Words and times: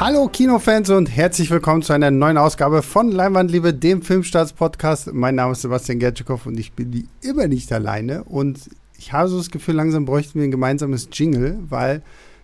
Hallo 0.00 0.28
Kinofans 0.28 0.90
und 0.90 1.06
herzlich 1.06 1.50
willkommen 1.50 1.82
zu 1.82 1.92
einer 1.92 2.12
neuen 2.12 2.38
Ausgabe 2.38 2.82
von 2.82 3.10
Leinwandliebe, 3.10 3.74
dem 3.74 4.00
Filmstarts-Podcast. 4.00 5.12
Mein 5.12 5.34
Name 5.34 5.50
ist 5.52 5.62
Sebastian 5.62 5.98
Gertschikow 5.98 6.46
und 6.46 6.56
ich 6.56 6.70
bin 6.70 6.92
die 6.92 7.08
immer 7.20 7.48
nicht 7.48 7.72
alleine. 7.72 8.22
Und 8.22 8.60
ich 8.96 9.12
habe 9.12 9.28
so 9.28 9.38
das 9.38 9.50
Gefühl, 9.50 9.74
langsam 9.74 10.04
bräuchten 10.04 10.38
wir 10.38 10.44
ein 10.44 10.52
gemeinsames 10.52 11.08
Jingle, 11.12 11.58
weil 11.68 12.02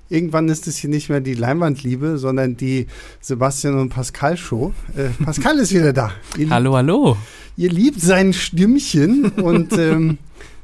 irgendwann 0.08 0.48
ist 0.48 0.66
es 0.66 0.78
hier 0.78 0.90
nicht 0.90 1.10
mehr 1.10 1.20
die 1.20 1.34
Leinwandliebe, 1.34 2.18
sondern 2.18 2.56
die 2.56 2.88
Sebastian 3.20 3.78
und 3.78 3.90
Pascal 3.90 4.36
Show. 4.36 4.72
Äh, 4.96 5.10
Pascal 5.24 5.56
ist 5.60 5.72
wieder 5.72 5.92
da. 5.92 6.10
Ihr 6.36 6.50
hallo, 6.50 6.74
hallo. 6.74 7.16
Ihr 7.56 7.70
liebt 7.70 8.00
sein 8.00 8.32
Stimmchen 8.32 9.26
und 9.30 9.78
ähm, 9.78 10.18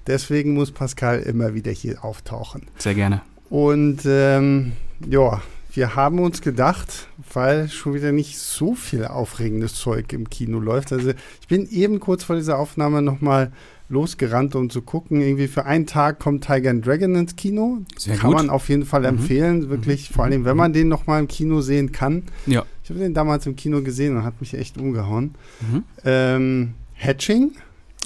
deswegen 0.08 0.54
muss 0.54 0.72
Pascal 0.72 1.20
immer 1.20 1.54
wieder 1.54 1.70
hier 1.70 2.04
auftauchen. 2.04 2.62
Sehr 2.78 2.96
gerne. 2.96 3.22
Und 3.48 4.00
ähm, 4.06 4.72
ja, 5.08 5.40
wir 5.72 5.94
haben 5.94 6.18
uns 6.18 6.40
gedacht, 6.40 7.08
weil 7.32 7.68
schon 7.68 7.94
wieder 7.94 8.12
nicht 8.12 8.38
so 8.38 8.74
viel 8.74 9.04
aufregendes 9.04 9.74
Zeug 9.74 10.12
im 10.12 10.28
Kino 10.28 10.58
läuft. 10.58 10.92
Also 10.92 11.10
ich 11.40 11.48
bin 11.48 11.68
eben 11.70 12.00
kurz 12.00 12.24
vor 12.24 12.36
dieser 12.36 12.58
Aufnahme 12.58 13.02
nochmal 13.02 13.52
losgerannt, 13.88 14.54
um 14.54 14.70
zu 14.70 14.82
gucken. 14.82 15.20
Irgendwie 15.20 15.48
für 15.48 15.66
einen 15.66 15.86
Tag 15.86 16.18
kommt 16.18 16.44
Tiger 16.44 16.70
and 16.70 16.86
Dragon 16.86 17.14
ins 17.14 17.36
Kino. 17.36 17.80
Sehr 17.96 18.16
kann 18.16 18.30
gut. 18.30 18.38
man 18.38 18.50
auf 18.50 18.68
jeden 18.68 18.84
Fall 18.84 19.00
mhm. 19.00 19.06
empfehlen. 19.06 19.70
Wirklich, 19.70 20.10
mhm. 20.10 20.14
vor 20.14 20.24
allem, 20.24 20.44
wenn 20.44 20.56
man 20.56 20.72
den 20.72 20.88
nochmal 20.88 21.20
im 21.20 21.28
Kino 21.28 21.60
sehen 21.60 21.92
kann. 21.92 22.24
Ja. 22.46 22.64
Ich 22.82 22.90
habe 22.90 23.00
den 23.00 23.14
damals 23.14 23.46
im 23.46 23.56
Kino 23.56 23.82
gesehen 23.82 24.16
und 24.16 24.24
hat 24.24 24.40
mich 24.40 24.54
echt 24.54 24.78
umgehauen. 24.78 25.34
Mhm. 25.60 25.84
Ähm, 26.04 26.74
Hatching. 26.94 27.52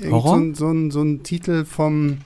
Horror? 0.02 0.38
So, 0.54 0.72
so, 0.72 0.90
so 0.90 1.02
ein 1.02 1.22
Titel 1.22 1.64
vom 1.64 2.18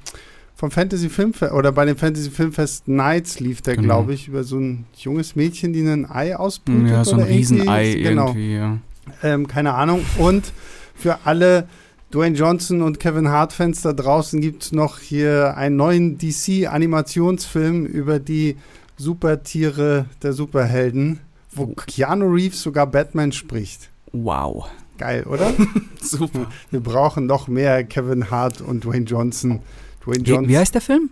vom 0.58 0.72
Fantasy 0.72 1.08
Filmfest 1.08 1.52
oder 1.52 1.70
bei 1.70 1.84
dem 1.84 1.96
Fantasy 1.96 2.30
Filmfest 2.30 2.88
Nights 2.88 3.38
lief 3.38 3.62
der, 3.62 3.76
genau. 3.76 3.86
glaube 3.86 4.12
ich, 4.12 4.26
über 4.26 4.42
so 4.42 4.58
ein 4.58 4.86
junges 4.96 5.36
Mädchen, 5.36 5.72
die 5.72 5.82
ein 5.82 6.10
Ei 6.10 6.34
ausbrütet. 6.34 6.90
Ja, 6.90 7.04
so 7.04 7.14
ein 7.14 7.22
Riesenei 7.22 7.94
genau. 7.94 8.26
irgendwie, 8.26 8.56
ja. 8.56 8.78
Ähm, 9.22 9.46
keine 9.46 9.74
Ahnung. 9.74 10.04
Und 10.18 10.52
für 10.96 11.20
alle 11.24 11.68
Dwayne 12.12 12.36
Johnson 12.36 12.82
und 12.82 12.98
Kevin 12.98 13.28
Hart-Fans 13.28 13.82
da 13.82 13.92
draußen 13.92 14.40
gibt 14.40 14.64
es 14.64 14.72
noch 14.72 14.98
hier 14.98 15.56
einen 15.56 15.76
neuen 15.76 16.18
DC-Animationsfilm 16.18 17.86
über 17.86 18.18
die 18.18 18.56
Supertiere 18.96 20.06
der 20.24 20.32
Superhelden, 20.32 21.20
wo 21.52 21.66
oh. 21.66 21.74
Keanu 21.86 22.26
Reeves 22.26 22.62
sogar 22.62 22.88
Batman 22.88 23.30
spricht. 23.30 23.90
Wow. 24.10 24.68
Geil, 24.98 25.22
oder? 25.22 25.52
Super. 26.02 26.48
Wir 26.72 26.80
brauchen 26.80 27.26
noch 27.26 27.46
mehr 27.46 27.84
Kevin 27.84 28.28
Hart 28.32 28.60
und 28.60 28.84
Dwayne 28.84 29.04
Johnson. 29.04 29.60
Dwayne 30.08 30.24
Johnson. 30.24 30.48
Wie, 30.48 30.58
heißt 30.58 30.74
der 30.74 30.80
Film? 30.80 31.10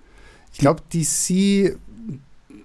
Ich 0.53 0.59
glaube, 0.59 0.83
DC 0.93 1.77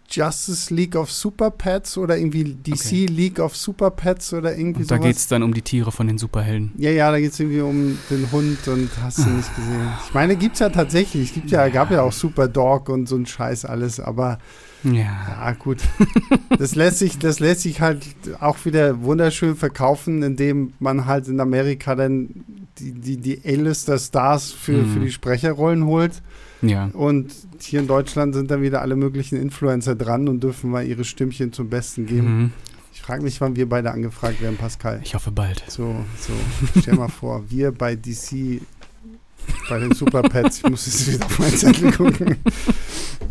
Justice 0.09 0.73
League 0.73 0.95
of 0.95 1.11
Super 1.11 1.51
Pets 1.51 1.97
oder 1.97 2.17
irgendwie 2.17 2.43
DC 2.43 2.73
okay. 2.73 3.05
League 3.05 3.39
of 3.39 3.55
Super 3.55 3.91
Pets 3.91 4.33
oder 4.33 4.57
irgendwie 4.57 4.81
und 4.81 4.91
Da 4.91 4.97
geht 4.97 5.15
es 5.15 5.27
dann 5.27 5.41
um 5.41 5.53
die 5.53 5.61
Tiere 5.61 5.91
von 5.91 6.07
den 6.07 6.17
Superhelden. 6.17 6.73
Ja, 6.77 6.91
ja, 6.91 7.11
da 7.11 7.19
geht 7.19 7.31
es 7.31 7.39
irgendwie 7.39 7.61
um 7.61 7.97
den 8.09 8.29
Hund 8.31 8.67
und 8.67 8.89
hast 9.01 9.19
du 9.19 9.29
nicht 9.29 9.55
gesehen. 9.55 9.89
Ich 10.05 10.13
meine, 10.13 10.35
gibt 10.35 10.55
es 10.55 10.59
ja 10.59 10.69
tatsächlich. 10.69 11.29
Es 11.29 11.33
gibt 11.33 11.51
ja, 11.51 11.67
gab 11.69 11.91
ja 11.91 12.01
auch 12.01 12.11
Super 12.11 12.47
Dog 12.47 12.89
und 12.89 13.07
so 13.07 13.15
ein 13.15 13.25
Scheiß 13.25 13.63
alles, 13.63 13.99
aber 13.99 14.39
ja, 14.83 14.91
ja 14.91 15.51
gut. 15.53 15.77
das 16.57 16.75
lässt 16.75 16.99
sich, 16.99 17.17
das 17.17 17.39
lässt 17.39 17.61
sich 17.61 17.79
halt 17.79 18.03
auch 18.39 18.65
wieder 18.65 19.03
wunderschön 19.03 19.55
verkaufen, 19.55 20.23
indem 20.23 20.73
man 20.79 21.05
halt 21.05 21.27
in 21.27 21.39
Amerika 21.39 21.95
dann 21.95 22.43
die, 22.79 22.91
die, 22.93 23.17
die 23.17 23.41
A-Lister-Stars 23.45 24.51
für, 24.51 24.83
mhm. 24.83 24.93
für 24.93 24.99
die 24.99 25.11
Sprecherrollen 25.11 25.85
holt. 25.85 26.21
Ja. 26.61 26.89
Und 26.93 27.33
hier 27.59 27.79
in 27.79 27.87
Deutschland 27.87 28.35
sind 28.35 28.51
dann 28.51 28.61
wieder 28.61 28.81
alle 28.81 28.95
möglichen 28.95 29.39
Influencer 29.41 29.95
dran 29.95 30.27
und 30.27 30.43
dürfen 30.43 30.69
mal 30.69 30.85
ihre 30.85 31.03
Stimmchen 31.03 31.53
zum 31.53 31.69
Besten 31.69 32.05
geben. 32.05 32.37
Mhm. 32.37 32.51
Ich 32.93 33.01
frage 33.01 33.23
mich, 33.23 33.41
wann 33.41 33.55
wir 33.55 33.67
beide 33.67 33.91
angefragt 33.91 34.41
werden, 34.41 34.57
Pascal. 34.57 35.01
Ich 35.03 35.15
hoffe 35.15 35.31
bald. 35.31 35.63
So, 35.67 35.95
so. 36.19 36.33
Stell 36.79 36.95
mal 36.95 37.07
vor, 37.07 37.43
wir 37.49 37.71
bei 37.71 37.95
DC, 37.95 38.61
bei 39.69 39.79
den 39.79 39.93
Super 39.93 40.21
Pets, 40.21 40.57
ich 40.57 40.69
muss 40.69 40.85
jetzt 40.85 41.11
wieder 41.11 41.25
auf 41.25 41.39
meinen 41.39 41.57
Zettel 41.57 41.91
gucken. 41.91 42.35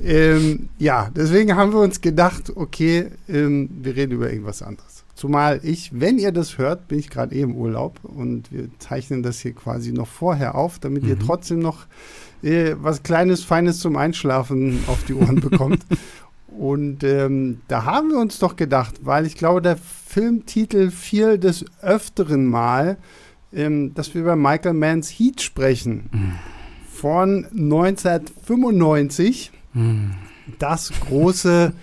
ähm, 0.03 0.69
ja, 0.78 1.10
deswegen 1.14 1.54
haben 1.54 1.72
wir 1.72 1.81
uns 1.81 2.00
gedacht, 2.00 2.50
okay, 2.56 3.10
ähm, 3.28 3.70
wir 3.82 3.94
reden 3.94 4.12
über 4.12 4.31
irgendwas 4.31 4.62
anderes. 4.62 5.00
Zumal 5.20 5.60
ich, 5.64 5.91
wenn 5.92 6.19
ihr 6.19 6.32
das 6.32 6.56
hört, 6.56 6.88
bin 6.88 6.98
ich 6.98 7.10
gerade 7.10 7.34
eh 7.34 7.42
im 7.42 7.54
Urlaub 7.54 8.00
und 8.04 8.50
wir 8.50 8.70
zeichnen 8.78 9.22
das 9.22 9.41
hier 9.41 9.53
quasi 9.53 9.92
noch 9.92 10.06
vorher 10.06 10.54
auf, 10.54 10.78
damit 10.78 11.03
mhm. 11.03 11.10
ihr 11.10 11.19
trotzdem 11.19 11.58
noch 11.58 11.84
äh, 12.42 12.75
was 12.81 13.03
Kleines, 13.03 13.44
Feines 13.44 13.81
zum 13.81 13.97
Einschlafen 13.97 14.82
auf 14.86 15.04
die 15.04 15.12
Ohren 15.12 15.42
bekommt. 15.42 15.84
Und 16.58 17.04
ähm, 17.04 17.60
da 17.69 17.84
haben 17.84 18.08
wir 18.08 18.19
uns 18.19 18.38
doch 18.38 18.56
gedacht, 18.56 18.94
weil 19.03 19.26
ich 19.26 19.36
glaube, 19.36 19.60
der 19.60 19.76
Filmtitel 19.76 20.91
fiel 20.91 21.37
des 21.37 21.66
Öfteren 21.82 22.47
mal, 22.47 22.97
ähm, 23.52 23.92
dass 23.92 24.14
wir 24.14 24.22
über 24.22 24.37
Michael 24.37 24.72
Manns 24.72 25.10
Heat 25.10 25.42
sprechen. 25.42 26.08
Mhm. 26.12 26.32
Von 26.91 27.44
1995. 27.52 29.52
Mhm. 29.75 30.14
Das 30.58 30.91
große 31.06 31.75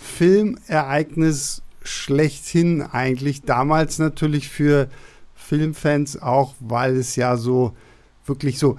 Filmereignis 0.00 1.63
schlechthin 1.84 2.82
eigentlich. 2.82 3.42
Damals 3.42 3.98
natürlich 3.98 4.48
für 4.48 4.88
Filmfans 5.34 6.20
auch, 6.20 6.54
weil 6.58 6.96
es 6.96 7.14
ja 7.16 7.36
so 7.36 7.76
wirklich 8.26 8.58
so 8.58 8.78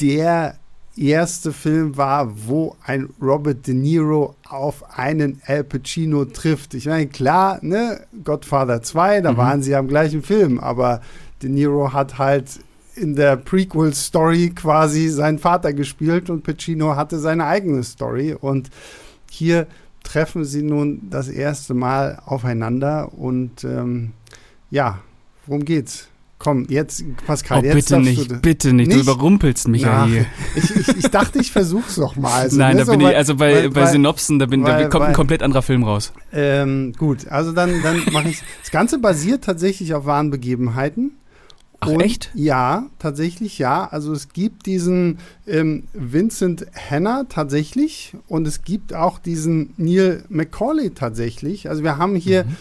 der 0.00 0.56
erste 0.96 1.52
Film 1.52 1.96
war, 1.96 2.30
wo 2.46 2.76
ein 2.84 3.08
Robert 3.20 3.66
De 3.66 3.74
Niro 3.74 4.34
auf 4.48 4.98
einen 4.98 5.40
Al 5.46 5.64
Pacino 5.64 6.24
trifft. 6.24 6.74
Ich 6.74 6.86
meine, 6.86 7.06
klar, 7.06 7.58
ne, 7.62 8.00
Godfather 8.24 8.82
2, 8.82 9.20
da 9.20 9.32
mhm. 9.32 9.36
waren 9.36 9.62
sie 9.62 9.74
am 9.74 9.88
gleichen 9.88 10.22
Film, 10.22 10.58
aber 10.58 11.00
De 11.42 11.48
Niro 11.48 11.92
hat 11.92 12.18
halt 12.18 12.60
in 12.96 13.14
der 13.14 13.36
Prequel-Story 13.36 14.50
quasi 14.50 15.08
seinen 15.08 15.38
Vater 15.38 15.72
gespielt 15.72 16.28
und 16.28 16.42
Pacino 16.42 16.96
hatte 16.96 17.18
seine 17.18 17.46
eigene 17.46 17.82
Story. 17.82 18.34
Und 18.38 18.68
hier 19.30 19.66
treffen 20.02 20.44
sie 20.44 20.62
nun 20.62 21.08
das 21.10 21.28
erste 21.28 21.74
Mal 21.74 22.20
aufeinander 22.24 23.12
und 23.12 23.64
ähm, 23.64 24.12
ja, 24.70 25.00
worum 25.46 25.64
geht's? 25.64 26.08
Komm, 26.38 26.64
jetzt, 26.70 27.04
Pascal, 27.26 27.60
oh, 27.60 27.64
jetzt 27.64 27.74
bitte 27.74 28.00
nicht, 28.00 28.30
du, 28.30 28.40
bitte 28.40 28.72
nicht, 28.72 28.88
nicht, 28.88 28.96
du 28.96 29.02
überrumpelst 29.02 29.68
mich 29.68 29.82
Na, 29.82 29.88
ja 29.88 30.06
hier. 30.06 30.26
Ich, 30.56 30.74
ich, 30.74 30.88
ich, 30.96 31.10
dachte, 31.10 31.38
ich 31.38 31.52
versuch's 31.52 31.98
noch 31.98 32.16
mal. 32.16 32.32
Also, 32.32 32.56
Nein, 32.56 32.76
ne, 32.76 32.84
da 32.86 32.90
bin 32.90 33.00
so, 33.02 33.08
ich, 33.08 33.16
also 33.16 33.34
bei, 33.36 33.54
weil, 33.54 33.70
bei 33.70 33.84
Synopsen, 33.84 34.38
da, 34.38 34.46
bin, 34.46 34.64
weil, 34.64 34.84
da 34.84 34.88
kommt 34.88 35.04
ein 35.04 35.12
komplett 35.12 35.42
anderer 35.42 35.60
Film 35.60 35.84
raus. 35.84 36.14
Ähm, 36.32 36.94
gut, 36.96 37.28
also 37.28 37.52
dann, 37.52 37.82
dann 37.82 38.00
mache 38.12 38.30
ich 38.30 38.42
Das 38.62 38.70
Ganze 38.70 38.98
basiert 38.98 39.44
tatsächlich 39.44 39.92
auf 39.92 40.06
wahren 40.06 40.30
Begebenheiten. 40.30 41.12
Ach, 41.80 41.88
und, 41.88 42.00
echt? 42.00 42.30
Ja, 42.34 42.86
tatsächlich 42.98 43.58
ja. 43.58 43.88
Also 43.90 44.12
es 44.12 44.28
gibt 44.28 44.66
diesen 44.66 45.18
ähm, 45.46 45.84
Vincent 45.92 46.66
Hanna 46.74 47.24
tatsächlich 47.28 48.14
und 48.28 48.46
es 48.46 48.62
gibt 48.62 48.94
auch 48.94 49.18
diesen 49.18 49.72
Neil 49.76 50.24
McCauley 50.28 50.90
tatsächlich. 50.90 51.68
Also 51.68 51.82
wir 51.82 51.96
haben 51.96 52.14
hier 52.16 52.44
mhm 52.44 52.56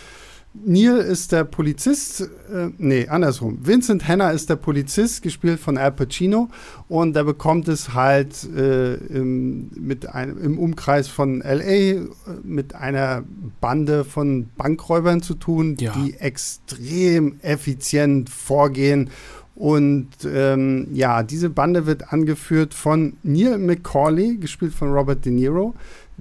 Neil 0.54 0.98
ist 0.98 1.32
der 1.32 1.44
Polizist, 1.44 2.22
äh, 2.22 2.70
nee, 2.80 3.08
andersrum. 3.08 3.60
Vincent 3.62 4.08
Hanna 4.08 4.32
ist 4.32 4.50
der 4.50 4.56
Polizist, 4.56 5.22
gespielt 5.22 5.60
von 5.60 5.78
Al 5.78 5.92
Pacino. 5.92 6.50
Und 6.88 7.16
er 7.16 7.24
bekommt 7.24 7.68
es 7.68 7.94
halt 7.94 8.44
äh, 8.56 8.96
im, 8.96 9.70
mit 9.76 10.10
einem, 10.10 10.42
im 10.42 10.58
Umkreis 10.58 11.08
von 11.08 11.42
L.A. 11.42 11.64
Äh, 11.64 12.08
mit 12.44 12.74
einer 12.74 13.24
Bande 13.62 14.04
von 14.04 14.50
Bankräubern 14.58 15.22
zu 15.22 15.36
tun, 15.36 15.78
ja. 15.80 15.94
die 15.94 16.16
extrem 16.16 17.40
effizient 17.42 18.30
vorgehen. 18.30 19.12
Und 19.54 20.10
ähm, 20.26 20.88
ja, 20.94 21.22
diese 21.22 21.50
Bande 21.50 21.86
wird 21.86 22.12
angeführt 22.12 22.74
von 22.74 23.18
Neil 23.22 23.60
McCauley, 23.60 24.38
gespielt 24.38 24.74
von 24.74 24.92
Robert 24.92 25.26
De 25.26 25.32
Niro 25.32 25.76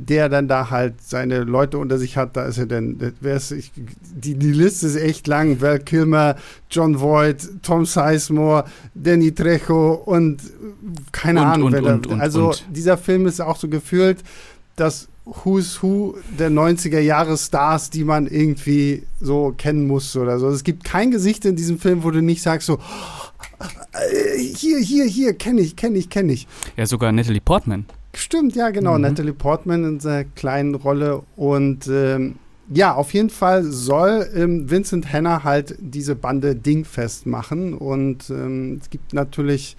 der 0.06 0.28
dann 0.28 0.48
da 0.48 0.70
halt 0.70 1.02
seine 1.02 1.40
Leute 1.40 1.78
unter 1.78 1.98
sich 1.98 2.16
hat, 2.16 2.36
da 2.36 2.44
ist 2.44 2.58
er 2.58 2.66
denn, 2.66 2.98
ist, 3.20 3.50
ich, 3.50 3.72
die, 3.74 4.34
die 4.34 4.52
Liste 4.52 4.86
ist 4.86 4.96
echt 4.96 5.26
lang, 5.26 5.60
Val 5.60 5.80
Kilmer, 5.80 6.36
John 6.70 7.00
Voight, 7.00 7.48
Tom 7.62 7.84
Sizemore, 7.84 8.64
Danny 8.94 9.34
Trejo 9.34 9.94
und 9.94 10.40
keine 11.12 11.40
und, 11.40 11.46
Ahnung, 11.46 11.74
und, 11.74 11.84
und, 11.84 12.06
und, 12.06 12.20
also 12.20 12.54
dieser 12.70 12.96
Film 12.96 13.26
ist 13.26 13.40
auch 13.40 13.56
so 13.56 13.68
gefühlt, 13.68 14.18
das 14.76 15.08
Who's 15.24 15.82
Who 15.82 16.16
der 16.38 16.50
90er 16.50 17.00
Jahre 17.00 17.36
Stars, 17.36 17.90
die 17.90 18.04
man 18.04 18.26
irgendwie 18.26 19.02
so 19.20 19.52
kennen 19.56 19.86
muss 19.86 20.16
oder 20.16 20.38
so. 20.38 20.48
Es 20.48 20.64
gibt 20.64 20.84
kein 20.84 21.10
Gesicht 21.10 21.44
in 21.44 21.56
diesem 21.56 21.78
Film, 21.78 22.02
wo 22.02 22.10
du 22.10 22.22
nicht 22.22 22.40
sagst 22.40 22.66
so, 22.66 22.78
äh, 23.92 24.38
hier, 24.38 24.78
hier, 24.78 25.04
hier, 25.04 25.34
kenne 25.34 25.60
ich, 25.60 25.76
kenne 25.76 25.98
ich, 25.98 26.08
kenne 26.08 26.32
ich. 26.32 26.46
Ja, 26.76 26.86
sogar 26.86 27.12
Natalie 27.12 27.40
Portman. 27.40 27.84
Stimmt, 28.18 28.56
ja, 28.56 28.70
genau. 28.70 28.96
Mhm. 28.96 29.02
Natalie 29.02 29.32
Portman 29.32 29.84
in 29.84 30.00
seiner 30.00 30.24
kleinen 30.24 30.74
Rolle. 30.74 31.22
Und 31.36 31.86
ähm, 31.86 32.34
ja, 32.68 32.94
auf 32.94 33.14
jeden 33.14 33.30
Fall 33.30 33.62
soll 33.62 34.28
ähm, 34.34 34.68
Vincent 34.68 35.12
Hanna 35.12 35.44
halt 35.44 35.76
diese 35.78 36.16
Bande 36.16 36.56
dingfest 36.56 37.26
machen. 37.26 37.74
Und 37.74 38.28
ähm, 38.30 38.80
es 38.82 38.90
gibt 38.90 39.14
natürlich 39.14 39.76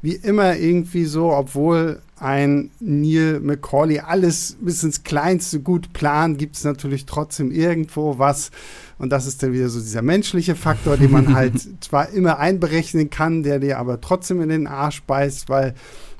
wie 0.00 0.14
immer 0.14 0.56
irgendwie 0.56 1.04
so, 1.04 1.32
obwohl 1.32 2.00
ein 2.18 2.70
Neil 2.80 3.40
McCauley 3.40 4.00
alles 4.00 4.56
bis 4.60 4.82
ins 4.82 5.04
Kleinste 5.04 5.60
gut 5.60 5.92
plant, 5.92 6.38
gibt 6.38 6.56
es 6.56 6.64
natürlich 6.64 7.04
trotzdem 7.04 7.52
irgendwo 7.52 8.18
was. 8.18 8.50
Und 8.98 9.10
das 9.10 9.26
ist 9.26 9.42
dann 9.42 9.52
wieder 9.52 9.68
so 9.68 9.78
dieser 9.78 10.02
menschliche 10.02 10.56
Faktor, 10.56 10.96
den 10.96 11.10
man 11.10 11.34
halt 11.34 11.54
zwar 11.82 12.08
immer 12.08 12.38
einberechnen 12.38 13.10
kann, 13.10 13.42
der 13.42 13.58
dir 13.58 13.78
aber 13.78 14.00
trotzdem 14.00 14.40
in 14.40 14.48
den 14.48 14.66
Arsch 14.66 15.02
beißt, 15.02 15.50
weil 15.50 15.74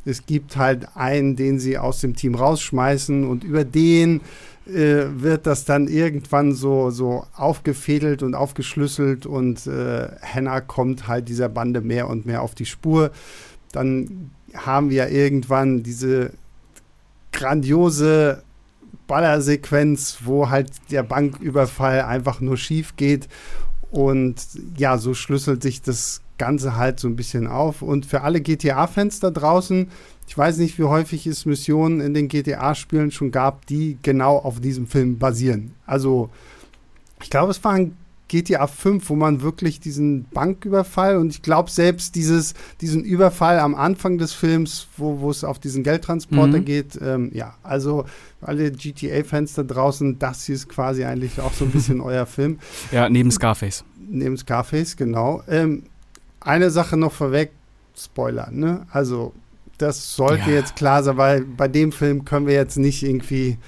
es 0.05 0.27
gibt 0.27 0.57
halt 0.57 0.97
einen, 0.97 1.37
den 1.37 1.59
sie 1.59 1.79
aus 1.79 2.01
dem 2.01 2.17
Team 2.17 2.35
rausschmeißen 2.35 3.25
und 3.25 3.45
über 3.45 3.65
den 3.65 4.21
äh, 4.67 5.05
wird 5.15 5.47
das 5.47 5.65
dann 5.65 5.89
irgendwann 5.89 6.55
so, 6.55 6.91
so 6.91 7.27
aufgefädelt 7.37 8.23
und 8.23 8.35
aufgeschlüsselt 8.35 9.27
und 9.27 9.67
äh, 9.67 10.09
Hannah 10.23 10.61
kommt 10.61 11.09
halt 11.09 11.29
dieser 11.29 11.49
Bande 11.49 11.81
mehr 11.81 12.09
und 12.09 12.27
mehr 12.27 12.43
auf 12.43 12.55
die 12.55 12.67
Spur. 12.67 13.11
Dann 13.73 14.31
haben 14.55 14.91
wir 14.91 15.09
irgendwann 15.09 15.83
diese 15.83 16.33
grandiose 17.33 18.43
Ballersequenz, 19.07 20.19
wo 20.25 20.49
halt 20.49 20.71
der 20.91 21.03
Banküberfall 21.03 22.03
einfach 22.03 22.41
nur 22.41 22.57
schief 22.57 22.97
geht. 22.97 23.29
Und 23.91 24.37
ja, 24.77 24.97
so 24.97 25.13
schlüsselt 25.13 25.63
sich 25.63 25.83
das 25.83 26.23
Ganze 26.43 26.75
halt 26.75 26.99
so 26.99 27.07
ein 27.07 27.15
bisschen 27.15 27.47
auf. 27.47 27.83
Und 27.83 28.05
für 28.05 28.23
alle 28.23 28.41
GTA-Fans 28.41 29.21
da 29.21 29.31
draußen, 29.31 29.87
ich 30.27 30.37
weiß 30.37 30.59
nicht, 30.59 30.77
wie 30.77 30.83
häufig 30.83 31.25
es 31.29 31.47
Missionen 31.47 32.01
in 32.01 32.15
den 32.15 32.27
GTA-Spielen 32.27 33.13
schon 33.13 33.31
gab, 33.31 33.65
die 33.67 33.97
genau 34.03 34.39
auf 34.39 34.59
diesem 34.59 34.89
Film 34.89 35.19
basieren. 35.19 35.71
Also, 35.87 36.31
ich 37.23 37.31
glaube, 37.31 37.53
es 37.53 37.63
waren 37.63 37.97
GTA 38.27 38.67
5, 38.67 39.09
wo 39.09 39.15
man 39.15 39.43
wirklich 39.43 39.79
diesen 39.79 40.25
Banküberfall 40.25 41.19
und 41.19 41.31
ich 41.31 41.43
glaube 41.43 41.71
selbst 41.71 42.17
dieses, 42.17 42.55
diesen 42.81 43.05
Überfall 43.05 43.59
am 43.61 43.75
Anfang 43.75 44.19
des 44.19 44.33
Films, 44.33 44.89
wo 44.97 45.31
es 45.31 45.45
auf 45.45 45.59
diesen 45.61 45.85
Geldtransporter 45.85 46.59
mhm. 46.59 46.65
geht, 46.65 46.99
ähm, 47.01 47.31
ja, 47.35 47.55
also 47.63 48.07
alle 48.41 48.73
GTA-Fans 48.73 49.55
da 49.55 49.63
draußen, 49.63 50.19
das 50.19 50.47
hier 50.47 50.55
ist 50.55 50.69
quasi 50.69 51.05
eigentlich 51.05 51.41
auch 51.41 51.53
so 51.53 51.67
ein 51.67 51.71
bisschen 51.71 52.01
euer 52.01 52.27
Film. 52.27 52.59
Ja, 52.91 53.09
neben 53.09 53.31
Scarface. 53.31 53.85
Neben 54.09 54.37
Scarface, 54.37 54.97
genau. 54.97 55.43
Ähm, 55.47 55.85
eine 56.45 56.71
Sache 56.71 56.97
noch 56.97 57.13
vorweg, 57.13 57.53
Spoiler, 57.97 58.51
ne? 58.51 58.87
Also 58.91 59.33
das 59.79 60.15
sollte 60.15 60.51
ja. 60.51 60.57
jetzt 60.57 60.77
klar 60.77 61.03
sein, 61.03 61.17
weil 61.17 61.45
bei 61.45 61.69
dem 61.69 61.93
Film 61.93 62.25
können 62.25 62.47
wir 62.47 62.55
jetzt 62.55 62.79
nicht 62.79 63.03
irgendwie 63.03 63.59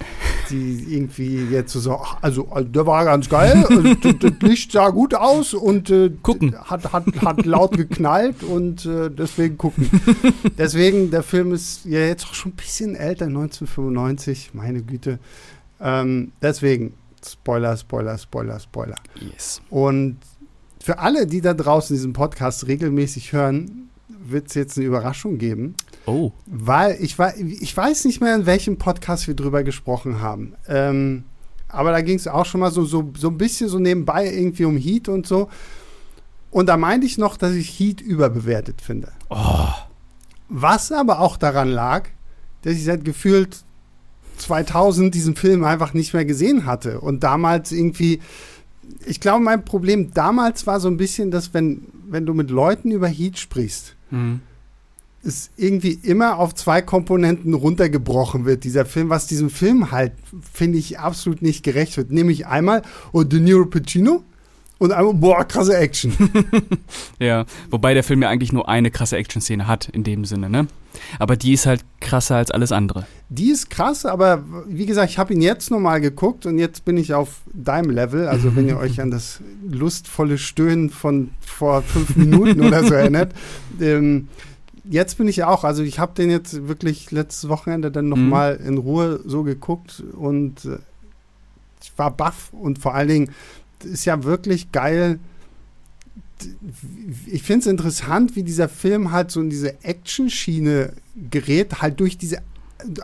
die 0.49 0.95
irgendwie 0.95 1.45
jetzt 1.45 1.73
so, 1.73 1.99
also, 2.21 2.47
also 2.49 2.67
der 2.67 2.85
war 2.85 3.05
ganz 3.05 3.29
geil, 3.29 3.65
das 4.19 4.31
Licht 4.41 4.71
sah 4.71 4.89
gut 4.89 5.13
aus 5.13 5.53
und 5.53 5.89
äh, 5.89 6.11
gucken. 6.21 6.55
Hat, 6.57 6.91
hat, 6.93 7.05
hat 7.21 7.45
laut 7.45 7.75
geknallt 7.75 8.43
und 8.43 8.85
äh, 8.85 9.09
deswegen 9.09 9.57
gucken. 9.57 9.89
deswegen, 10.57 11.11
der 11.11 11.23
Film 11.23 11.53
ist 11.53 11.85
ja 11.85 11.99
jetzt 11.99 12.25
auch 12.25 12.33
schon 12.33 12.51
ein 12.51 12.55
bisschen 12.55 12.95
älter, 12.95 13.25
1995, 13.25 14.51
meine 14.53 14.81
Güte. 14.81 15.19
Ähm, 15.79 16.31
deswegen, 16.41 16.93
Spoiler, 17.25 17.75
Spoiler, 17.75 18.17
Spoiler, 18.17 18.59
Spoiler. 18.59 18.97
Yes. 19.19 19.61
Und 19.69 20.17
für 20.85 20.99
alle, 20.99 21.25
die 21.25 21.41
da 21.41 21.55
draußen 21.55 21.95
diesen 21.95 22.13
Podcast 22.13 22.67
regelmäßig 22.67 23.33
hören, 23.33 23.89
wird 24.07 24.49
es 24.49 24.53
jetzt 24.53 24.77
eine 24.77 24.85
Überraschung 24.85 25.39
geben. 25.39 25.73
Oh. 26.05 26.31
Weil 26.45 26.97
ich, 27.01 27.17
ich 27.39 27.75
weiß 27.75 28.05
nicht 28.05 28.21
mehr, 28.21 28.35
in 28.35 28.45
welchem 28.45 28.77
Podcast 28.77 29.25
wir 29.25 29.33
drüber 29.33 29.63
gesprochen 29.63 30.21
haben. 30.21 30.53
Ähm, 30.67 31.23
aber 31.69 31.91
da 31.91 32.01
ging 32.01 32.17
es 32.17 32.27
auch 32.27 32.45
schon 32.45 32.61
mal 32.61 32.69
so, 32.69 32.85
so, 32.85 33.11
so 33.17 33.29
ein 33.29 33.37
bisschen 33.39 33.67
so 33.67 33.79
nebenbei 33.79 34.31
irgendwie 34.31 34.65
um 34.65 34.77
Heat 34.77 35.09
und 35.09 35.25
so. 35.25 35.49
Und 36.51 36.67
da 36.67 36.77
meinte 36.77 37.07
ich 37.07 37.17
noch, 37.17 37.35
dass 37.35 37.53
ich 37.53 37.79
Heat 37.79 37.99
überbewertet 37.99 38.79
finde. 38.79 39.11
Oh. 39.31 39.69
Was 40.49 40.91
aber 40.91 41.19
auch 41.19 41.37
daran 41.37 41.69
lag, 41.69 42.09
dass 42.61 42.73
ich 42.73 42.83
seit 42.83 43.03
gefühlt 43.03 43.57
2000 44.37 45.15
diesen 45.15 45.35
Film 45.35 45.63
einfach 45.63 45.95
nicht 45.95 46.13
mehr 46.13 46.25
gesehen 46.25 46.67
hatte. 46.67 47.01
Und 47.01 47.23
damals 47.23 47.71
irgendwie, 47.71 48.19
ich 49.05 49.19
glaube, 49.19 49.43
mein 49.43 49.65
Problem 49.65 50.11
damals 50.13 50.67
war 50.67 50.79
so 50.79 50.87
ein 50.87 50.97
bisschen, 50.97 51.31
dass 51.31 51.53
wenn, 51.53 51.85
wenn 52.07 52.25
du 52.25 52.33
mit 52.33 52.49
Leuten 52.49 52.91
über 52.91 53.07
Heat 53.07 53.37
sprichst, 53.37 53.95
mhm. 54.11 54.41
es 55.23 55.51
irgendwie 55.57 55.99
immer 56.01 56.39
auf 56.39 56.55
zwei 56.55 56.81
Komponenten 56.81 57.53
runtergebrochen 57.53 58.45
wird, 58.45 58.63
dieser 58.63 58.85
Film, 58.85 59.09
was 59.09 59.27
diesem 59.27 59.49
Film 59.49 59.91
halt, 59.91 60.13
finde 60.53 60.77
ich, 60.77 60.99
absolut 60.99 61.41
nicht 61.41 61.63
gerecht 61.63 61.97
wird. 61.97 62.11
Nämlich 62.11 62.47
einmal 62.47 62.81
oh, 63.11 63.23
De 63.23 63.39
Niro 63.39 63.65
Pacino 63.65 64.23
und 64.77 64.91
einmal, 64.91 65.13
boah, 65.13 65.45
krasse 65.45 65.77
Action. 65.77 66.13
ja, 67.19 67.45
wobei 67.69 67.93
der 67.93 68.03
Film 68.03 68.21
ja 68.21 68.29
eigentlich 68.29 68.51
nur 68.51 68.67
eine 68.67 68.91
krasse 68.91 69.15
Action-Szene 69.17 69.67
hat, 69.67 69.87
in 69.89 70.03
dem 70.03 70.25
Sinne, 70.25 70.49
ne? 70.49 70.67
Aber 71.19 71.35
die 71.35 71.53
ist 71.53 71.65
halt 71.65 71.83
krasser 71.99 72.37
als 72.37 72.51
alles 72.51 72.71
andere. 72.71 73.05
Die 73.29 73.49
ist 73.49 73.69
krass, 73.69 74.05
aber 74.05 74.43
wie 74.67 74.85
gesagt, 74.85 75.09
ich 75.09 75.17
habe 75.17 75.33
ihn 75.33 75.41
jetzt 75.41 75.71
nochmal 75.71 76.01
geguckt 76.01 76.45
und 76.45 76.57
jetzt 76.57 76.85
bin 76.85 76.97
ich 76.97 77.13
auf 77.13 77.41
deinem 77.53 77.89
Level. 77.89 78.27
Also 78.27 78.55
wenn 78.55 78.67
ihr 78.67 78.77
euch 78.77 79.01
an 79.01 79.11
das 79.11 79.41
lustvolle 79.67 80.37
Stöhnen 80.37 80.89
von 80.89 81.31
vor 81.41 81.81
fünf 81.81 82.15
Minuten 82.15 82.61
oder 82.61 82.83
so 82.83 82.93
erinnert, 82.93 83.33
ähm, 83.81 84.29
jetzt 84.89 85.17
bin 85.17 85.27
ich 85.27 85.43
auch, 85.43 85.63
also 85.63 85.83
ich 85.83 85.99
habe 85.99 86.13
den 86.13 86.29
jetzt 86.29 86.67
wirklich 86.67 87.11
letztes 87.11 87.49
Wochenende 87.49 87.91
dann 87.91 88.09
noch 88.09 88.17
mhm. 88.17 88.65
in 88.65 88.77
Ruhe 88.77 89.19
so 89.25 89.43
geguckt 89.43 90.03
und 90.13 90.65
äh, 90.65 90.77
ich 91.81 91.91
war 91.97 92.11
baff 92.11 92.51
und 92.51 92.79
vor 92.79 92.95
allen 92.95 93.07
Dingen 93.07 93.29
ist 93.85 94.05
ja 94.05 94.23
wirklich 94.23 94.71
geil. 94.71 95.19
Ich 97.27 97.43
finde 97.43 97.61
es 97.61 97.67
interessant, 97.67 98.35
wie 98.35 98.43
dieser 98.43 98.67
Film 98.67 99.11
halt 99.11 99.31
so 99.31 99.39
in 99.41 99.49
diese 99.49 99.81
Action-Schiene 99.83 100.93
gerät, 101.29 101.81
halt 101.81 101.99
durch 101.99 102.17
diese, 102.17 102.39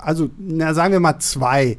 also 0.01 0.29
na, 0.37 0.73
sagen 0.73 0.91
wir 0.93 0.99
mal 0.99 1.19
zwei 1.19 1.77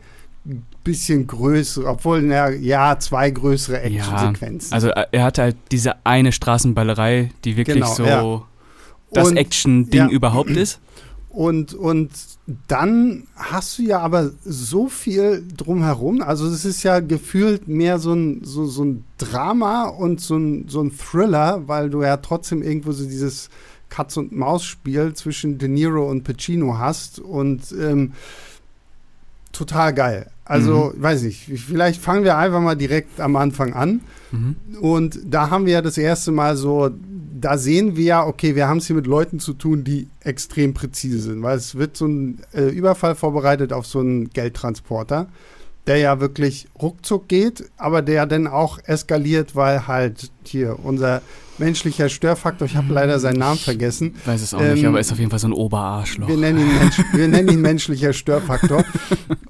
bisschen 0.83 1.27
größere, 1.27 1.87
obwohl, 1.87 2.23
na, 2.23 2.51
ja, 2.51 2.99
zwei 2.99 3.31
größere 3.31 3.83
Action-Sequenzen. 3.83 4.71
Ja, 4.71 4.75
also 4.75 4.89
äh, 4.89 5.07
er 5.13 5.25
hatte 5.25 5.43
halt 5.43 5.57
diese 5.71 6.05
eine 6.05 6.33
Straßenballerei, 6.33 7.31
die 7.45 7.57
wirklich 7.57 7.77
genau, 7.77 7.95
so 7.95 8.05
ja 8.05 8.43
das 9.13 9.33
Action-Ding 9.33 10.01
ja. 10.01 10.09
überhaupt 10.09 10.51
ist. 10.51 10.81
Und, 11.33 11.73
und 11.73 12.11
dann 12.69 13.27
hast 13.37 13.79
du 13.79 13.83
ja 13.85 14.01
aber 14.01 14.33
so 14.45 14.89
viel 14.89 15.43
drumherum. 15.57 16.21
Also 16.21 16.47
es 16.47 16.67
ist 16.67 16.83
ja 16.83 17.01
gefühlt 17.01 17.69
mehr 17.69 17.99
so 17.99 18.13
ein, 18.13 18.45
so, 18.45 18.67
so 18.67 18.85
ein 18.85 19.05
Drama 19.17 19.85
und 19.87 20.21
so 20.21 20.37
ein, 20.37 20.69
so 20.69 20.83
ein 20.83 20.93
Thriller, 20.95 21.67
weil 21.67 21.89
du 21.89 22.03
ja 22.03 22.19
trotzdem 22.19 22.63
irgendwo 22.63 22.93
so 22.93 23.07
dieses 23.07 23.49
Katz- 23.89 24.19
und 24.19 24.33
Maus-Spiel 24.33 25.15
zwischen 25.15 25.57
De 25.57 25.71
Niro 25.71 26.07
und 26.11 26.23
Pacino 26.23 26.77
hast. 26.77 27.19
Und 27.19 27.73
ähm, 27.81 28.13
total 29.53 29.95
geil. 29.95 30.31
Also, 30.45 30.93
mhm. 30.95 31.03
weiß 31.03 31.23
ich, 31.25 31.51
vielleicht 31.67 32.01
fangen 32.01 32.25
wir 32.25 32.37
einfach 32.37 32.61
mal 32.61 32.77
direkt 32.77 33.21
am 33.21 33.37
Anfang 33.37 33.75
an. 33.75 34.01
Mhm. 34.33 34.57
Und 34.81 35.21
da 35.25 35.51
haben 35.51 35.67
wir 35.67 35.75
ja 35.75 35.83
das 35.83 35.99
erste 35.99 36.33
Mal 36.33 36.57
so 36.57 36.91
da 37.43 37.59
sehen 37.59 37.97
wir 37.97 38.05
ja, 38.05 38.27
okay, 38.27 38.55
wir 38.55 38.69
haben 38.69 38.79
es 38.79 38.87
hier 38.87 38.97
mit 38.97 39.07
Leuten 39.07 39.41
zu 39.41 39.53
tun, 39.53 39.85
die 39.85 40.09
extrem 40.21 40.75
präzise 40.75 41.19
sind, 41.19 41.43
weil 41.43 41.57
es 41.57 41.75
wird 41.75 41.97
so 41.97 42.07
ein 42.07 42.39
äh, 42.55 42.69
Überfall 42.69 43.15
vorbereitet 43.15 43.73
auf 43.73 43.85
so 43.85 43.99
einen 43.99 44.31
Geldtransporter, 44.31 45.29
der 45.87 45.97
ja 45.97 46.21
wirklich 46.21 46.69
ruckzuck 46.81 47.27
geht, 47.29 47.65
aber 47.77 48.01
der 48.01 48.27
dann 48.27 48.47
auch 48.47 48.79
eskaliert, 48.85 49.57
weil 49.57 49.89
halt 49.89 50.31
hier 50.45 50.79
unser 50.85 51.21
menschlicher 51.63 52.09
Störfaktor, 52.09 52.67
ich 52.67 52.77
habe 52.77 52.93
leider 52.93 53.21
seinen 53.21 53.39
Namen 53.39 53.59
vergessen. 53.59 54.15
Ich 54.19 54.27
weiß 54.27 54.43
es 54.43 54.53
auch 54.53 54.61
ähm, 54.61 54.75
nicht, 54.75 54.85
aber 54.85 54.99
ist 54.99 55.13
auf 55.13 55.19
jeden 55.19 55.31
Fall 55.31 55.39
so 55.39 55.47
ein 55.47 55.53
Oberarschloch. 55.53 56.27
Wir 56.27 56.37
nennen 56.37 56.59
ihn, 56.59 56.79
Mensch, 56.79 57.01
wir 57.13 57.29
nennen 57.29 57.49
ihn 57.51 57.61
menschlicher 57.61 58.13
Störfaktor. 58.13 58.85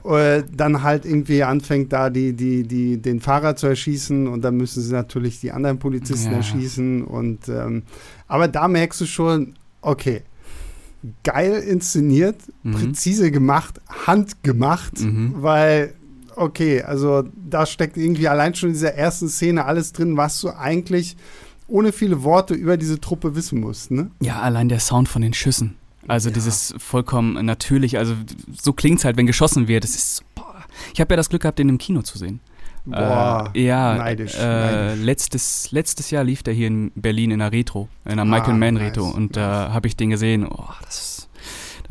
äh, 0.04 0.42
dann 0.54 0.82
halt 0.82 1.06
irgendwie 1.06 1.42
anfängt 1.42 1.92
da 1.92 2.10
die, 2.10 2.34
die, 2.34 2.64
die, 2.64 3.00
den 3.00 3.20
Fahrer 3.20 3.56
zu 3.56 3.66
erschießen 3.66 4.26
und 4.26 4.42
dann 4.42 4.56
müssen 4.56 4.82
sie 4.82 4.92
natürlich 4.92 5.40
die 5.40 5.52
anderen 5.52 5.78
Polizisten 5.78 6.32
ja. 6.32 6.36
erschießen. 6.36 7.02
Und 7.04 7.48
ähm, 7.48 7.84
aber 8.28 8.46
da 8.48 8.68
merkst 8.68 9.00
du 9.00 9.06
schon, 9.06 9.54
okay, 9.80 10.22
geil 11.24 11.54
inszeniert, 11.54 12.36
mhm. 12.62 12.72
präzise 12.72 13.30
gemacht, 13.30 13.80
handgemacht, 14.06 15.00
mhm. 15.00 15.36
weil 15.38 15.94
okay, 16.36 16.82
also 16.82 17.24
da 17.36 17.64
steckt 17.64 17.96
irgendwie 17.96 18.28
allein 18.28 18.54
schon 18.54 18.70
in 18.70 18.74
dieser 18.74 18.94
ersten 18.94 19.28
Szene 19.28 19.64
alles 19.64 19.92
drin, 19.92 20.16
was 20.16 20.40
du 20.40 20.50
eigentlich 20.50 21.16
ohne 21.72 21.92
viele 21.92 22.22
Worte 22.22 22.54
über 22.54 22.76
diese 22.76 23.00
Truppe 23.00 23.34
wissen 23.34 23.60
musst. 23.60 23.90
Ne? 23.90 24.10
Ja, 24.20 24.40
allein 24.40 24.68
der 24.68 24.78
Sound 24.78 25.08
von 25.08 25.22
den 25.22 25.32
Schüssen. 25.32 25.76
Also 26.06 26.28
ja. 26.28 26.34
dieses 26.34 26.74
vollkommen 26.78 27.44
natürlich, 27.46 27.96
also 27.96 28.14
so 28.60 28.72
klingt 28.72 28.98
es 28.98 29.04
halt, 29.04 29.16
wenn 29.16 29.26
geschossen 29.26 29.68
wird. 29.68 29.84
Das 29.84 29.94
ist, 29.94 30.22
boah. 30.34 30.54
Ich 30.92 31.00
habe 31.00 31.12
ja 31.14 31.16
das 31.16 31.30
Glück 31.30 31.42
gehabt, 31.42 31.58
den 31.58 31.68
im 31.68 31.78
Kino 31.78 32.02
zu 32.02 32.18
sehen. 32.18 32.40
Boah, 32.84 33.52
äh, 33.54 33.64
ja, 33.64 33.94
neidisch, 33.94 34.34
äh, 34.36 34.44
neidisch. 34.44 35.04
Letztes, 35.04 35.70
letztes 35.70 36.10
Jahr 36.10 36.24
lief 36.24 36.42
der 36.42 36.52
hier 36.52 36.66
in 36.66 36.90
Berlin 36.96 37.30
in 37.30 37.40
einer 37.40 37.52
Retro, 37.52 37.88
in 38.04 38.12
einer 38.12 38.22
ah, 38.22 38.24
Michael 38.24 38.54
Mann 38.54 38.74
nice, 38.74 38.82
Retro 38.82 39.08
und 39.08 39.36
da 39.36 39.60
nice. 39.60 39.70
äh, 39.70 39.74
habe 39.74 39.86
ich 39.86 39.96
den 39.96 40.10
gesehen. 40.10 40.46
Oh, 40.46 40.64
das, 40.84 41.11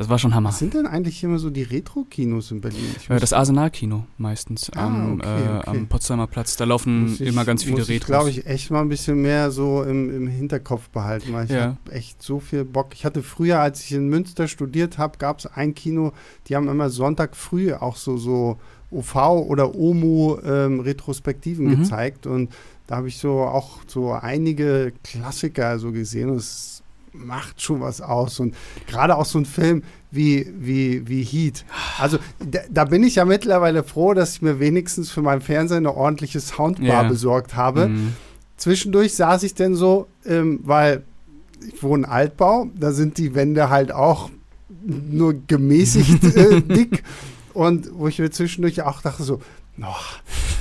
Das 0.02 0.08
war 0.10 0.18
schon 0.18 0.34
Hammer. 0.34 0.48
Was 0.48 0.58
sind 0.58 0.74
denn 0.74 0.86
eigentlich 0.88 1.22
immer 1.22 1.38
so 1.38 1.48
die 1.48 1.62
Retro-Kinos 1.62 2.50
in 2.50 2.60
Berlin? 2.60 2.80
Äh, 3.08 3.20
das 3.20 3.32
Arsenal-Kino 3.32 4.04
meistens 4.18 4.68
Ah, 4.74 4.86
am, 4.86 5.14
okay, 5.20 5.28
äh, 5.28 5.58
okay. 5.58 5.70
am 5.70 5.86
Potsdamer 5.86 6.26
Platz. 6.26 6.56
Da 6.56 6.64
laufen 6.64 7.12
ich- 7.14 7.20
immer 7.20 7.44
ganz 7.44 7.62
viele 7.62 7.76
muss 7.78 7.88
ich, 7.88 7.94
Retros. 7.96 8.06
glaube 8.08 8.30
ich, 8.30 8.46
echt 8.46 8.70
mal 8.72 8.80
ein 8.80 8.88
bisschen 8.88 9.22
mehr 9.22 9.50
so 9.52 9.84
im, 9.84 10.14
im 10.14 10.26
Hinterkopf 10.26 10.88
behalten, 10.88 11.32
weil 11.32 11.44
ich 11.44 11.52
Ja. 11.52 11.76
habe 11.84 11.92
echt 11.92 12.20
so 12.20 12.40
viel 12.40 12.64
Bock. 12.64 12.88
Ich 12.94 13.04
hatte 13.04 13.22
früher, 13.22 13.60
als 13.60 13.80
ich 13.84 13.92
in 13.92 14.08
Münster 14.08 14.48
studiert 14.48 14.98
habe, 14.98 15.18
gab 15.18 15.38
es 15.38 15.46
ein 15.46 15.74
Kino, 15.74 16.12
die 16.48 16.56
haben 16.56 16.68
immer 16.68 16.90
Sonntag 16.90 17.36
früh 17.36 17.72
auch 17.72 17.94
so, 17.96 18.16
so 18.16 18.58
OV 18.90 19.14
oder 19.48 19.74
OMU 19.76 20.36
ähm, 20.44 20.80
Retrospektiven 20.80 21.66
Mhm. 21.66 21.78
gezeigt 21.82 22.26
und 22.26 22.50
da 22.88 22.96
habe 22.96 23.06
ich 23.08 23.18
so 23.18 23.38
auch 23.42 23.78
so 23.86 24.10
einige 24.12 24.92
Klassiker 25.04 25.78
so 25.78 25.92
gesehen 25.92 26.28
und 26.28 26.36
es 26.36 26.81
macht 27.12 27.60
schon 27.60 27.80
was 27.80 28.00
aus 28.00 28.40
und 28.40 28.54
gerade 28.86 29.16
auch 29.16 29.24
so 29.26 29.38
ein 29.38 29.44
Film 29.46 29.82
wie, 30.10 30.46
wie, 30.58 31.06
wie 31.08 31.22
Heat. 31.22 31.64
Also 31.98 32.18
da, 32.38 32.60
da 32.70 32.84
bin 32.84 33.02
ich 33.02 33.16
ja 33.16 33.24
mittlerweile 33.24 33.82
froh, 33.84 34.14
dass 34.14 34.34
ich 34.34 34.42
mir 34.42 34.60
wenigstens 34.60 35.10
für 35.10 35.22
meinen 35.22 35.40
Fernseher 35.40 35.78
eine 35.78 35.94
ordentliche 35.94 36.40
Soundbar 36.40 36.86
Ja. 36.86 37.08
besorgt 37.08 37.54
habe. 37.54 37.88
Mhm. 37.88 38.12
Zwischendurch 38.56 39.14
saß 39.14 39.42
ich 39.42 39.54
denn 39.54 39.74
so, 39.74 40.06
ähm, 40.24 40.60
weil 40.62 41.02
ich 41.66 41.82
wohne 41.82 42.04
in 42.06 42.10
Altbau, 42.10 42.68
da 42.74 42.92
sind 42.92 43.18
die 43.18 43.34
Wände 43.34 43.70
halt 43.70 43.92
auch 43.92 44.30
nur 44.84 45.34
gemäßigt 45.46 46.24
äh, 46.36 46.60
dick. 46.62 47.02
Und 47.54 47.90
wo 47.92 48.08
ich 48.08 48.18
mir 48.18 48.30
zwischendurch 48.30 48.82
auch 48.82 49.02
dachte 49.02 49.22
so, 49.22 49.40
oh, 49.80 49.84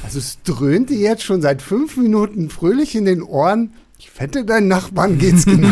also 0.04 0.20
es 0.20 0.42
dröhnte 0.44 0.94
jetzt 0.94 1.24
schon 1.24 1.42
seit 1.42 1.62
fünf 1.62 1.98
Minuten 1.98 2.50
fröhlich 2.50 2.96
in 2.96 3.06
den 3.06 3.22
Ohren. 3.24 3.74
Ich 3.98 4.20
wette, 4.20 4.46
deinen 4.46 4.68
Nachbarn 4.68 5.18
geht's 5.18 5.46
genau. 5.46 5.72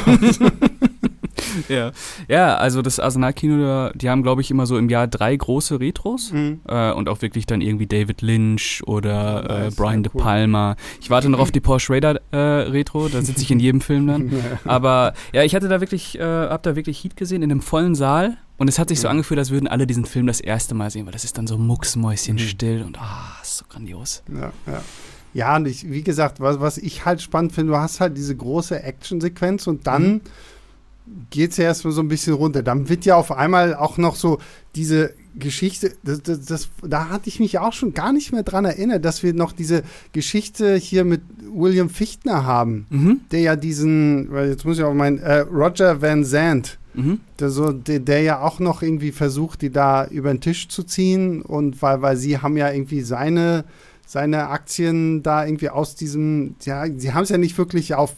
Ja. 1.70 1.92
ja, 2.28 2.56
also 2.58 2.82
das 2.82 3.00
Arsenal-Kino, 3.00 3.62
da- 3.62 3.92
die 3.96 4.10
haben, 4.10 4.24
glaube 4.24 4.42
ich, 4.42 4.52
immer 4.52 4.66
so 4.66 4.78
im 4.78 4.90
Jahr 4.90 5.08
drei 5.08 5.36
große 5.36 5.80
Retros. 5.80 6.32
Mhm. 6.32 6.62
Äh, 6.68 6.92
und 6.94 7.10
auch 7.10 7.22
wirklich 7.22 7.46
dann 7.46 7.62
irgendwie 7.62 7.88
David 7.88 8.22
Lynch 8.22 8.82
oder 8.86 9.50
äh, 9.50 9.64
Nice, 9.66 9.76
Brian 9.76 9.96
ja, 9.96 10.02
De 10.02 10.12
cool. 10.14 10.22
Palma. 10.22 10.76
Ich 11.02 11.10
warte 11.10 11.30
noch 11.30 11.40
auf 11.40 11.52
die 11.52 11.60
Porsche 11.60 11.94
Raider 11.94 12.20
äh, 12.32 12.38
Retro, 12.38 13.08
da 13.10 13.22
sitze 13.22 13.42
ich 13.42 13.52
in 13.52 13.60
jedem 13.60 13.82
Film 13.82 14.08
dann. 14.08 14.32
Aber 14.66 15.14
ja, 15.34 15.44
ich 15.44 15.56
hatte 15.56 15.68
da 15.68 15.82
wirklich, 15.82 16.18
äh, 16.20 16.24
hab 16.24 16.64
da 16.64 16.76
wirklich 16.76 17.04
Heat 17.04 17.16
gesehen 17.16 17.42
in 17.44 17.52
einem 17.52 17.62
vollen 17.62 17.96
Saal 17.96 18.38
und 18.58 18.68
es 18.68 18.78
hat 18.80 18.90
sich 18.90 19.00
so 19.00 19.08
Mhm. 19.08 19.12
angefühlt, 19.12 19.40
als 19.40 19.52
würden 19.52 19.68
alle 19.68 19.88
diesen 19.88 20.06
Film 20.06 20.28
das 20.28 20.40
erste 20.42 20.76
Mal 20.76 20.90
sehen, 20.90 21.06
weil 21.06 21.14
das 21.14 21.24
ist 21.24 21.38
dann 21.38 21.48
so 21.48 21.58
mucksmäuschen 21.58 22.36
Mhm. 22.36 22.40
still 22.40 22.84
und 22.86 23.00
ah, 23.02 23.38
ist 23.42 23.58
so 23.58 23.66
grandios. 23.70 24.24
Ja, 24.34 24.52
ja. 24.68 24.82
Ja, 25.32 25.56
und 25.58 25.68
ich, 25.68 25.88
wie 25.90 26.02
gesagt, 26.02 26.40
was, 26.40 26.60
was 26.60 26.80
ich 26.80 27.06
halt 27.06 27.22
spannend 27.22 27.52
finde, 27.54 27.74
du 27.74 27.78
hast 27.80 28.00
halt 28.00 28.18
diese 28.18 28.36
große 28.36 28.82
Actionsequenz 28.82 29.68
und 29.68 29.86
dann 29.86 30.04
Mhm. 30.14 30.22
Geht 31.30 31.52
es 31.52 31.58
ja 31.58 31.66
erstmal 31.66 31.94
so 31.94 32.02
ein 32.02 32.08
bisschen 32.08 32.34
runter. 32.34 32.64
Dann 32.64 32.90
wird 32.90 33.06
ja 33.06 33.16
auf 33.16 33.32
einmal 33.32 33.76
auch 33.76 33.98
noch 33.98 34.16
so 34.16 34.40
diese 34.76 35.14
Geschichte, 35.38 35.94
das, 36.04 36.22
das, 36.24 36.46
das, 36.46 36.70
da 36.82 37.10
hatte 37.10 37.30
ich 37.30 37.40
mich 37.40 37.60
auch 37.60 37.74
schon 37.74 37.94
gar 37.94 38.12
nicht 38.12 38.32
mehr 38.32 38.44
dran 38.44 38.66
erinnert, 38.66 39.06
dass 39.06 39.24
wir 39.24 39.34
noch 39.34 39.52
diese 39.52 39.84
Geschichte 40.12 40.76
hier 40.76 41.06
mit 41.06 41.22
William 41.54 41.90
Fichtner 41.90 42.46
haben, 42.46 42.86
Mhm. 42.90 43.22
der 43.32 43.40
ja 43.42 43.56
diesen, 43.56 44.32
weil 44.32 44.50
jetzt 44.50 44.66
muss 44.66 44.78
ich 44.78 44.84
auch 44.84 44.94
meinen, 44.94 45.20
äh, 45.20 45.40
Roger 45.40 46.02
Van 46.02 46.26
Zandt, 46.26 46.78
Mhm. 46.94 47.20
der, 47.40 47.50
so, 47.52 47.72
der, 47.72 48.00
der 48.00 48.22
ja 48.22 48.42
auch 48.42 48.60
noch 48.60 48.82
irgendwie 48.82 49.12
versucht, 49.12 49.62
die 49.62 49.70
da 49.72 50.06
über 50.08 50.34
den 50.34 50.42
Tisch 50.42 50.68
zu 50.68 50.84
ziehen 50.84 51.42
und 51.42 51.82
weil, 51.82 52.02
weil 52.02 52.18
sie 52.18 52.40
haben 52.40 52.58
ja 52.58 52.72
irgendwie 52.72 53.02
seine, 53.02 53.64
seine 54.06 54.48
Aktien 54.50 55.22
da 55.24 55.46
irgendwie 55.46 55.70
aus 55.70 55.96
diesem, 55.96 56.56
ja, 56.64 56.86
sie 56.98 57.14
haben 57.14 57.24
es 57.24 57.30
ja 57.30 57.38
nicht 57.38 57.58
wirklich 57.58 57.94
auf 57.96 58.14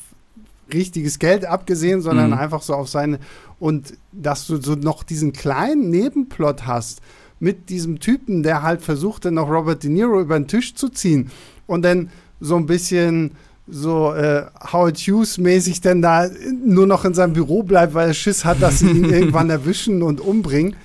richtiges 0.74 1.20
Geld 1.20 1.46
abgesehen, 1.46 2.02
sondern 2.02 2.32
Mhm. 2.32 2.38
einfach 2.38 2.62
so 2.62 2.74
auf 2.74 2.90
seine 2.90 3.20
und 3.60 3.94
dass 4.12 4.48
du 4.48 4.58
so 4.58 4.76
noch 4.76 5.04
diesen 5.04 5.34
kleinen 5.34 5.90
Nebenplot 5.90 6.66
hast 6.66 7.02
mit 7.40 7.70
diesem 7.70 8.00
Typen, 8.00 8.44
der 8.44 8.62
halt 8.64 8.82
versucht, 8.82 9.26
dann 9.26 9.36
noch 9.36 9.50
Robert 9.50 9.84
De 9.84 9.90
Niro 9.90 10.20
über 10.22 10.38
den 10.40 10.48
Tisch 10.48 10.76
zu 10.76 10.90
ziehen 10.90 11.32
und 11.68 11.84
dann 11.84 12.10
so 12.40 12.56
ein 12.56 12.66
bisschen 12.66 13.32
so 13.68 14.14
äh, 14.14 14.46
Howard 14.74 14.98
Hughes 14.98 15.38
mäßig 15.38 15.82
dann 15.82 16.02
da 16.02 16.28
nur 16.66 16.88
noch 16.88 17.06
in 17.06 17.14
seinem 17.14 17.34
Büro 17.34 17.64
bleibt, 17.64 17.94
weil 17.94 18.10
er 18.10 18.14
Schiss 18.14 18.44
hat, 18.44 18.62
dass 18.62 18.80
sie 18.80 18.90
ihn 18.90 19.06
irgendwann 19.12 19.50
erwischen 19.50 20.02
und 20.04 20.20
umbringen. 20.20 20.76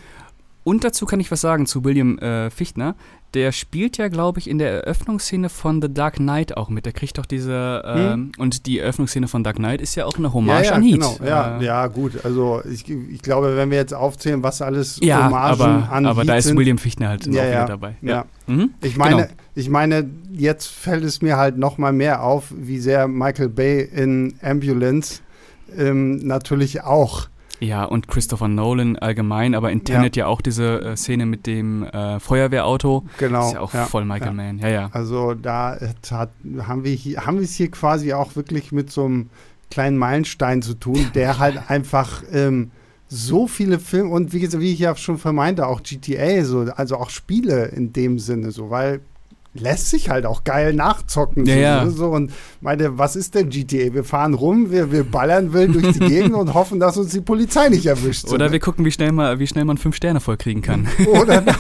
Und 0.63 0.83
dazu 0.85 1.07
kann 1.07 1.21
ich 1.21 1.31
was 1.31 1.41
sagen 1.41 1.67
zu 1.67 1.85
William 1.85 2.19
äh, 2.19 2.51
Fichtner. 2.51 2.95
Der 3.37 3.53
spielt 3.53 3.99
ja, 3.99 4.09
glaube 4.09 4.41
ich, 4.41 4.51
in 4.51 4.59
der 4.59 4.73
Eröffnungsszene 4.73 5.49
von 5.49 5.81
The 5.81 5.93
Dark 5.93 6.15
Knight 6.17 6.57
auch 6.57 6.69
mit. 6.71 6.87
Der 6.87 6.93
kriegt 6.93 7.19
doch 7.19 7.27
diese, 7.27 7.83
ähm, 7.87 8.33
und 8.39 8.67
die 8.67 8.79
Eröffnungsszene 8.81 9.29
von 9.29 9.45
Dark 9.45 9.57
Knight 9.57 9.81
ist 9.81 9.95
ja 9.95 10.07
auch 10.07 10.17
eine 10.19 10.33
Hommage 10.33 10.57
Hm? 10.59 10.65
ja, 10.65 10.71
ja, 10.71 10.75
an 10.77 10.83
Heat. 10.83 10.93
Genau. 10.95 11.17
Ja, 11.25 11.59
Äh, 11.61 11.65
ja, 11.65 11.87
gut. 11.87 12.13
Also 12.25 12.63
ich, 12.69 12.89
ich 12.91 13.23
glaube, 13.23 13.57
wenn 13.57 13.71
wir 13.71 13.77
jetzt 13.79 13.95
aufzählen, 13.95 14.43
was 14.43 14.63
alles 14.63 14.99
ja 15.03 15.27
Hommagen 15.27 15.61
aber, 15.61 15.93
an 15.93 16.07
aber 16.07 16.23
Heat 16.23 16.29
da 16.31 16.37
ist 16.37 16.45
sind, 16.47 16.59
William 16.59 16.79
Fichtner 16.79 17.09
halt 17.11 17.27
Ja, 17.27 17.43
auch 17.43 17.47
wieder 17.47 17.67
dabei. 17.67 17.95
ja. 18.03 18.25
Mhm. 18.47 18.71
Ich 18.83 18.97
meine, 18.97 19.17
Genau. 19.17 19.29
ich 19.55 19.69
meine, 19.69 20.11
jetzt 20.33 20.67
fällt 20.69 21.05
es 21.05 21.21
mir 21.23 21.37
halt 21.37 21.59
noch 21.59 21.79
mal 21.79 21.93
mehr 21.93 22.23
auf, 22.23 22.53
wie 22.57 22.79
sehr 22.79 23.07
Michael 23.07 23.51
Bay 23.51 23.83
in 23.83 24.35
Ambulance 24.43 25.21
ähm, 25.77 26.17
natürlich 26.19 26.83
auch. 26.85 27.29
Ja, 27.61 27.85
und 27.85 28.09
Christopher 28.09 28.49
Nolan 28.49 28.97
allgemein, 28.97 29.55
aber 29.55 29.71
in 29.71 29.85
Tenet 29.85 30.17
ja, 30.17 30.27
auch 30.27 30.41
diese 30.41 30.81
äh, 30.83 30.97
Szene 30.97 31.27
mit 31.27 31.47
dem 31.47 31.85
äh, 31.85 32.21
Feuerwehrauto. 32.21 33.05
Genau. 33.19 33.49
ist 33.49 33.55
ja 33.55 33.61
auch 33.61 33.71
voll 33.71 34.05
Michael 34.05 34.29
ja. 34.29 34.33
Mann. 34.33 34.59
Ja, 34.59 34.69
ja. 34.69 34.89
Also 34.93 35.35
da 35.35 35.79
hat, 36.11 36.31
haben 36.59 36.85
wir 36.85 36.93
hier, 36.93 37.25
haben 37.25 37.39
wir 37.39 37.45
es 37.45 37.55
hier 37.55 37.71
quasi 37.71 38.13
auch 38.13 38.37
wirklich 38.37 38.73
mit 38.73 38.91
so 38.91 39.05
einem 39.05 39.31
kleinen 39.71 39.97
Meilenstein 39.97 40.63
zu 40.63 40.75
tun, 40.75 41.11
der 41.15 41.39
halt 41.41 41.71
einfach 41.71 42.23
ähm, 42.33 42.71
so 43.09 43.47
viele 43.47 43.79
Filme 43.79 44.11
und 44.11 44.33
wie, 44.33 44.53
wie 44.61 44.73
ich 44.73 44.81
ja 44.81 44.95
schon 44.97 45.19
vermeinte, 45.19 45.67
auch 45.67 45.83
GTA, 45.83 46.45
so, 46.45 46.61
also 46.75 46.97
auch 46.97 47.11
Spiele 47.11 47.67
in 47.67 47.93
dem 47.93 48.19
Sinne, 48.19 48.51
so, 48.51 48.71
weil 48.71 49.01
lässt 49.61 49.91
sich 49.91 50.09
halt 50.09 50.27
auch 50.27 50.45
geil 50.45 50.73
nachzocken. 50.73 51.47
Ja, 51.47 51.55
so, 51.55 51.61
ja. 51.61 51.91
so. 51.91 52.11
Und 52.11 52.33
meine, 52.61 52.99
was 52.99 53.17
ist 53.17 53.35
denn 53.35 53.49
GTA? 53.49 53.95
Wir 53.95 54.05
fahren 54.05 54.35
rum, 54.35 54.71
wir, 54.71 54.93
wir 54.93 55.05
ballern 55.05 55.53
wild 55.53 55.75
durch 55.75 55.93
die 55.93 56.01
Gegend 56.09 56.35
und 56.35 56.55
hoffen, 56.55 56.81
dass 56.81 56.97
uns 56.97 57.13
die 57.13 57.21
Polizei 57.21 57.69
nicht 57.69 57.87
erwischt. 57.87 58.29
so, 58.29 58.35
Oder 58.35 58.47
ne? 58.47 58.53
wir 58.53 58.61
gucken, 58.61 58.85
wie 58.85 58.93
schnell, 58.93 59.13
mal, 59.13 59.39
wie 59.39 59.47
schnell 59.47 59.65
man 59.65 59.79
fünf 59.79 59.97
Sterne 59.97 60.21
vollkriegen 60.21 60.63
kann. 60.63 60.89
Oder 61.07 61.43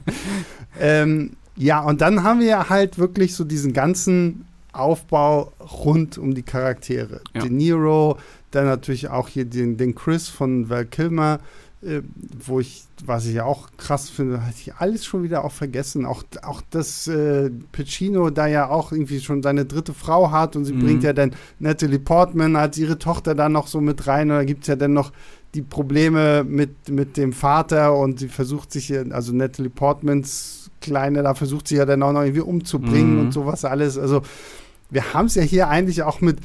ähm, 0.80 1.32
ja, 1.56 1.80
und 1.80 2.00
dann 2.00 2.22
haben 2.22 2.40
wir 2.40 2.68
halt 2.68 2.98
wirklich 2.98 3.34
so 3.34 3.44
diesen 3.44 3.72
ganzen 3.72 4.46
Aufbau 4.72 5.52
rund 5.84 6.18
um 6.18 6.34
die 6.34 6.42
Charaktere. 6.42 7.20
Ja. 7.34 7.42
De 7.42 7.50
Niro, 7.50 8.18
dann 8.50 8.66
natürlich 8.66 9.08
auch 9.08 9.28
hier 9.28 9.44
den, 9.44 9.76
den 9.76 9.94
Chris 9.94 10.28
von 10.28 10.70
Val 10.70 10.86
Kilmer, 10.86 11.40
äh, 11.82 12.02
wo 12.46 12.60
ich, 12.60 12.84
was 13.04 13.26
ich 13.26 13.34
ja 13.34 13.44
auch 13.44 13.68
krass 13.76 14.08
finde, 14.08 14.42
hatte 14.46 14.56
ich 14.58 14.74
alles 14.74 15.04
schon 15.04 15.22
wieder 15.24 15.44
auch 15.44 15.52
vergessen. 15.52 16.06
Auch, 16.06 16.22
auch 16.42 16.62
dass 16.70 17.08
äh, 17.08 17.50
Pacino 17.72 18.30
da 18.30 18.46
ja 18.46 18.68
auch 18.68 18.92
irgendwie 18.92 19.20
schon 19.20 19.42
seine 19.42 19.64
dritte 19.64 19.92
Frau 19.94 20.30
hat 20.30 20.54
und 20.56 20.64
sie 20.64 20.72
Mhm. 20.74 20.80
bringt 20.80 21.02
ja 21.02 21.12
dann 21.12 21.34
Natalie 21.58 21.98
Portman 21.98 22.56
als 22.56 22.78
ihre 22.78 22.98
Tochter 22.98 23.34
da 23.34 23.48
noch 23.48 23.66
so 23.66 23.80
mit 23.80 24.06
rein 24.06 24.30
und 24.30 24.36
da 24.36 24.44
gibt 24.44 24.62
es 24.62 24.68
ja 24.68 24.76
dann 24.76 24.92
noch 24.92 25.12
die 25.54 25.62
Probleme 25.62 26.44
mit, 26.44 26.88
mit 26.88 27.16
dem 27.16 27.32
Vater 27.32 27.94
und 27.96 28.18
sie 28.20 28.28
versucht 28.28 28.72
sich, 28.72 28.92
also 29.10 29.32
Natalie 29.34 29.68
Portmans 29.70 30.70
Kleine, 30.80 31.22
da 31.22 31.34
versucht 31.34 31.68
sie 31.68 31.76
ja 31.76 31.84
dann 31.84 32.02
auch 32.02 32.12
noch 32.12 32.22
irgendwie 32.22 32.40
umzubringen 32.40 33.14
Mhm. 33.14 33.20
und 33.20 33.32
sowas 33.32 33.64
alles. 33.64 33.98
Also 33.98 34.22
wir 34.90 35.12
haben 35.14 35.26
es 35.26 35.34
ja 35.34 35.42
hier 35.42 35.68
eigentlich 35.68 36.02
auch 36.02 36.20
mit 36.20 36.38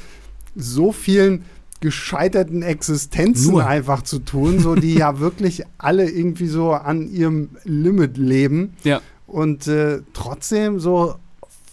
so 0.55 0.91
vielen 0.91 1.43
gescheiterten 1.81 2.61
Existenzen 2.61 3.51
Nur. 3.51 3.65
einfach 3.67 4.01
zu 4.01 4.19
tun, 4.19 4.59
so 4.59 4.75
die 4.75 4.95
ja 4.95 5.19
wirklich 5.19 5.63
alle 5.77 6.09
irgendwie 6.09 6.47
so 6.47 6.71
an 6.73 7.09
ihrem 7.11 7.49
Limit 7.63 8.17
leben 8.17 8.73
Ja. 8.83 9.01
und 9.27 9.67
äh, 9.67 10.01
trotzdem 10.13 10.79
so 10.79 11.15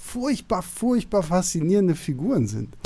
furchtbar, 0.00 0.62
furchtbar 0.62 1.22
faszinierende 1.22 1.94
Figuren 1.94 2.46
sind. 2.46 2.76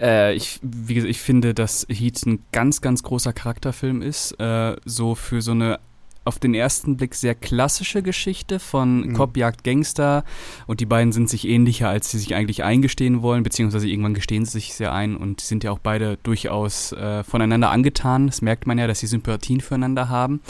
Äh, 0.00 0.34
ich, 0.34 0.58
wie 0.62 0.94
gesagt, 0.94 1.10
ich 1.10 1.20
finde, 1.20 1.54
dass 1.54 1.86
Heat 1.88 2.24
ein 2.26 2.40
ganz, 2.50 2.80
ganz 2.80 3.02
großer 3.02 3.32
Charakterfilm 3.32 4.02
ist. 4.02 4.32
Äh, 4.40 4.76
so 4.84 5.14
für 5.14 5.42
so 5.42 5.52
eine 5.52 5.78
auf 6.24 6.38
den 6.38 6.54
ersten 6.54 6.96
Blick 6.96 7.14
sehr 7.14 7.34
klassische 7.34 8.02
Geschichte 8.02 8.58
von 8.58 9.08
Mhm. 9.08 9.12
Cop 9.14 9.36
jagt 9.36 9.64
Gangster 9.64 10.24
und 10.66 10.80
die 10.80 10.86
beiden 10.86 11.12
sind 11.12 11.28
sich 11.28 11.48
ähnlicher, 11.48 11.88
als 11.88 12.10
sie 12.10 12.18
sich 12.18 12.34
eigentlich 12.34 12.62
eingestehen 12.64 13.22
wollen, 13.22 13.42
beziehungsweise 13.42 13.88
irgendwann 13.88 14.14
gestehen 14.14 14.44
sie 14.44 14.52
sich 14.52 14.74
sehr 14.74 14.92
ein 14.92 15.16
und 15.16 15.40
sind 15.40 15.64
ja 15.64 15.70
auch 15.72 15.80
beide 15.80 16.18
durchaus 16.22 16.92
äh, 16.92 17.24
voneinander 17.24 17.70
angetan. 17.70 18.26
Das 18.26 18.42
merkt 18.42 18.66
man 18.66 18.78
ja, 18.78 18.86
dass 18.86 19.00
sie 19.00 19.06
Sympathien 19.06 19.60
füreinander 19.60 20.08
haben. 20.08 20.40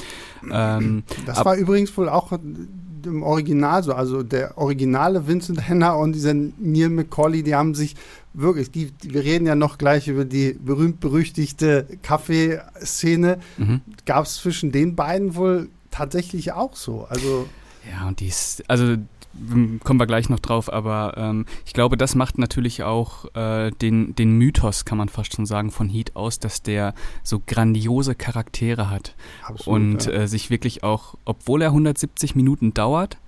Ähm, 0.50 1.04
Das 1.26 1.44
war 1.44 1.56
übrigens 1.56 1.96
wohl 1.96 2.08
auch 2.08 2.32
im 3.06 3.22
Original 3.22 3.82
so. 3.82 3.94
Also 3.94 4.22
der 4.22 4.58
originale 4.58 5.26
Vincent 5.26 5.68
Henner 5.68 5.98
und 5.98 6.12
dieser 6.12 6.34
Neil 6.34 6.88
McCauley, 6.88 7.42
die 7.42 7.54
haben 7.54 7.74
sich 7.74 7.94
wirklich, 8.34 8.70
die, 8.70 8.92
wir 9.02 9.24
reden 9.24 9.46
ja 9.46 9.54
noch 9.54 9.78
gleich 9.78 10.08
über 10.08 10.24
die 10.24 10.52
berühmt-berüchtigte 10.52 11.86
Kaffeeszene. 12.02 13.38
mhm. 13.58 13.80
Gab 14.06 14.24
es 14.24 14.36
zwischen 14.36 14.72
den 14.72 14.96
beiden 14.96 15.34
wohl 15.34 15.68
tatsächlich 15.90 16.52
auch 16.52 16.74
so. 16.76 17.06
Also, 17.08 17.46
Ja, 17.90 18.08
und 18.08 18.20
die 18.20 18.28
ist, 18.28 18.68
also 18.68 18.96
kommen 19.82 20.00
wir 20.00 20.06
gleich 20.06 20.28
noch 20.28 20.38
drauf, 20.38 20.72
aber 20.72 21.14
ähm, 21.16 21.46
ich 21.64 21.72
glaube, 21.72 21.96
das 21.96 22.14
macht 22.14 22.38
natürlich 22.38 22.82
auch 22.82 23.34
äh, 23.34 23.70
den, 23.70 24.14
den 24.14 24.32
Mythos, 24.32 24.84
kann 24.84 24.98
man 24.98 25.08
fast 25.08 25.34
schon 25.34 25.46
sagen, 25.46 25.70
von 25.70 25.88
Heat 25.88 26.16
aus, 26.16 26.38
dass 26.38 26.62
der 26.62 26.94
so 27.22 27.40
grandiose 27.46 28.14
Charaktere 28.14 28.90
hat 28.90 29.14
Absolut, 29.42 29.66
und 29.66 30.06
ja. 30.06 30.12
äh, 30.12 30.28
sich 30.28 30.50
wirklich 30.50 30.82
auch, 30.82 31.14
obwohl 31.24 31.62
er 31.62 31.68
170 31.68 32.34
Minuten 32.34 32.74
dauert, 32.74 33.18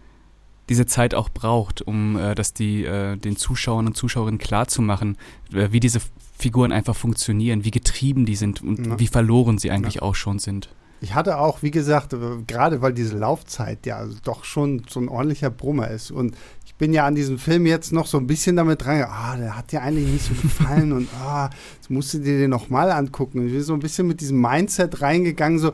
diese 0.69 0.87
Zeit 0.87 1.15
auch 1.15 1.29
braucht, 1.29 1.83
um 1.83 2.17
äh, 2.17 2.35
das 2.35 2.53
die, 2.55 2.85
äh, 2.85 3.17
den 3.17 3.37
Zuschauern 3.37 3.87
und 3.87 3.97
Zuschauerinnen 3.97 4.39
klarzumachen, 4.39 5.17
äh, 5.53 5.69
wie 5.73 5.81
diese 5.81 6.01
Figuren 6.37 6.73
einfach 6.73 6.97
funktionieren, 6.97 7.65
wie 7.65 7.71
getrieben 7.71 8.27
die 8.27 8.37
sind 8.37 8.63
und 8.63 8.87
ja. 8.87 8.99
wie 8.99 9.07
verloren 9.07 9.59
sie 9.59 9.71
eigentlich 9.71 9.97
ja. 9.97 10.03
auch 10.03 10.15
schon 10.15 10.39
sind. 10.39 10.69
Ich 11.05 11.15
hatte 11.15 11.37
auch, 11.37 11.63
wie 11.63 11.71
gesagt, 11.71 12.15
äh, 12.15 12.17
gerade 12.47 12.81
weil 12.81 12.95
diese 12.95 13.19
Laufzeit 13.19 13.85
ja 13.85 14.07
doch 14.25 14.45
schon 14.45 14.85
so 14.89 15.01
ein 15.01 15.11
ordentlicher 15.11 15.51
Brummer 15.51 15.89
ist. 15.89 16.11
Und 16.11 16.35
ich 16.65 16.75
bin 16.77 16.95
ja 16.95 17.07
an 17.07 17.15
diesem 17.15 17.39
Film 17.39 17.67
jetzt 17.67 17.93
noch 17.93 18.07
so 18.07 18.17
ein 18.17 18.27
bisschen 18.27 18.57
damit 18.57 18.83
dran, 18.83 19.05
ah, 19.07 19.37
der 19.37 19.55
hat 19.55 19.71
dir 19.71 19.83
eigentlich 19.83 20.09
nicht 20.09 20.25
so 20.25 20.35
gefallen 20.41 20.93
und 20.93 21.09
ah, 21.23 21.51
jetzt 21.75 21.91
musst 21.91 22.15
du 22.15 22.19
dir 22.21 22.39
den 22.39 22.49
nochmal 22.49 22.91
angucken. 22.91 23.41
Und 23.41 23.47
ich 23.49 23.53
bin 23.53 23.63
so 23.63 23.75
ein 23.75 23.81
bisschen 23.81 24.07
mit 24.07 24.23
diesem 24.23 24.41
Mindset 24.41 25.03
reingegangen, 25.03 25.59
so, 25.59 25.73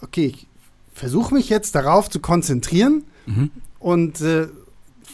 okay, 0.00 0.32
ich 0.34 0.46
versuche 0.94 1.34
mich 1.34 1.50
jetzt 1.50 1.74
darauf 1.74 2.08
zu 2.08 2.20
konzentrieren 2.20 3.04
mhm. 3.26 3.50
und 3.78 4.22
äh, 4.22 4.48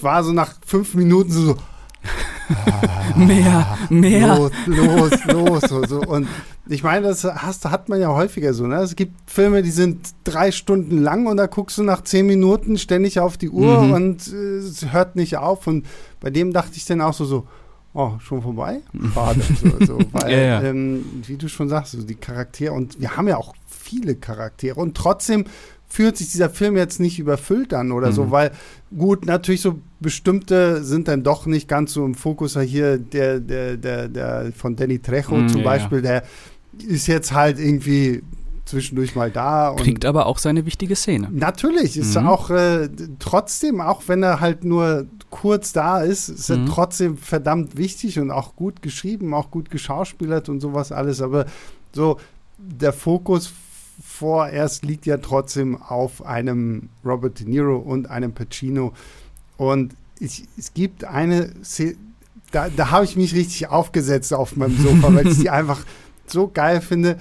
war 0.00 0.22
so 0.22 0.32
nach 0.32 0.54
fünf 0.64 0.94
Minuten 0.94 1.32
so, 1.32 1.46
so 1.46 1.56
ah, 2.48 3.16
mehr, 3.16 3.78
mehr. 3.90 4.36
Los, 4.36 4.52
los, 4.66 5.24
los. 5.26 5.62
So, 5.62 5.84
so. 5.84 6.00
Und 6.00 6.28
ich 6.68 6.82
meine, 6.82 7.08
das 7.08 7.24
hast, 7.24 7.64
hat 7.64 7.88
man 7.88 8.00
ja 8.00 8.08
häufiger 8.08 8.52
so. 8.54 8.66
Ne? 8.66 8.76
Es 8.76 8.96
gibt 8.96 9.30
Filme, 9.30 9.62
die 9.62 9.70
sind 9.70 10.10
drei 10.24 10.50
Stunden 10.52 10.98
lang 10.98 11.26
und 11.26 11.36
da 11.36 11.46
guckst 11.46 11.78
du 11.78 11.82
nach 11.82 12.02
zehn 12.02 12.26
Minuten 12.26 12.78
ständig 12.78 13.20
auf 13.20 13.36
die 13.36 13.50
Uhr 13.50 13.82
mhm. 13.82 13.92
und 13.92 14.32
äh, 14.32 14.56
es 14.56 14.92
hört 14.92 15.16
nicht 15.16 15.36
auf. 15.36 15.66
Und 15.66 15.86
bei 16.20 16.30
dem 16.30 16.52
dachte 16.52 16.72
ich 16.76 16.84
dann 16.84 17.00
auch 17.00 17.14
so, 17.14 17.24
so 17.24 17.46
oh, 17.94 18.12
schon 18.20 18.42
vorbei? 18.42 18.80
Schade. 19.14 19.40
so, 19.60 19.86
so, 19.86 19.98
weil, 20.12 20.32
ja, 20.32 20.38
ja. 20.38 20.62
Ähm, 20.62 21.04
wie 21.26 21.36
du 21.36 21.48
schon 21.48 21.68
sagst, 21.68 21.92
so 21.92 22.02
die 22.02 22.14
Charaktere, 22.14 22.72
und 22.72 23.00
wir 23.00 23.16
haben 23.16 23.28
ja 23.28 23.36
auch 23.36 23.54
viele 23.66 24.16
Charaktere 24.16 24.80
und 24.80 24.96
trotzdem 24.96 25.44
fühlt 25.88 26.16
sich 26.16 26.30
dieser 26.30 26.50
Film 26.50 26.76
jetzt 26.76 27.00
nicht 27.00 27.18
überfüllt 27.18 27.72
an 27.72 27.92
oder 27.92 28.08
mhm. 28.08 28.12
so, 28.12 28.30
weil 28.30 28.52
gut, 28.96 29.26
natürlich 29.26 29.62
so 29.62 29.80
bestimmte 30.00 30.84
sind 30.84 31.08
dann 31.08 31.22
doch 31.22 31.46
nicht 31.46 31.66
ganz 31.66 31.94
so 31.94 32.04
im 32.04 32.14
Fokus. 32.14 32.58
Hier 32.58 32.98
der, 32.98 33.40
der, 33.40 33.76
der, 33.76 34.08
der 34.08 34.52
von 34.54 34.76
Danny 34.76 34.98
Trejo 34.98 35.36
mhm, 35.36 35.48
zum 35.48 35.60
ja, 35.60 35.64
Beispiel, 35.64 36.02
der 36.02 36.24
ist 36.86 37.06
jetzt 37.06 37.32
halt 37.32 37.58
irgendwie 37.58 38.22
zwischendurch 38.66 39.16
mal 39.16 39.30
da. 39.30 39.74
Kriegt 39.78 40.04
aber 40.04 40.26
auch 40.26 40.38
seine 40.38 40.66
wichtige 40.66 40.94
Szene. 40.94 41.28
Natürlich, 41.32 41.96
ist 41.96 42.16
mhm. 42.20 42.26
auch 42.26 42.50
äh, 42.50 42.88
trotzdem, 43.18 43.80
auch 43.80 44.02
wenn 44.06 44.22
er 44.22 44.40
halt 44.40 44.64
nur 44.64 45.06
kurz 45.30 45.72
da 45.72 46.02
ist, 46.02 46.28
ist 46.28 46.50
mhm. 46.50 46.66
er 46.66 46.66
trotzdem 46.66 47.16
verdammt 47.16 47.76
wichtig 47.78 48.18
und 48.20 48.30
auch 48.30 48.56
gut 48.56 48.82
geschrieben, 48.82 49.32
auch 49.32 49.50
gut 49.50 49.70
geschauspielert 49.70 50.50
und 50.50 50.60
sowas 50.60 50.92
alles. 50.92 51.22
Aber 51.22 51.46
so 51.92 52.18
der 52.58 52.92
Fokus 52.92 53.50
vorerst 54.18 54.84
liegt 54.84 55.06
ja 55.06 55.18
trotzdem 55.18 55.80
auf 55.80 56.26
einem 56.26 56.88
Robert 57.04 57.38
De 57.38 57.46
Niro 57.46 57.76
und 57.76 58.10
einem 58.10 58.32
Pacino. 58.32 58.92
Und 59.56 59.94
ich, 60.18 60.44
es 60.56 60.74
gibt 60.74 61.04
eine 61.04 61.52
Szene, 61.62 61.94
da, 62.50 62.68
da 62.68 62.90
habe 62.90 63.04
ich 63.04 63.14
mich 63.14 63.34
richtig 63.34 63.68
aufgesetzt 63.68 64.34
auf 64.34 64.56
meinem 64.56 64.76
Sofa, 64.76 65.14
weil 65.14 65.28
ich 65.28 65.38
die 65.38 65.50
einfach 65.60 65.84
so 66.26 66.48
geil 66.48 66.80
finde. 66.80 67.18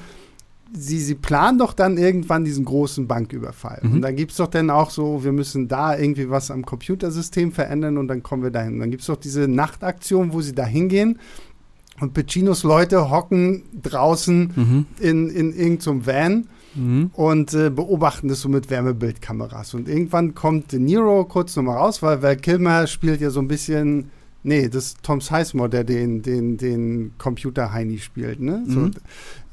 Sie, 0.74 1.00
sie 1.00 1.16
planen 1.16 1.60
doch 1.60 1.74
dann 1.74 1.98
irgendwann 1.98 2.44
diesen 2.44 2.66
großen 2.66 3.08
Banküberfall. 3.08 3.82
Mhm. 3.84 3.94
Und 3.94 4.02
dann 4.02 4.16
gibt 4.16 4.32
es 4.32 4.38
doch 4.38 4.48
dann 4.48 4.70
auch 4.70 4.90
so, 4.90 5.24
wir 5.24 5.32
müssen 5.32 5.68
da 5.68 5.96
irgendwie 5.96 6.30
was 6.30 6.50
am 6.50 6.66
Computersystem 6.66 7.52
verändern 7.52 7.98
und 7.98 8.08
dann 8.08 8.24
kommen 8.24 8.44
wir 8.44 8.52
dahin. 8.52 8.74
Und 8.74 8.80
dann 8.80 8.92
gibt 8.92 9.02
es 9.02 9.08
doch 9.08 9.18
diese 9.18 9.48
Nachtaktion, 9.48 10.34
wo 10.34 10.42
sie 10.42 10.54
da 10.54 10.66
hingehen 10.66 11.20
und 12.00 12.14
Pacinos 12.14 12.64
Leute 12.64 13.12
hocken 13.12 13.64
draußen 13.82 14.54
mhm. 14.56 14.86
in, 15.00 15.30
in 15.30 15.54
irgendeinem 15.56 16.06
Van 16.06 16.48
mhm. 16.76 17.12
und 17.14 17.54
äh, 17.54 17.70
beobachten 17.70 18.28
das 18.28 18.42
so 18.42 18.50
mit 18.50 18.70
Wärmebildkameras. 18.70 19.74
Und 19.74 19.88
irgendwann 19.88 20.36
kommt 20.36 20.72
De 20.72 20.80
Niro 20.80 21.26
kurz 21.26 21.56
nochmal 21.56 21.78
raus, 21.78 22.02
weil 22.02 22.22
Val 22.22 22.38
Kilmer 22.38 22.88
spielt 22.88 23.22
ja 23.22 23.30
so 23.30 23.40
ein 23.40 23.48
bisschen 23.48 24.12
Nee, 24.44 24.70
das 24.70 24.86
ist 24.86 25.04
Tom 25.04 25.20
Sizemore, 25.20 25.70
der 25.70 25.84
den, 25.84 26.22
den, 26.22 26.56
den 26.56 27.12
Computer-Heini 27.18 27.98
spielt. 27.98 28.40
Ne? 28.40 28.64
Mhm. 28.66 28.72
So, 28.72 28.90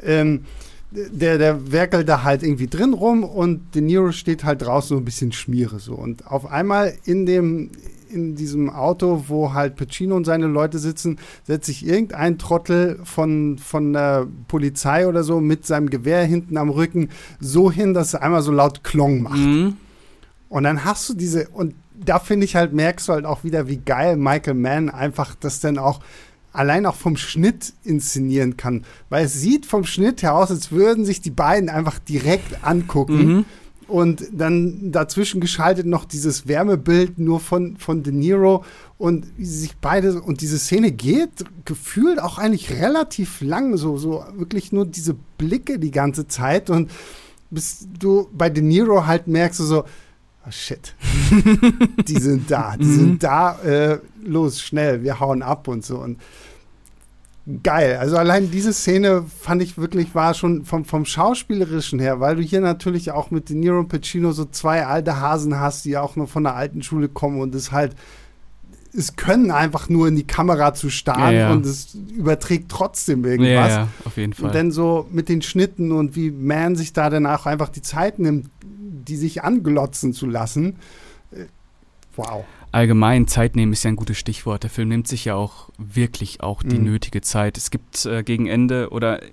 ähm, 0.04 0.44
der, 0.92 1.38
der 1.38 1.73
werkelt 1.73 2.09
da 2.09 2.23
halt 2.23 2.44
irgendwie 2.44 2.68
drin 2.68 2.94
rum 2.94 3.25
und 3.25 3.75
De 3.75 3.83
Niro 3.83 4.12
steht 4.12 4.44
halt 4.44 4.62
draußen 4.62 4.90
so 4.90 4.97
ein 4.97 5.04
bisschen 5.04 5.33
Schmiere 5.33 5.80
so. 5.80 5.94
Und 5.94 6.26
auf 6.28 6.47
einmal 6.47 6.94
in 7.04 7.26
dem, 7.26 7.71
in 8.14 8.37
diesem 8.37 8.70
Auto, 8.70 9.24
wo 9.29 9.53
halt 9.53 9.77
Pacino 9.77 10.16
und 10.16 10.24
seine 10.24 10.46
Leute 10.46 10.79
sitzen, 10.79 11.18
setzt 11.42 11.66
sich 11.66 11.87
irgendein 11.87 12.38
Trottel 12.38 13.00
von, 13.05 13.59
von 13.59 13.92
der 13.92 14.27
Polizei 14.48 15.07
oder 15.07 15.24
so 15.24 15.40
mit 15.40 15.66
seinem 15.66 15.90
Gewehr 15.90 16.24
hinten 16.24 16.57
am 16.57 16.70
Rücken 16.70 17.11
so 17.40 17.70
hin, 17.70 17.92
dass 17.92 18.14
er 18.14 18.22
einmal 18.22 18.42
so 18.42 18.53
laut 18.53 18.85
Klong 18.85 19.22
macht. 19.22 19.37
Mhm. 19.37 19.77
Und 20.48 20.62
dann 20.62 20.85
hast 20.85 21.09
du 21.09 21.14
diese, 21.14 21.48
und 21.48 21.74
da 21.94 22.18
finde 22.18 22.44
ich 22.44 22.57
halt, 22.57 22.72
merkst 22.72 23.09
du 23.09 23.12
halt 23.12 23.24
auch 23.24 23.44
wieder, 23.44 23.68
wie 23.68 23.79
geil 23.79 24.16
Michael 24.16 24.55
Mann 24.55 24.88
einfach 24.88 25.35
das 25.35 25.61
dann 25.61 25.79
auch 25.79 26.00
allein 26.53 26.87
auch 26.87 26.94
vom 26.94 27.16
Schnitt 27.16 27.72
inszenieren 27.83 28.57
kann. 28.57 28.85
Weil 29.11 29.24
es 29.24 29.35
sieht 29.35 29.66
vom 29.66 29.85
Schnitt 29.85 30.22
her 30.22 30.35
aus, 30.35 30.50
als 30.50 30.70
würden 30.70 31.05
sich 31.05 31.20
die 31.20 31.31
beiden 31.31 31.68
einfach 31.68 31.98
direkt 31.98 32.64
angucken. 32.64 33.27
Mhm. 33.27 33.44
Und 33.94 34.24
dann 34.33 34.90
dazwischen 34.90 35.40
geschaltet 35.40 35.87
noch 35.87 36.04
dieses 36.04 36.48
Wärmebild 36.48 37.20
nur 37.20 37.38
von, 37.38 37.76
von 37.76 38.02
De 38.02 38.12
Niro. 38.12 38.64
Und 38.98 39.24
wie 39.37 39.44
sie 39.44 39.59
sich 39.59 39.76
beide 39.76 40.20
und 40.20 40.40
diese 40.40 40.59
Szene 40.59 40.90
geht 40.90 41.44
gefühlt 41.64 42.20
auch 42.20 42.38
eigentlich 42.38 42.72
relativ 42.72 43.40
lang, 43.40 43.76
so, 43.76 43.96
so 43.96 44.24
wirklich 44.35 44.72
nur 44.72 44.85
diese 44.85 45.14
Blicke 45.38 45.78
die 45.78 45.92
ganze 45.92 46.26
Zeit. 46.26 46.70
Und 46.70 46.90
bis 47.50 47.87
du 48.00 48.28
bei 48.33 48.50
De 48.50 48.64
Niro 48.64 49.07
halt 49.07 49.28
merkst, 49.28 49.61
so, 49.61 49.85
oh 49.85 50.50
shit, 50.50 50.96
die 52.09 52.18
sind 52.18 52.50
da, 52.50 52.76
die 52.76 52.92
sind 52.92 53.22
da, 53.22 53.61
äh, 53.61 54.00
los, 54.24 54.61
schnell, 54.61 55.04
wir 55.04 55.20
hauen 55.20 55.40
ab 55.40 55.68
und 55.68 55.85
so. 55.85 55.98
Und 55.98 56.18
geil. 57.62 57.98
Also 57.98 58.16
allein 58.16 58.50
diese 58.50 58.72
Szene 58.72 59.24
fand 59.40 59.62
ich 59.62 59.76
wirklich, 59.76 60.14
war 60.14 60.35
schon 60.35 60.64
vom, 60.64 60.85
vom 60.85 61.04
Schauspielerischen 61.04 61.98
her, 61.98 62.20
weil 62.20 62.37
du 62.37 62.42
hier 62.42 62.61
natürlich 62.61 63.11
auch 63.11 63.30
mit 63.30 63.48
De 63.48 63.57
Niro 63.57 63.80
und 63.80 63.88
Pacino 63.88 64.33
so 64.33 64.46
zwei 64.46 64.87
alte 64.87 65.20
Hasen 65.20 65.59
hast, 65.59 65.85
die 65.85 65.96
auch 65.98 66.16
noch 66.16 66.28
von 66.28 66.44
der 66.44 66.54
alten 66.54 66.83
Schule 66.83 67.09
kommen 67.09 67.40
und 67.40 67.54
es 67.54 67.72
halt 67.72 67.94
es 68.96 69.16
können 69.16 69.50
einfach 69.50 69.88
nur 69.88 70.09
in 70.09 70.16
die 70.16 70.26
Kamera 70.26 70.72
zu 70.72 70.88
starren 70.88 71.35
ja, 71.35 71.40
ja. 71.40 71.52
und 71.52 71.66
es 71.66 71.94
überträgt 71.94 72.70
trotzdem 72.70 73.24
irgendwas. 73.24 73.70
Ja, 73.70 73.88
auf 74.04 74.16
jeden 74.16 74.33
Fall. 74.33 74.46
Und 74.46 74.54
dann 74.54 74.70
so 74.70 75.09
mit 75.11 75.28
den 75.28 75.42
Schnitten 75.42 75.90
und 75.90 76.14
wie 76.14 76.30
Man 76.30 76.76
sich 76.76 76.92
da 76.92 77.11
danach 77.11 77.46
einfach 77.46 77.68
die 77.68 77.83
Zeit 77.83 78.18
nimmt, 78.18 78.50
die 78.62 79.16
sich 79.16 79.42
anglotzen 79.42 80.12
zu 80.12 80.26
lassen. 80.26 80.76
Äh, 81.33 81.46
wow. 82.16 82.44
Allgemein, 82.74 83.28
Zeit 83.28 83.54
nehmen 83.54 83.72
ist 83.72 83.84
ja 83.84 83.90
ein 83.90 83.94
gutes 83.96 84.18
Stichwort. 84.18 84.64
Der 84.64 84.70
Film 84.70 84.88
nimmt 84.88 85.06
sich 85.06 85.26
ja 85.26 85.37
auch 85.37 85.68
wirklich 85.78 86.42
auch 86.42 86.60
die 86.64 86.76
mhm. 86.76 86.87
nötige 86.87 87.20
Zeit. 87.20 87.56
Es 87.56 87.70
gibt 87.70 88.04
äh, 88.04 88.24
gegen 88.24 88.48
Ende 88.48 88.90
oder 88.90 89.22
äh, 89.22 89.28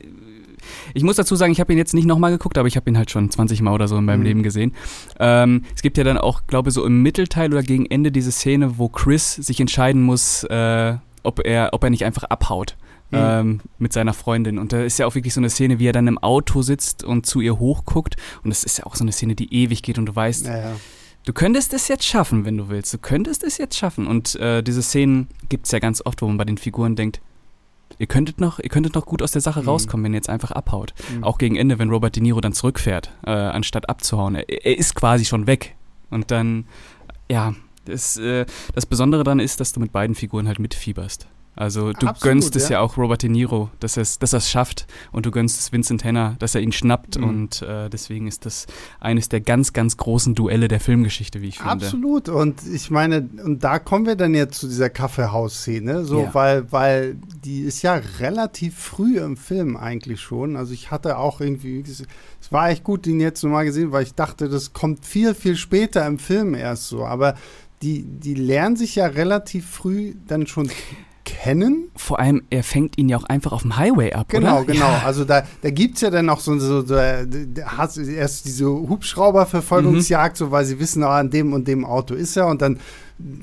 ich 0.93 1.01
muss 1.01 1.15
dazu 1.15 1.35
sagen, 1.35 1.51
ich 1.51 1.59
habe 1.59 1.73
ihn 1.73 1.79
jetzt 1.79 1.95
nicht 1.95 2.05
nochmal 2.05 2.29
geguckt, 2.29 2.59
aber 2.59 2.67
ich 2.67 2.75
habe 2.75 2.87
ihn 2.87 2.99
halt 2.99 3.09
schon 3.09 3.31
20 3.31 3.63
Mal 3.63 3.73
oder 3.73 3.87
so 3.87 3.97
in 3.97 4.05
meinem 4.05 4.19
mhm. 4.19 4.25
Leben 4.27 4.43
gesehen. 4.43 4.73
Ähm, 5.19 5.63
es 5.73 5.81
gibt 5.81 5.97
ja 5.97 6.03
dann 6.03 6.19
auch, 6.19 6.45
glaube 6.45 6.69
ich, 6.69 6.75
so 6.75 6.85
im 6.85 7.01
Mittelteil 7.01 7.51
oder 7.51 7.63
gegen 7.63 7.87
Ende 7.87 8.11
diese 8.11 8.31
Szene, 8.31 8.77
wo 8.77 8.89
Chris 8.89 9.33
sich 9.33 9.59
entscheiden 9.59 10.03
muss, 10.03 10.43
äh, 10.43 10.97
ob, 11.23 11.43
er, 11.43 11.69
ob 11.71 11.83
er 11.83 11.89
nicht 11.89 12.05
einfach 12.05 12.25
abhaut. 12.25 12.77
Mhm. 13.09 13.17
Ähm, 13.19 13.59
mit 13.79 13.91
seiner 13.91 14.13
Freundin. 14.13 14.59
Und 14.59 14.71
da 14.71 14.83
ist 14.83 14.99
ja 14.99 15.07
auch 15.07 15.15
wirklich 15.15 15.33
so 15.33 15.41
eine 15.41 15.49
Szene, 15.49 15.79
wie 15.79 15.87
er 15.87 15.93
dann 15.93 16.05
im 16.05 16.19
Auto 16.19 16.61
sitzt 16.61 17.03
und 17.03 17.25
zu 17.25 17.41
ihr 17.41 17.57
hochguckt. 17.57 18.17
Und 18.43 18.51
das 18.51 18.63
ist 18.63 18.77
ja 18.77 18.85
auch 18.85 18.95
so 18.95 19.03
eine 19.03 19.11
Szene, 19.11 19.33
die 19.33 19.51
ewig 19.51 19.81
geht 19.81 19.97
und 19.97 20.05
du 20.05 20.15
weißt, 20.15 20.45
naja. 20.45 20.75
Du 21.25 21.33
könntest 21.33 21.73
es 21.73 21.87
jetzt 21.87 22.05
schaffen, 22.05 22.45
wenn 22.45 22.57
du 22.57 22.69
willst. 22.69 22.93
Du 22.93 22.97
könntest 22.97 23.43
es 23.43 23.57
jetzt 23.57 23.77
schaffen. 23.77 24.07
Und 24.07 24.35
äh, 24.35 24.63
diese 24.63 24.81
Szenen 24.81 25.27
gibt 25.49 25.65
es 25.65 25.71
ja 25.71 25.79
ganz 25.79 26.05
oft, 26.05 26.21
wo 26.21 26.27
man 26.27 26.37
bei 26.37 26.45
den 26.45 26.57
Figuren 26.57 26.95
denkt, 26.95 27.21
ihr 27.99 28.07
könntet 28.07 28.39
noch, 28.39 28.59
ihr 28.59 28.69
könntet 28.69 28.95
noch 28.95 29.05
gut 29.05 29.21
aus 29.21 29.31
der 29.31 29.41
Sache 29.41 29.61
mhm. 29.61 29.69
rauskommen, 29.69 30.05
wenn 30.05 30.13
ihr 30.13 30.17
jetzt 30.17 30.29
einfach 30.29 30.51
abhaut. 30.51 30.93
Mhm. 31.13 31.23
Auch 31.23 31.37
gegen 31.37 31.55
Ende, 31.55 31.79
wenn 31.79 31.89
Robert 31.89 32.15
De 32.15 32.23
Niro 32.23 32.41
dann 32.41 32.53
zurückfährt, 32.53 33.11
äh, 33.25 33.31
anstatt 33.31 33.89
abzuhauen. 33.89 34.35
Er, 34.35 34.49
er, 34.49 34.77
ist 34.77 34.95
quasi 34.95 35.25
schon 35.25 35.47
weg. 35.47 35.75
Und 36.09 36.31
dann, 36.31 36.65
ja, 37.29 37.53
das, 37.85 38.17
äh, 38.17 38.45
das 38.73 38.85
Besondere 38.85 39.23
dann 39.23 39.39
ist, 39.39 39.59
dass 39.59 39.73
du 39.73 39.79
mit 39.79 39.91
beiden 39.91 40.15
Figuren 40.15 40.47
halt 40.47 40.59
mitfieberst. 40.59 41.27
Also 41.53 41.91
du 41.91 42.07
Absolut, 42.07 42.21
gönnst 42.21 42.55
es 42.55 42.69
ja. 42.69 42.77
ja 42.77 42.79
auch 42.79 42.97
Robert 42.97 43.23
De 43.23 43.29
Niro, 43.29 43.69
dass 43.81 43.97
er 43.97 44.05
dass 44.19 44.31
es 44.31 44.49
schafft 44.49 44.87
und 45.11 45.25
du 45.25 45.31
gönnst 45.31 45.59
es 45.59 45.73
Vincent 45.73 46.03
Henner, 46.05 46.37
dass 46.39 46.55
er 46.55 46.61
ihn 46.61 46.71
schnappt 46.71 47.17
mhm. 47.17 47.23
und 47.23 47.61
äh, 47.61 47.89
deswegen 47.89 48.27
ist 48.27 48.45
das 48.45 48.67
eines 49.01 49.27
der 49.27 49.41
ganz, 49.41 49.73
ganz 49.73 49.97
großen 49.97 50.33
Duelle 50.33 50.69
der 50.69 50.79
Filmgeschichte, 50.79 51.41
wie 51.41 51.49
ich 51.49 51.57
finde. 51.57 51.85
Absolut 51.85 52.29
und 52.29 52.65
ich 52.65 52.89
meine, 52.89 53.29
und 53.43 53.63
da 53.65 53.79
kommen 53.79 54.05
wir 54.05 54.15
dann 54.15 54.33
jetzt 54.33 54.59
zu 54.59 54.67
dieser 54.67 54.89
Kaffeehaus-Szene, 54.89 56.05
so, 56.05 56.21
ja. 56.21 56.33
weil, 56.33 56.71
weil 56.71 57.17
die 57.43 57.61
ist 57.61 57.81
ja 57.81 57.95
relativ 58.19 58.77
früh 58.77 59.19
im 59.19 59.35
Film 59.35 59.75
eigentlich 59.75 60.21
schon, 60.21 60.55
also 60.55 60.73
ich 60.73 60.89
hatte 60.89 61.17
auch 61.17 61.41
irgendwie, 61.41 61.81
es 61.81 62.05
war 62.49 62.69
echt 62.69 62.85
gut, 62.85 63.05
den 63.05 63.19
jetzt 63.19 63.43
nochmal 63.43 63.65
gesehen, 63.65 63.91
weil 63.91 64.03
ich 64.03 64.15
dachte, 64.15 64.47
das 64.47 64.71
kommt 64.71 65.05
viel, 65.05 65.35
viel 65.35 65.57
später 65.57 66.05
im 66.07 66.17
Film 66.17 66.55
erst 66.55 66.87
so, 66.87 67.05
aber 67.05 67.35
die, 67.81 68.03
die 68.03 68.35
lernen 68.35 68.77
sich 68.77 68.95
ja 68.95 69.07
relativ 69.07 69.69
früh 69.69 70.13
dann 70.27 70.47
schon 70.47 70.69
kennen. 71.25 71.89
Vor 71.95 72.19
allem, 72.19 72.43
er 72.49 72.63
fängt 72.63 72.97
ihn 72.97 73.09
ja 73.09 73.17
auch 73.17 73.23
einfach 73.23 73.51
auf 73.51 73.61
dem 73.63 73.77
Highway 73.77 74.13
ab, 74.13 74.27
Genau, 74.29 74.57
oder? 74.61 74.65
genau. 74.73 74.85
Ja. 74.91 75.03
Also 75.05 75.25
da, 75.25 75.43
da 75.61 75.69
gibt 75.69 75.95
es 75.95 76.01
ja 76.01 76.09
dann 76.09 76.25
noch 76.25 76.39
so, 76.39 76.57
so, 76.59 76.95
äh, 76.95 77.25
da 77.27 77.77
hast 77.77 77.97
erst 77.97 78.45
diese 78.45 78.65
Hubschrauberverfolgungsjagd, 78.67 80.37
so 80.37 80.51
weil 80.51 80.65
sie 80.65 80.79
wissen, 80.79 81.03
ah, 81.03 81.19
an 81.19 81.29
dem 81.29 81.53
und 81.53 81.67
dem 81.67 81.85
Auto 81.85 82.13
ist 82.13 82.35
er 82.37 82.47
und 82.47 82.61
dann 82.61 82.79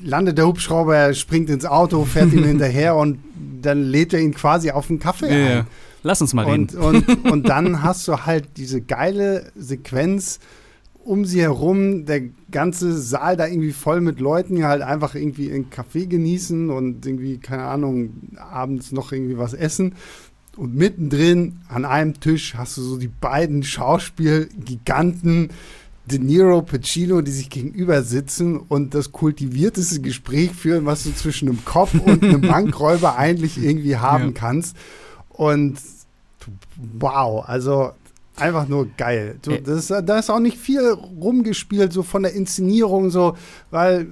landet 0.03 0.37
der 0.37 0.47
Hubschrauber, 0.47 0.95
er 0.95 1.13
springt 1.13 1.49
ins 1.49 1.65
Auto, 1.65 2.03
fährt 2.05 2.33
ihm 2.33 2.43
hinterher 2.45 2.95
und 2.95 3.19
dann 3.61 3.83
lädt 3.83 4.13
er 4.13 4.19
ihn 4.19 4.33
quasi 4.33 4.71
auf 4.71 4.89
einen 4.89 4.99
Kaffee 4.99 5.27
Ja, 5.27 5.31
ein. 5.49 5.51
ja. 5.57 5.65
Lass 6.01 6.21
uns 6.21 6.33
mal 6.33 6.45
reden. 6.45 6.69
Und, 6.77 7.07
und, 7.09 7.29
und 7.31 7.43
dann 7.49 7.83
hast 7.83 8.07
du 8.07 8.25
halt 8.25 8.45
diese 8.55 8.79
geile 8.81 9.51
Sequenz 9.57 10.39
um 11.03 11.25
sie 11.25 11.41
herum, 11.41 12.05
der 12.05 12.21
ganze 12.51 12.97
Saal 12.99 13.37
da 13.37 13.47
irgendwie 13.47 13.71
voll 13.71 14.01
mit 14.01 14.19
Leuten, 14.19 14.55
die 14.55 14.65
halt 14.65 14.81
einfach 14.81 15.15
irgendwie 15.15 15.51
einen 15.51 15.69
Kaffee 15.69 16.05
genießen 16.05 16.69
und 16.69 17.05
irgendwie, 17.05 17.37
keine 17.37 17.63
Ahnung, 17.63 18.11
abends 18.37 18.91
noch 18.91 19.11
irgendwie 19.11 19.37
was 19.37 19.53
essen. 19.53 19.95
Und 20.57 20.75
mittendrin 20.75 21.59
an 21.69 21.85
einem 21.85 22.19
Tisch 22.19 22.55
hast 22.55 22.77
du 22.77 22.81
so 22.81 22.97
die 22.97 23.07
beiden 23.07 23.63
Schauspielgiganten, 23.63 25.49
De 26.05 26.17
Niro, 26.17 26.63
Pacino, 26.63 27.21
die 27.21 27.31
sich 27.31 27.51
gegenüber 27.51 28.01
sitzen 28.01 28.57
und 28.57 28.95
das 28.95 29.11
kultivierteste 29.11 30.01
Gespräch 30.01 30.51
führen, 30.51 30.85
was 30.87 31.03
du 31.03 31.13
zwischen 31.13 31.47
einem 31.49 31.63
Kopf 31.65 31.93
und 31.93 32.23
einem 32.23 32.41
Bankräuber 32.47 33.15
eigentlich 33.15 33.63
irgendwie 33.63 33.97
haben 33.97 34.25
Ja. 34.27 34.31
kannst. 34.33 34.75
Und 35.29 35.77
wow, 36.99 37.47
also 37.47 37.91
einfach 38.41 38.67
nur 38.67 38.87
geil. 38.97 39.39
So, 39.43 39.55
das, 39.57 39.87
da 39.87 40.19
ist 40.19 40.29
auch 40.29 40.39
nicht 40.39 40.57
viel 40.57 40.87
rumgespielt, 40.89 41.93
so 41.93 42.03
von 42.03 42.23
der 42.23 42.33
Inszenierung, 42.33 43.09
so, 43.09 43.35
weil 43.71 44.07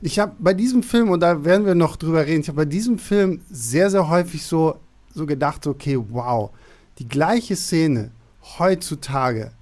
ich 0.00 0.18
habe 0.18 0.34
bei 0.38 0.54
diesem 0.54 0.82
Film, 0.82 1.10
und 1.10 1.20
da 1.20 1.44
werden 1.44 1.66
wir 1.66 1.74
noch 1.74 1.96
drüber 1.96 2.26
reden, 2.26 2.42
ich 2.42 2.48
habe 2.48 2.56
bei 2.56 2.64
diesem 2.64 2.98
Film 2.98 3.40
sehr, 3.50 3.90
sehr 3.90 4.08
häufig 4.08 4.44
so, 4.44 4.76
so 5.14 5.26
gedacht, 5.26 5.66
okay, 5.66 5.98
wow, 6.10 6.50
die 6.98 7.08
gleiche 7.08 7.56
Szene 7.56 8.10
heutzutage 8.58 9.52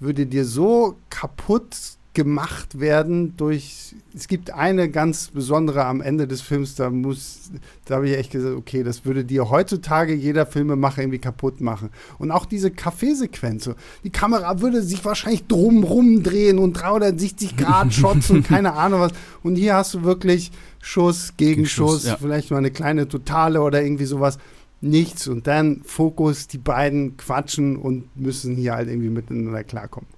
würde 0.00 0.26
dir 0.26 0.44
so 0.44 0.96
kaputt 1.10 1.76
gemacht 2.14 2.78
werden 2.78 3.36
durch, 3.36 3.94
es 4.14 4.28
gibt 4.28 4.52
eine 4.52 4.88
ganz 4.88 5.28
besondere 5.28 5.84
am 5.84 6.00
Ende 6.00 6.28
des 6.28 6.40
Films, 6.40 6.76
da 6.76 6.88
muss, 6.88 7.50
da 7.84 7.96
habe 7.96 8.08
ich 8.08 8.16
echt 8.16 8.30
gesagt, 8.30 8.56
okay, 8.56 8.84
das 8.84 9.04
würde 9.04 9.24
dir 9.24 9.50
heutzutage 9.50 10.14
jeder 10.14 10.46
Filmemacher 10.46 11.02
irgendwie 11.02 11.18
kaputt 11.18 11.60
machen. 11.60 11.90
Und 12.18 12.30
auch 12.30 12.46
diese 12.46 12.70
Kaffeesequenz, 12.70 13.64
so, 13.64 13.74
die 14.04 14.10
Kamera 14.10 14.60
würde 14.60 14.82
sich 14.82 15.04
wahrscheinlich 15.04 15.46
drumrum 15.48 16.22
drehen 16.22 16.58
und 16.58 16.74
360 16.74 17.56
Grad 17.56 17.92
Shots 17.92 18.30
und 18.30 18.44
keine 18.44 18.74
Ahnung 18.74 19.00
was. 19.00 19.12
Und 19.42 19.56
hier 19.56 19.74
hast 19.74 19.94
du 19.94 20.04
wirklich 20.04 20.52
Schuss, 20.80 21.34
Gegenschuss, 21.36 22.02
Gegenschuss, 22.02 22.04
ja. 22.04 22.16
vielleicht 22.16 22.50
mal 22.52 22.58
eine 22.58 22.70
kleine 22.70 23.08
Totale 23.08 23.60
oder 23.60 23.82
irgendwie 23.82 24.04
sowas. 24.04 24.38
Nichts. 24.84 25.26
Und 25.28 25.46
dann 25.46 25.80
Fokus, 25.84 26.46
die 26.46 26.58
beiden 26.58 27.16
quatschen 27.16 27.76
und 27.76 28.14
müssen 28.16 28.54
hier 28.54 28.74
halt 28.74 28.88
irgendwie 28.88 29.08
miteinander 29.08 29.64
klarkommen. 29.64 30.08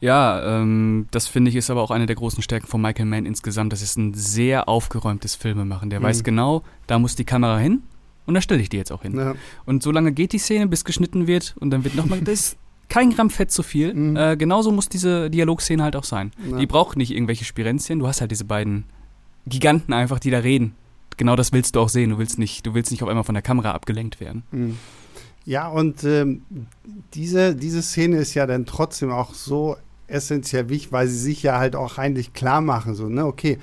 Ja, 0.00 0.60
ähm, 0.60 1.06
das 1.10 1.26
finde 1.28 1.50
ich 1.50 1.56
ist 1.56 1.70
aber 1.70 1.82
auch 1.82 1.90
eine 1.90 2.06
der 2.06 2.16
großen 2.16 2.42
Stärken 2.42 2.66
von 2.66 2.80
Michael 2.80 3.06
Mann 3.06 3.26
insgesamt. 3.26 3.72
Das 3.72 3.82
ist 3.82 3.96
ein 3.96 4.14
sehr 4.14 4.68
aufgeräumtes 4.68 5.34
Filmemachen. 5.34 5.90
Der 5.90 6.00
Mhm. 6.00 6.04
weiß 6.04 6.24
genau, 6.24 6.62
da 6.86 6.98
muss 6.98 7.16
die 7.16 7.24
Kamera 7.24 7.58
hin 7.58 7.82
und 8.26 8.34
da 8.34 8.40
stelle 8.40 8.60
ich 8.62 8.68
die 8.70 8.76
jetzt 8.78 8.92
auch 8.92 9.02
hin. 9.02 9.16
Ja. 9.16 9.34
Und 9.66 9.82
so 9.82 9.90
lange 9.90 10.12
geht 10.12 10.32
die 10.32 10.38
Szene, 10.38 10.66
bis 10.66 10.84
geschnitten 10.84 11.26
wird 11.26 11.54
und 11.60 11.70
dann 11.70 11.84
wird 11.84 11.94
nochmal, 11.94 12.20
das 12.22 12.34
ist 12.40 12.56
kein 12.88 13.10
Gramm 13.10 13.30
Fett 13.30 13.50
zu 13.50 13.62
viel. 13.62 13.92
Mhm. 13.94 14.16
Äh, 14.16 14.36
genauso 14.36 14.72
muss 14.72 14.88
diese 14.88 15.30
Dialogszene 15.30 15.82
halt 15.82 15.96
auch 15.96 16.04
sein. 16.04 16.32
Ja. 16.50 16.58
Die 16.58 16.66
braucht 16.66 16.96
nicht 16.96 17.10
irgendwelche 17.12 17.44
Spirenzchen, 17.44 17.98
du 17.98 18.06
hast 18.06 18.20
halt 18.20 18.30
diese 18.30 18.44
beiden 18.44 18.84
Giganten 19.46 19.92
einfach, 19.92 20.18
die 20.18 20.30
da 20.30 20.38
reden. 20.38 20.74
Genau 21.16 21.36
das 21.36 21.52
willst 21.52 21.76
du 21.76 21.80
auch 21.80 21.88
sehen. 21.88 22.10
Du 22.10 22.18
willst 22.18 22.38
nicht, 22.38 22.66
du 22.66 22.74
willst 22.74 22.90
nicht 22.90 23.02
auf 23.02 23.08
einmal 23.08 23.24
von 23.24 23.34
der 23.34 23.42
Kamera 23.42 23.72
abgelenkt 23.72 24.20
werden. 24.20 24.42
Mhm. 24.50 24.78
Ja, 25.46 25.68
und 25.68 26.04
ähm, 26.04 26.42
diese, 27.14 27.54
diese 27.54 27.82
Szene 27.82 28.16
ist 28.16 28.34
ja 28.34 28.46
dann 28.46 28.64
trotzdem 28.66 29.10
auch 29.10 29.34
so 29.34 29.76
essentiell 30.06 30.68
wichtig, 30.70 30.90
weil 30.92 31.06
sie 31.08 31.18
sich 31.18 31.42
ja 31.42 31.58
halt 31.58 31.76
auch 31.76 31.98
eigentlich 31.98 32.32
klar 32.32 32.60
machen, 32.60 32.94
so, 32.94 33.08
ne, 33.08 33.26
okay, 33.26 33.58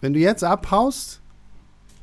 wenn 0.00 0.12
du 0.12 0.18
jetzt 0.18 0.44
abhaust, 0.44 1.20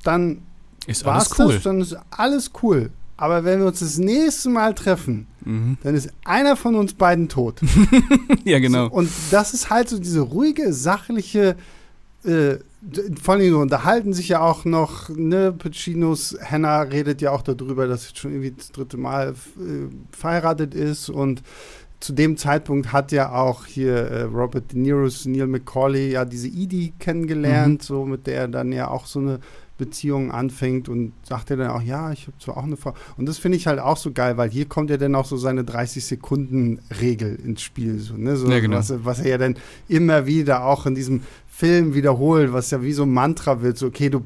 dann 0.04 0.42
Ist 0.88 1.06
war's 1.06 1.32
alles 1.32 1.40
cool. 1.40 1.54
das, 1.56 1.64
dann 1.64 1.82
ist 1.82 1.98
alles 2.12 2.52
cool. 2.64 2.90
Aber 3.18 3.44
wenn 3.44 3.60
wir 3.60 3.68
uns 3.68 3.80
das 3.80 3.98
nächste 3.98 4.50
Mal 4.50 4.74
treffen, 4.74 5.28
Mhm. 5.46 5.78
dann 5.84 5.96
ist 5.96 6.10
einer 6.26 6.56
von 6.56 6.76
uns 6.76 6.94
beiden 6.94 7.30
tot. 7.30 7.62
Ja, 8.44 8.60
genau. 8.60 8.88
So, 8.90 8.94
und 8.94 9.10
das 9.32 9.54
ist 9.54 9.70
halt 9.70 9.88
so 9.90 9.98
diese 10.00 10.22
ruhige, 10.22 10.74
sachliche, 10.74 11.56
äh, 12.26 12.56
vor 13.22 13.34
allem 13.34 13.58
unterhalten 13.58 14.14
sich 14.14 14.30
ja 14.30 14.42
auch 14.42 14.64
noch, 14.64 15.10
ne, 15.10 15.52
Pacinos 15.52 16.38
Hannah 16.42 16.82
redet 16.82 17.22
ja 17.22 17.32
auch 17.32 17.42
darüber, 17.42 17.88
dass 17.88 18.04
sie 18.04 18.16
schon 18.16 18.32
irgendwie 18.32 18.52
das 18.52 18.72
dritte 18.72 18.98
Mal 18.98 19.32
äh, 19.32 20.16
verheiratet 20.16 20.74
ist 20.74 21.10
und 21.10 21.44
zu 22.00 22.14
dem 22.14 22.38
Zeitpunkt 22.38 22.94
hat 22.94 23.12
ja 23.12 23.34
auch 23.34 23.66
hier 23.66 23.96
äh, 23.96 24.22
Robert 24.24 24.72
De 24.72 24.80
Niro's 24.80 25.26
Neil 25.26 25.48
McCauley 25.48 26.12
ja 26.12 26.24
diese 26.24 26.48
Edie 26.48 26.94
kennengelernt, 26.98 27.84
so 27.84 28.06
mit 28.06 28.26
der 28.26 28.42
er 28.42 28.48
dann 28.48 28.72
ja 28.72 28.88
auch 28.88 29.06
so 29.06 29.20
eine 29.20 29.40
Beziehung 29.80 30.32
anfängt 30.32 30.88
und 30.88 31.14
sagt 31.24 31.50
er 31.50 31.58
dann 31.58 31.72
auch, 31.72 31.82
ja, 31.82 32.12
ich 32.12 32.28
habe 32.28 32.38
zwar 32.38 32.58
auch 32.58 32.64
eine 32.64 32.78
Frau. 32.78 32.94
Und 33.18 33.28
das 33.28 33.40
finde 33.40 33.58
ich 33.58 33.66
halt 33.66 33.80
auch 33.80 33.98
so 33.98 34.12
geil, 34.12 34.38
weil 34.38 34.52
hier 34.52 34.66
kommt 34.66 34.92
ja 34.92 34.98
dann 34.98 35.16
auch 35.16 35.26
so 35.26 35.38
seine 35.38 35.64
30-Sekunden-Regel 35.64 37.36
ins 37.44 37.64
Spiel. 37.64 37.98
So, 37.98 38.16
ne? 38.16 38.36
so, 38.36 38.48
Ja, 38.48 38.60
genau. 38.60 38.78
was, 38.78 38.94
was 39.04 39.20
er 39.20 39.30
ja 39.30 39.38
dann 39.40 39.56
immer 39.88 40.28
wieder 40.28 40.66
auch 40.66 40.86
in 40.86 40.94
diesem 40.94 41.22
Film 41.48 41.96
wiederholt, 41.96 42.54
was 42.54 42.70
ja 42.70 42.84
wie 42.84 42.94
so 42.94 43.04
ein 43.04 43.14
Mantra 43.14 43.64
wird. 43.64 43.80
So, 43.80 43.88
okay, 43.88 44.10
du 44.10 44.22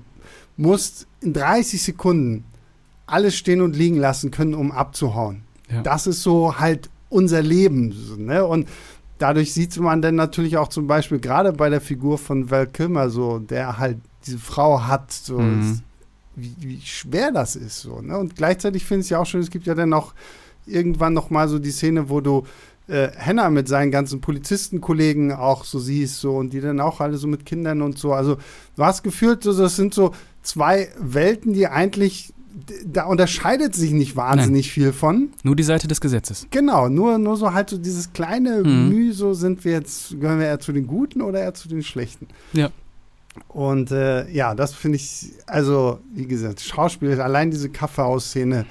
musst 0.57 1.07
in 1.21 1.31
30 1.31 1.81
Sekunden 1.81 2.43
alles 3.05 3.35
stehen 3.35 3.61
und 3.61 3.75
liegen 3.75 3.97
lassen 3.97 4.31
können, 4.31 4.55
um 4.55 4.71
abzuhauen. 4.71 5.43
Ja. 5.71 5.81
Das 5.83 6.07
ist 6.07 6.23
so 6.23 6.59
halt 6.59 6.89
unser 7.09 7.41
Leben. 7.41 7.91
So, 7.91 8.15
ne? 8.15 8.45
Und 8.45 8.67
dadurch 9.19 9.53
sieht 9.53 9.77
man 9.77 10.01
dann 10.01 10.15
natürlich 10.15 10.57
auch 10.57 10.67
zum 10.67 10.87
Beispiel 10.87 11.19
gerade 11.19 11.53
bei 11.53 11.69
der 11.69 11.81
Figur 11.81 12.17
von 12.17 12.49
Val 12.49 12.67
Kilmer 12.67 13.09
so, 13.09 13.39
der 13.39 13.77
halt 13.77 13.97
diese 14.25 14.39
Frau 14.39 14.81
hat, 14.83 15.11
so 15.11 15.39
Mhm. 15.39 15.79
wie, 16.35 16.53
wie 16.59 16.81
schwer 16.81 17.31
das 17.31 17.55
ist. 17.55 17.81
So, 17.81 18.01
ne? 18.01 18.17
Und 18.17 18.35
gleichzeitig 18.35 18.85
finde 18.85 19.01
ich 19.01 19.05
es 19.07 19.09
ja 19.11 19.19
auch 19.19 19.25
schön, 19.25 19.41
es 19.41 19.49
gibt 19.51 19.65
ja 19.67 19.75
dann 19.75 19.93
auch 19.93 20.13
irgendwann 20.65 21.13
noch 21.13 21.29
mal 21.29 21.47
so 21.49 21.59
die 21.59 21.71
Szene, 21.71 22.09
wo 22.09 22.21
du 22.21 22.43
äh, 22.87 23.09
Henna 23.15 23.49
mit 23.49 23.67
seinen 23.67 23.91
ganzen 23.91 24.19
Polizistenkollegen 24.21 25.31
auch 25.31 25.63
so 25.65 25.79
siehst, 25.79 26.19
so 26.19 26.35
und 26.35 26.51
die 26.53 26.61
dann 26.61 26.79
auch 26.79 26.99
alle 27.01 27.17
so 27.17 27.27
mit 27.27 27.45
Kindern 27.45 27.81
und 27.81 27.97
so. 27.97 28.13
Also 28.13 28.37
du 28.75 28.83
hast 28.83 29.03
gefühlt, 29.03 29.43
so, 29.43 29.53
das 29.57 29.75
sind 29.75 29.93
so 29.93 30.11
zwei 30.41 30.89
Welten, 30.99 31.53
die 31.53 31.67
eigentlich, 31.67 32.33
da 32.85 33.05
unterscheidet 33.05 33.73
sich 33.75 33.91
nicht 33.91 34.15
wahnsinnig 34.15 34.71
viel 34.71 34.91
von. 34.93 35.29
Nur 35.43 35.55
die 35.55 35.63
Seite 35.63 35.87
des 35.87 36.01
Gesetzes. 36.01 36.45
Genau, 36.51 36.89
nur, 36.89 37.17
nur 37.17 37.37
so 37.37 37.53
halt 37.53 37.69
so 37.69 37.77
dieses 37.77 38.13
kleine 38.13 38.63
Mhm. 38.63 38.89
Mühe, 38.89 39.13
so 39.13 39.33
sind 39.33 39.63
wir 39.65 39.71
jetzt, 39.73 40.19
gehören 40.19 40.39
wir 40.39 40.47
eher 40.47 40.59
zu 40.59 40.71
den 40.71 40.85
Guten 40.87 41.21
oder 41.21 41.39
eher 41.39 41.53
zu 41.53 41.67
den 41.69 41.83
Schlechten. 41.83 42.27
Ja. 42.53 42.69
Und 43.47 43.91
äh, 43.91 44.29
ja, 44.31 44.55
das 44.55 44.73
finde 44.73 44.97
ich, 44.97 45.31
also 45.47 45.99
wie 46.13 46.27
gesagt, 46.27 46.61
Schauspiel, 46.61 47.19
allein 47.21 47.51
diese 47.51 47.69
Kaffeehausszene, 47.69 48.65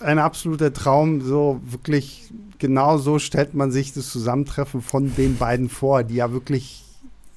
ein 0.00 0.18
absoluter 0.18 0.72
Traum, 0.72 1.20
so 1.20 1.60
wirklich 1.64 2.30
genau 2.58 2.98
so 2.98 3.18
stellt 3.18 3.54
man 3.54 3.70
sich 3.70 3.92
das 3.92 4.10
Zusammentreffen 4.10 4.82
von 4.82 5.14
den 5.16 5.36
beiden 5.36 5.68
vor, 5.68 6.04
die 6.04 6.16
ja 6.16 6.32
wirklich 6.32 6.84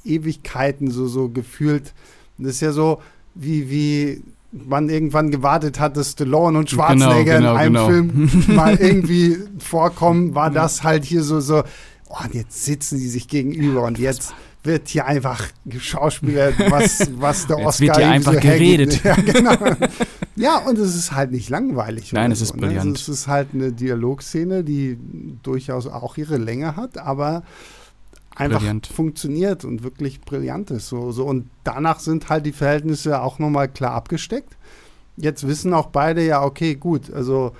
Ewigkeiten 0.03 0.91
so, 0.91 1.07
so 1.07 1.29
gefühlt, 1.29 1.93
das 2.37 2.55
ist 2.55 2.61
ja 2.61 2.71
so, 2.71 3.01
wie, 3.33 3.69
wie 3.69 4.23
man 4.51 4.89
irgendwann 4.89 5.31
gewartet 5.31 5.79
hat, 5.79 5.97
dass 5.97 6.11
Stallone 6.11 6.59
und 6.59 6.69
Schwarzenegger 6.69 7.37
Genau, 7.37 7.53
in 7.53 7.57
einem 7.57 7.73
genau, 7.73 7.87
Film 7.87 8.43
mal 8.55 8.75
irgendwie 8.75 9.37
vorkommen, 9.59 10.35
war 10.35 10.49
das 10.49 10.83
halt 10.83 11.03
hier 11.03 11.23
so, 11.23 11.39
so, 11.39 11.63
oh, 12.09 12.23
und 12.23 12.33
jetzt 12.33 12.63
sitzen 12.63 12.97
die 12.99 13.07
sich 13.07 13.27
gegenüber 13.27 13.83
und 13.83 13.99
jetzt 13.99 14.33
wird 14.65 14.87
hier 14.87 15.05
einfach 15.05 15.47
geschauspielert, 15.65 16.55
was, 16.69 17.09
was 17.19 17.47
der 17.47 17.59
Oscar 17.59 17.81
wird 17.81 17.97
hier 17.97 18.09
einfach 18.09 18.39
geredet. 18.39 19.01
Ja, 19.03 19.15
genau. 19.15 19.55
ja, 20.35 20.57
und 20.59 20.77
es 20.77 20.95
ist 20.95 21.11
halt 21.11 21.31
nicht 21.31 21.49
langweilig. 21.49 22.11
Nein, 22.13 22.31
es 22.31 22.41
ist 22.41 22.49
so, 22.49 22.55
ne? 22.55 22.67
brillant. 22.67 22.97
Es 22.97 23.07
ist 23.07 23.27
halt 23.27 23.49
eine 23.53 23.71
Dialogszene, 23.71 24.63
die 24.63 24.97
durchaus 25.43 25.87
auch 25.87 26.17
ihre 26.17 26.37
Länge 26.37 26.75
hat, 26.75 26.97
aber 26.97 27.43
einfach 28.35 28.59
Brillant. 28.59 28.87
funktioniert 28.87 29.63
und 29.65 29.83
wirklich 29.83 30.21
brillant 30.21 30.71
ist. 30.71 30.87
So, 30.87 31.11
so. 31.11 31.25
Und 31.25 31.49
danach 31.63 31.99
sind 31.99 32.29
halt 32.29 32.45
die 32.45 32.51
Verhältnisse 32.51 33.21
auch 33.21 33.39
nochmal 33.39 33.67
klar 33.67 33.91
abgesteckt. 33.91 34.57
Jetzt 35.17 35.47
wissen 35.47 35.73
auch 35.73 35.87
beide 35.87 36.25
ja, 36.25 36.43
okay, 36.43 36.75
gut, 36.75 37.11
also 37.13 37.53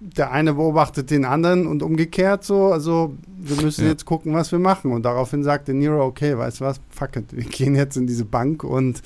der 0.00 0.30
eine 0.30 0.54
beobachtet 0.54 1.10
den 1.10 1.24
anderen 1.24 1.66
und 1.66 1.82
umgekehrt 1.82 2.44
so, 2.44 2.72
also 2.72 3.14
wir 3.38 3.62
müssen 3.62 3.84
Ja. 3.84 3.90
jetzt 3.92 4.04
gucken, 4.04 4.34
was 4.34 4.52
wir 4.52 4.58
machen. 4.58 4.92
Und 4.92 5.04
daraufhin 5.04 5.42
sagte 5.42 5.72
Nero, 5.72 6.04
okay, 6.04 6.36
weißt 6.36 6.60
du 6.60 6.64
was, 6.64 6.80
fuck 6.90 7.16
it, 7.16 7.34
wir 7.34 7.44
gehen 7.44 7.74
jetzt 7.74 7.96
in 7.96 8.06
diese 8.06 8.24
Bank 8.24 8.62
und 8.64 9.02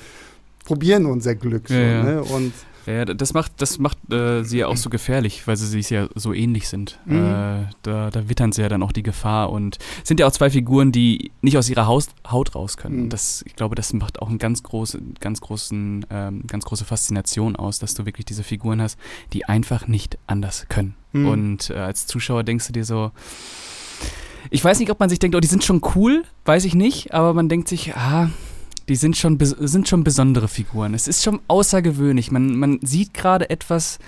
probieren 0.65 1.05
unser 1.05 1.35
Glück. 1.35 1.67
So, 1.69 1.73
Ja, 1.75 1.79
ja. 1.81 2.03
Ne? 2.03 2.21
Und 2.23 2.53
Ja, 2.85 3.05
das 3.05 3.33
macht, 3.33 3.53
das 3.57 3.77
macht 3.77 3.97
äh, 4.11 4.43
sie 4.43 4.59
ja 4.59 4.67
auch 4.67 4.77
so 4.77 4.89
gefährlich, 4.89 5.47
weil 5.47 5.55
sie 5.55 5.67
sich 5.67 5.89
ja 5.89 6.07
so 6.15 6.33
ähnlich 6.33 6.67
sind. 6.67 6.99
Mhm. 7.05 7.15
Äh, 7.15 7.67
da, 7.83 8.09
da 8.09 8.29
wittern 8.29 8.51
sie 8.51 8.61
ja 8.61 8.69
dann 8.69 8.83
auch 8.83 8.91
die 8.91 9.03
Gefahr 9.03 9.51
und 9.51 9.77
sind 10.03 10.19
ja 10.19 10.27
auch 10.27 10.31
zwei 10.31 10.49
Figuren, 10.49 10.91
die 10.91 11.31
nicht 11.41 11.57
aus 11.57 11.69
ihrer 11.69 11.85
Haus, 11.85 12.09
Haut 12.29 12.55
raus 12.55 12.77
können. 12.77 13.03
Mhm. 13.03 13.09
Das, 13.09 13.43
ich 13.45 13.55
glaube, 13.55 13.75
das 13.75 13.93
macht 13.93 14.21
auch 14.21 14.29
einen 14.29 14.39
ganz 14.39 14.63
große, 14.63 14.99
ganz 15.19 15.41
großen, 15.41 16.05
ähm, 16.09 16.47
ganz 16.47 16.65
große 16.65 16.85
Faszination 16.85 17.55
aus, 17.55 17.79
dass 17.79 17.93
du 17.93 18.05
wirklich 18.05 18.25
diese 18.25 18.43
Figuren 18.43 18.81
hast, 18.81 18.97
die 19.33 19.45
einfach 19.45 19.87
nicht 19.87 20.17
anders 20.27 20.65
können. 20.67 20.95
Mhm. 21.11 21.27
Und 21.27 21.69
äh, 21.69 21.75
als 21.75 22.07
Zuschauer 22.07 22.43
denkst 22.43 22.67
du 22.67 22.73
dir 22.73 22.85
so, 22.85 23.11
ich 24.49 24.63
weiß 24.63 24.79
nicht, 24.79 24.89
ob 24.89 24.99
man 24.99 25.09
sich 25.09 25.19
denkt, 25.19 25.35
oh, 25.35 25.39
die 25.39 25.47
sind 25.47 25.63
schon 25.63 25.81
cool, 25.95 26.23
weiß 26.45 26.65
ich 26.65 26.73
nicht, 26.73 27.13
aber 27.13 27.33
man 27.33 27.47
denkt 27.47 27.67
sich, 27.67 27.95
ah, 27.95 28.29
die 28.91 28.97
sind 28.97 29.15
schon, 29.15 29.37
sind 29.39 29.87
schon 29.87 30.03
besondere 30.03 30.49
Figuren. 30.49 30.93
Es 30.93 31.07
ist 31.07 31.23
schon 31.23 31.39
außergewöhnlich. 31.47 32.29
Man, 32.29 32.57
man 32.57 32.79
sieht 32.81 33.13
gerade 33.13 33.49
etwas, 33.49 33.99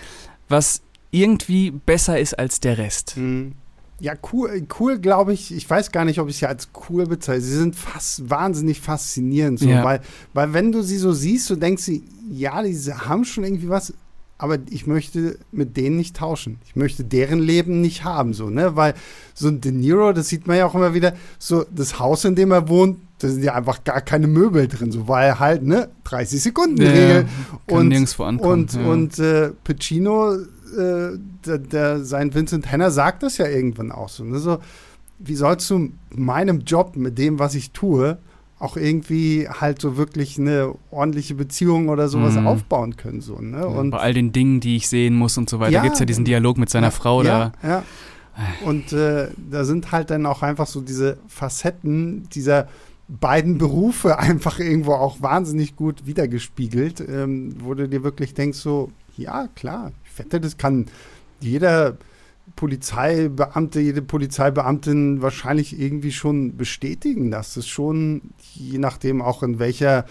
was 0.49 0.81
irgendwie 1.09 1.71
besser 1.71 2.19
ist 2.19 2.37
als 2.37 2.59
der 2.59 2.77
Rest. 2.77 3.15
Mhm. 3.15 3.53
Ja, 4.01 4.11
cool, 4.33 4.67
cool 4.81 4.99
glaube 4.99 5.31
ich. 5.31 5.55
Ich 5.55 5.69
weiß 5.69 5.93
gar 5.93 6.03
nicht, 6.03 6.19
ob 6.19 6.27
ich 6.27 6.35
sie 6.35 6.47
als 6.47 6.67
cool 6.89 7.05
bezeichne. 7.05 7.41
Sie 7.41 7.55
sind 7.55 7.77
fast 7.77 8.29
wahnsinnig 8.29 8.81
faszinierend, 8.81 9.59
so, 9.59 9.69
ja. 9.69 9.85
weil, 9.85 10.01
weil 10.33 10.51
wenn 10.51 10.73
du 10.73 10.81
sie 10.81 10.97
so 10.97 11.13
siehst, 11.13 11.49
du 11.49 11.55
denkst, 11.55 11.89
ja, 12.29 12.61
die 12.61 12.73
haben 12.73 13.23
schon 13.23 13.45
irgendwie 13.45 13.69
was, 13.69 13.93
aber 14.37 14.57
ich 14.69 14.85
möchte 14.85 15.39
mit 15.53 15.77
denen 15.77 15.95
nicht 15.95 16.17
tauschen. 16.17 16.59
Ich 16.65 16.75
möchte 16.75 17.05
deren 17.05 17.39
Leben 17.39 17.79
nicht 17.79 18.03
haben, 18.03 18.33
so, 18.33 18.49
ne? 18.49 18.75
Weil 18.75 18.95
so 19.33 19.47
ein 19.47 19.61
De 19.61 19.71
Niro, 19.71 20.11
das 20.11 20.27
sieht 20.27 20.45
man 20.45 20.57
ja 20.57 20.65
auch 20.65 20.75
immer 20.75 20.93
wieder, 20.93 21.13
so 21.39 21.63
das 21.73 21.99
Haus, 21.99 22.25
in 22.25 22.35
dem 22.35 22.51
er 22.51 22.67
wohnt, 22.67 22.97
da 23.23 23.29
sind 23.29 23.43
ja 23.43 23.53
einfach 23.53 23.83
gar 23.83 24.01
keine 24.01 24.27
Möbel 24.27 24.67
drin, 24.67 24.91
so 24.91 25.07
weil 25.07 25.39
halt, 25.39 25.63
ne, 25.63 25.89
30 26.03 26.41
Sekunden 26.41 26.81
Regel. 26.81 27.25
Ja, 27.69 27.75
und 27.75 27.87
nirgendwo 27.87 28.23
ankommen. 28.23 28.63
Und, 28.63 28.73
ja. 28.73 28.85
und 28.85 29.19
äh, 29.19 29.51
Pacino, 29.63 30.33
äh, 30.33 31.17
der, 31.45 31.57
der, 31.57 32.03
sein 32.03 32.33
Vincent 32.33 32.71
Henner 32.71 32.91
sagt 32.91 33.23
das 33.23 33.37
ja 33.37 33.47
irgendwann 33.47 33.91
auch 33.91 34.09
so, 34.09 34.23
ne? 34.23 34.39
So, 34.39 34.59
wie 35.19 35.35
sollst 35.35 35.69
du 35.69 35.91
meinem 36.09 36.61
Job 36.61 36.95
mit 36.95 37.17
dem, 37.17 37.39
was 37.39 37.55
ich 37.55 37.71
tue, 37.71 38.17
auch 38.59 38.77
irgendwie 38.77 39.47
halt 39.49 39.81
so 39.81 39.97
wirklich 39.97 40.39
eine 40.39 40.73
ordentliche 40.89 41.35
Beziehung 41.35 41.89
oder 41.89 42.07
sowas 42.07 42.35
mhm. 42.35 42.47
aufbauen 42.47 42.95
können. 42.95 43.19
So, 43.19 43.39
ne? 43.39 43.67
Und 43.67 43.91
bei 43.91 43.99
all 43.99 44.13
den 44.13 44.31
Dingen, 44.31 44.61
die 44.61 44.77
ich 44.77 44.87
sehen 44.87 45.15
muss 45.15 45.37
und 45.37 45.49
so 45.49 45.59
weiter, 45.59 45.71
ja, 45.71 45.81
gibt 45.81 45.95
es 45.95 45.99
ja 45.99 46.05
diesen 46.05 46.23
Dialog 46.23 46.57
mit 46.57 46.69
seiner 46.69 46.87
ja, 46.87 46.91
Frau 46.91 47.23
ja, 47.23 47.51
da. 47.61 47.67
Ja. 47.67 47.83
Und 48.65 48.93
äh, 48.93 49.27
da 49.51 49.63
sind 49.63 49.91
halt 49.91 50.09
dann 50.09 50.25
auch 50.25 50.41
einfach 50.41 50.67
so 50.67 50.81
diese 50.81 51.17
Facetten 51.27 52.27
dieser 52.29 52.67
beiden 53.19 53.57
Berufe 53.57 54.17
einfach 54.19 54.59
irgendwo 54.59 54.93
auch 54.93 55.21
wahnsinnig 55.21 55.75
gut 55.75 56.05
wiedergespiegelt, 56.05 57.01
ähm, 57.01 57.55
wo 57.59 57.73
du 57.73 57.87
dir 57.87 58.03
wirklich 58.03 58.33
denkst, 58.33 58.59
so, 58.59 58.91
ja, 59.17 59.47
klar, 59.55 59.91
ich 60.05 60.19
wette, 60.19 60.39
das 60.39 60.57
kann 60.57 60.87
jeder 61.39 61.97
Polizeibeamte, 62.55 63.79
jede 63.79 64.01
Polizeibeamtin 64.01 65.21
wahrscheinlich 65.21 65.79
irgendwie 65.79 66.11
schon 66.11 66.57
bestätigen, 66.57 67.31
dass 67.31 67.55
es 67.55 67.67
schon, 67.67 68.21
je 68.53 68.77
nachdem 68.79 69.21
auch 69.21 69.43
in 69.43 69.59
welcher 69.59 70.05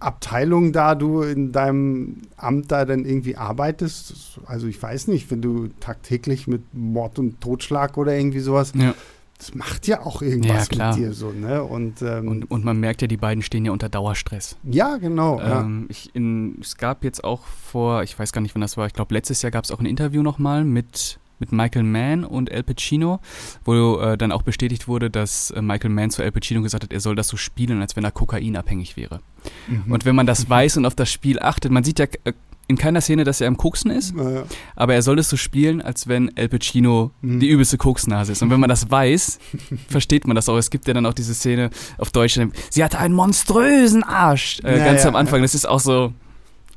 Abteilung 0.00 0.72
da 0.72 0.96
du 0.96 1.22
in 1.22 1.52
deinem 1.52 2.22
Amt 2.36 2.72
da 2.72 2.84
dann 2.84 3.04
irgendwie 3.04 3.36
arbeitest, 3.36 4.40
also 4.46 4.66
ich 4.66 4.82
weiß 4.82 5.06
nicht, 5.08 5.30
wenn 5.30 5.40
du 5.40 5.68
tagtäglich 5.78 6.48
mit 6.48 6.62
Mord 6.74 7.20
und 7.20 7.40
Totschlag 7.40 7.96
oder 7.96 8.16
irgendwie 8.16 8.40
sowas, 8.40 8.72
ja. 8.74 8.94
Das 9.42 9.56
macht 9.56 9.88
ja 9.88 10.06
auch 10.06 10.22
irgendwas 10.22 10.68
ja, 10.70 10.90
mit 10.90 10.98
dir 10.98 11.12
so, 11.12 11.32
ne? 11.32 11.64
Und, 11.64 12.00
ähm, 12.00 12.28
und, 12.28 12.48
und, 12.48 12.64
man 12.64 12.78
merkt 12.78 13.02
ja, 13.02 13.08
die 13.08 13.16
beiden 13.16 13.42
stehen 13.42 13.64
ja 13.64 13.72
unter 13.72 13.88
Dauerstress. 13.88 14.56
Ja, 14.62 14.98
genau. 14.98 15.40
Ähm, 15.40 15.80
ja. 15.80 15.86
Ich 15.88 16.14
in, 16.14 16.58
es 16.60 16.76
gab 16.76 17.02
jetzt 17.02 17.24
auch 17.24 17.42
vor, 17.44 18.04
ich 18.04 18.16
weiß 18.16 18.30
gar 18.32 18.40
nicht, 18.40 18.54
wann 18.54 18.62
das 18.62 18.76
war, 18.76 18.86
ich 18.86 18.92
glaube 18.92 19.12
letztes 19.14 19.42
Jahr 19.42 19.50
gab 19.50 19.64
es 19.64 19.72
auch 19.72 19.80
ein 19.80 19.86
Interview 19.86 20.22
nochmal 20.22 20.64
mit 20.64 21.18
mit 21.40 21.50
Michael 21.50 21.82
Mann 21.82 22.24
und 22.24 22.52
Al 22.52 22.62
Pacino, 22.62 23.18
wo 23.64 23.98
äh, 23.98 24.16
dann 24.16 24.30
auch 24.30 24.42
bestätigt 24.42 24.86
wurde, 24.86 25.10
dass 25.10 25.50
äh, 25.50 25.60
Michael 25.60 25.90
Mann 25.90 26.10
zu 26.10 26.22
Al 26.22 26.30
Pacino 26.30 26.62
gesagt 26.62 26.84
hat, 26.84 26.92
er 26.92 27.00
soll 27.00 27.16
das 27.16 27.26
so 27.26 27.36
spielen, 27.36 27.80
als 27.80 27.96
wenn 27.96 28.04
er 28.04 28.12
kokainabhängig 28.12 28.96
wäre. 28.96 29.18
Mhm. 29.66 29.90
Und 29.90 30.04
wenn 30.04 30.14
man 30.14 30.26
das 30.28 30.48
weiß 30.48 30.76
und 30.76 30.86
auf 30.86 30.94
das 30.94 31.10
Spiel 31.10 31.40
achtet, 31.40 31.72
man 31.72 31.82
sieht 31.82 31.98
ja 31.98 32.06
äh, 32.22 32.32
in 32.72 32.78
keiner 32.78 33.00
Szene, 33.00 33.24
dass 33.24 33.40
er 33.40 33.48
am 33.48 33.56
Koksen 33.56 33.90
ist, 33.90 34.14
ja. 34.16 34.44
aber 34.74 34.94
er 34.94 35.02
soll 35.02 35.18
es 35.18 35.28
so 35.28 35.36
spielen, 35.36 35.80
als 35.80 36.08
wenn 36.08 36.36
Al 36.36 36.48
Pacino 36.48 37.12
mhm. 37.20 37.40
die 37.40 37.48
übelste 37.48 37.78
Koksnase 37.78 38.32
ist. 38.32 38.42
Und 38.42 38.50
wenn 38.50 38.60
man 38.60 38.68
das 38.68 38.90
weiß, 38.90 39.38
versteht 39.88 40.26
man 40.26 40.34
das 40.34 40.48
auch. 40.48 40.56
Es 40.56 40.70
gibt 40.70 40.88
ja 40.88 40.94
dann 40.94 41.06
auch 41.06 41.14
diese 41.14 41.34
Szene 41.34 41.70
auf 41.98 42.10
Deutsch, 42.10 42.38
sie 42.70 42.84
hatte 42.84 42.98
einen 42.98 43.14
monströsen 43.14 44.02
Arsch, 44.02 44.60
äh, 44.64 44.78
ja, 44.78 44.84
ganz 44.84 45.06
am 45.06 45.16
Anfang. 45.16 45.42
Das 45.42 45.54
ist 45.54 45.66
auch 45.68 45.80
so. 45.80 46.12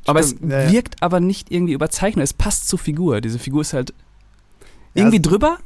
Aber 0.06 0.22
Stimmt, 0.22 0.52
es 0.52 0.72
wirkt 0.72 1.02
aber 1.02 1.20
nicht 1.20 1.52
irgendwie 1.52 1.74
überzeichnet. 1.74 2.24
Es 2.24 2.34
passt 2.34 2.68
zur 2.68 2.78
Figur. 2.78 3.22
Diese 3.22 3.40
Figur 3.40 3.62
ist 3.62 3.74
halt 3.74 3.94
irgendwie 4.94 5.22
drüber, 5.22 5.58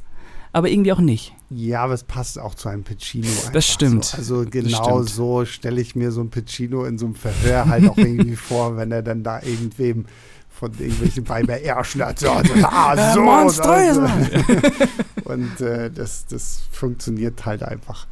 aber 0.52 0.68
irgendwie 0.68 0.92
auch 0.92 1.00
nicht. 1.00 1.34
Ja, 1.50 1.82
aber 1.82 1.94
es 1.94 2.04
passt 2.04 2.38
auch 2.38 2.54
zu 2.54 2.68
einem 2.68 2.84
Pacino. 2.84 3.26
Das 3.52 3.66
stimmt. 3.66 4.04
So. 4.04 4.16
Also 4.16 4.44
genau 4.48 5.02
stimmt. 5.02 5.10
so 5.10 5.44
stelle 5.44 5.80
ich 5.80 5.96
mir 5.96 6.12
so 6.12 6.20
ein 6.20 6.30
Pacino 6.30 6.84
in 6.84 6.98
so 6.98 7.06
einem 7.06 7.14
Verhör 7.14 7.66
halt 7.66 7.88
auch 7.88 7.98
irgendwie 7.98 8.36
vor, 8.36 8.76
wenn 8.76 8.92
er 8.92 9.02
dann 9.02 9.22
da 9.22 9.42
irgendwem 9.42 10.06
von 10.48 10.72
irgendwelchen 10.78 11.28
Weiber 11.28 11.60
erschen 11.60 12.04
hat. 12.04 12.20
So, 12.20 12.28
ah, 12.30 13.14
so, 13.14 13.20
Monströse! 13.22 14.08
und 15.24 15.60
äh, 15.60 15.90
das, 15.90 16.26
das 16.26 16.62
funktioniert 16.70 17.46
halt 17.46 17.62
einfach. 17.62 18.06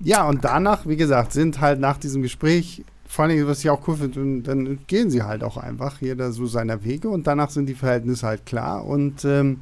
Ja, 0.00 0.26
und 0.26 0.44
danach, 0.44 0.86
wie 0.86 0.96
gesagt, 0.96 1.32
sind 1.32 1.60
halt 1.60 1.80
nach 1.80 1.98
diesem 1.98 2.22
Gespräch, 2.22 2.82
vor 3.06 3.24
allem, 3.24 3.46
was 3.46 3.60
ich 3.60 3.70
auch 3.70 3.86
cool 3.88 3.96
finde, 3.96 4.42
dann 4.42 4.78
gehen 4.86 5.10
sie 5.10 5.22
halt 5.22 5.44
auch 5.44 5.56
einfach 5.56 6.00
jeder 6.00 6.32
so 6.32 6.46
seiner 6.46 6.84
Wege 6.84 7.08
und 7.08 7.26
danach 7.26 7.50
sind 7.50 7.66
die 7.66 7.74
Verhältnisse 7.74 8.26
halt 8.26 8.46
klar 8.46 8.84
und 8.84 9.24
ähm, 9.24 9.60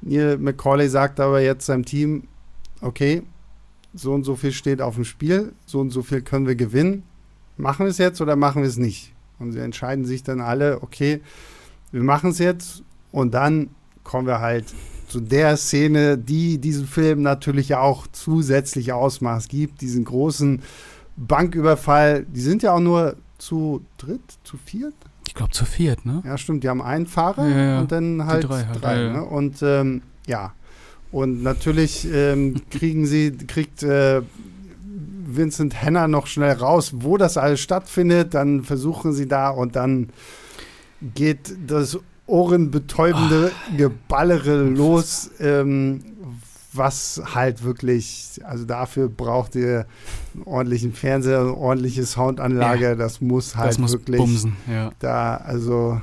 Neil 0.00 0.38
McCauley 0.38 0.88
sagt 0.88 1.20
aber 1.20 1.40
jetzt 1.40 1.66
seinem 1.66 1.84
Team, 1.84 2.24
okay, 2.80 3.22
so 3.94 4.12
und 4.12 4.24
so 4.24 4.36
viel 4.36 4.52
steht 4.52 4.80
auf 4.82 4.94
dem 4.94 5.04
Spiel, 5.04 5.52
so 5.64 5.80
und 5.80 5.90
so 5.90 6.02
viel 6.02 6.22
können 6.22 6.46
wir 6.46 6.56
gewinnen. 6.56 7.02
Machen 7.56 7.86
wir 7.86 7.90
es 7.90 7.98
jetzt 7.98 8.20
oder 8.20 8.36
machen 8.36 8.62
wir 8.62 8.68
es 8.68 8.76
nicht? 8.76 9.14
Und 9.38 9.52
sie 9.52 9.60
entscheiden 9.60 10.04
sich 10.04 10.22
dann 10.22 10.40
alle, 10.40 10.82
okay, 10.82 11.20
wir 11.92 12.02
machen 12.02 12.30
es 12.30 12.38
jetzt 12.38 12.82
und 13.12 13.34
dann 13.34 13.70
kommen 14.04 14.26
wir 14.26 14.40
halt 14.40 14.66
zu 15.08 15.20
der 15.20 15.56
Szene, 15.56 16.18
die 16.18 16.58
diesem 16.58 16.86
Film 16.86 17.22
natürlich 17.22 17.74
auch 17.74 18.06
zusätzlich 18.12 18.92
Ausmaß 18.92 19.48
gibt, 19.48 19.80
diesen 19.80 20.04
großen 20.04 20.62
Banküberfall. 21.16 22.26
Die 22.26 22.40
sind 22.40 22.62
ja 22.62 22.72
auch 22.72 22.80
nur 22.80 23.16
zu 23.38 23.82
dritt, 23.98 24.20
zu 24.44 24.56
viert, 24.56 24.94
glaube, 25.34 25.52
zu 25.52 25.64
viert, 25.64 26.04
ne? 26.06 26.22
Ja, 26.24 26.38
stimmt. 26.38 26.64
Die 26.64 26.68
haben 26.68 26.82
einen 26.82 27.06
Fahrer 27.06 27.48
ja, 27.48 27.56
ja. 27.56 27.80
und 27.80 27.92
dann 27.92 28.26
halt 28.26 28.48
drei. 28.48 28.64
Halt. 28.64 28.82
drei 28.82 28.96
ne? 29.08 29.24
Und 29.24 29.62
ähm, 29.62 30.02
ja. 30.26 30.52
Und 31.12 31.42
natürlich 31.42 32.06
ähm, 32.12 32.56
kriegen 32.70 33.06
sie, 33.06 33.32
kriegt 33.32 33.82
äh, 33.82 34.22
Vincent 35.26 35.80
Henner 35.80 36.08
noch 36.08 36.26
schnell 36.26 36.52
raus, 36.52 36.92
wo 36.96 37.16
das 37.16 37.36
alles 37.36 37.60
stattfindet. 37.60 38.34
Dann 38.34 38.64
versuchen 38.64 39.12
sie 39.12 39.26
da 39.26 39.50
und 39.50 39.76
dann 39.76 40.10
geht 41.14 41.54
das 41.66 41.98
ohrenbetäubende 42.26 43.52
oh. 43.52 43.76
Geballere 43.76 44.62
los, 44.64 45.30
ähm, 45.40 46.02
was 46.76 47.22
halt 47.34 47.62
wirklich, 47.62 48.40
also 48.44 48.64
dafür 48.64 49.08
braucht 49.08 49.54
ihr 49.54 49.86
einen 50.34 50.44
ordentlichen 50.44 50.92
Fernseher, 50.92 51.40
eine 51.40 51.54
ordentliche 51.54 52.04
Soundanlage, 52.04 52.84
ja, 52.84 52.94
das 52.94 53.20
muss 53.20 53.56
halt 53.56 53.70
das 53.70 53.78
muss 53.78 53.92
wirklich 53.92 54.18
bumsen, 54.18 54.56
ja. 54.70 54.90
da, 54.98 55.36
also 55.36 56.00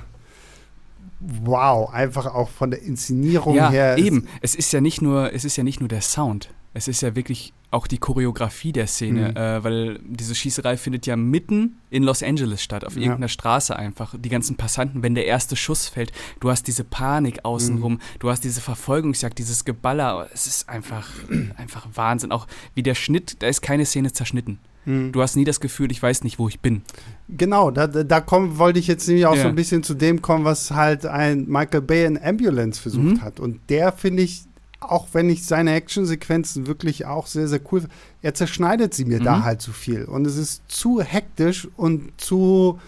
wow, 1.19 1.93
einfach 1.93 2.25
auch 2.25 2.49
von 2.49 2.71
der 2.71 2.81
Inszenierung 2.81 3.55
ja, 3.55 3.69
her. 3.69 3.97
Eben, 3.97 4.27
es 4.41 4.55
ist 4.55 4.71
ja 4.73 4.81
nicht 4.81 5.01
nur, 5.01 5.33
es 5.33 5.45
ist 5.45 5.55
ja 5.55 5.63
nicht 5.63 5.79
nur 5.79 5.89
der 5.89 6.01
Sound, 6.01 6.49
es 6.73 6.88
ist 6.88 7.01
ja 7.01 7.15
wirklich 7.15 7.53
auch 7.73 7.88
die 7.88 7.97
Choreografie 7.97 8.71
der 8.71 8.88
Szene, 8.88 9.29
mhm. 9.29 9.38
äh, 9.38 9.63
weil 9.63 9.99
diese 10.03 10.36
Schießerei 10.36 10.77
findet 10.77 11.05
ja 11.05 11.15
mitten 11.15 11.77
in 11.89 12.03
Los 12.03 12.21
Angeles 12.21 12.62
statt, 12.62 12.86
auf 12.86 12.95
ja. 12.95 13.01
irgendeiner 13.01 13.27
Straße 13.27 13.75
einfach. 13.75 14.15
Die 14.17 14.29
ganzen 14.29 14.55
Passanten, 14.55 15.03
wenn 15.03 15.15
der 15.15 15.25
erste 15.25 15.55
Schuss 15.55 15.88
fällt, 15.88 16.12
du 16.39 16.49
hast 16.49 16.67
diese 16.67 16.83
Panik 16.83 17.43
außenrum, 17.43 17.93
mhm. 17.93 17.99
du 18.19 18.29
hast 18.29 18.43
diese 18.43 18.62
Verfolgungsjagd, 18.62 19.38
dieses 19.39 19.65
Geballer. 19.65 20.29
Es 20.33 20.47
ist 20.47 20.69
einfach, 20.69 21.09
einfach 21.57 21.88
Wahnsinn. 21.93 22.31
Auch 22.31 22.47
wie 22.75 22.83
der 22.83 22.95
Schnitt, 22.95 23.41
da 23.41 23.47
ist 23.47 23.62
keine 23.62 23.86
Szene 23.86 24.13
zerschnitten. 24.13 24.59
Mhm. 24.86 25.12
Du 25.12 25.21
hast 25.21 25.36
nie 25.36 25.45
das 25.45 25.59
Gefühl, 25.59 25.91
ich 25.91 26.01
weiß 26.01 26.23
nicht, 26.23 26.39
wo 26.39 26.47
ich 26.47 26.59
bin. 26.59 26.83
Genau, 27.29 27.71
da, 27.71 27.88
da 27.88 28.21
komm, 28.21 28.57
wollte 28.59 28.79
ich 28.79 28.88
jetzt 28.88 29.07
nämlich 29.07 29.25
auch 29.25 29.36
ja. 29.36 29.43
so 29.43 29.47
ein 29.47 29.55
bisschen 29.55 29.81
zu 29.81 29.93
dem 29.93 30.21
kommen, 30.21 30.45
was 30.45 30.71
halt 30.71 31.05
ein 31.05 31.47
Michael 31.47 31.81
Bay 31.81 32.05
in 32.05 32.21
Ambulance 32.21 32.81
versucht 32.81 33.03
mhm. 33.03 33.21
hat. 33.21 33.39
Und 33.39 33.59
der, 33.69 33.91
finde 33.91 34.23
ich, 34.23 34.43
auch 34.91 35.07
wenn 35.13 35.29
ich 35.29 35.45
seine 35.45 35.73
Actionsequenzen 35.73 36.67
wirklich 36.67 37.05
auch 37.05 37.27
sehr, 37.27 37.47
sehr 37.47 37.61
cool 37.71 37.83
er 38.23 38.33
zerschneidet 38.33 38.93
sie 38.93 39.05
mir 39.05 39.19
mhm. 39.19 39.25
da 39.25 39.43
halt 39.43 39.61
zu 39.61 39.71
viel. 39.71 40.05
Und 40.05 40.25
es 40.25 40.37
ist 40.37 40.63
zu 40.67 41.01
hektisch 41.01 41.67
und 41.75 42.09
zu 42.17 42.79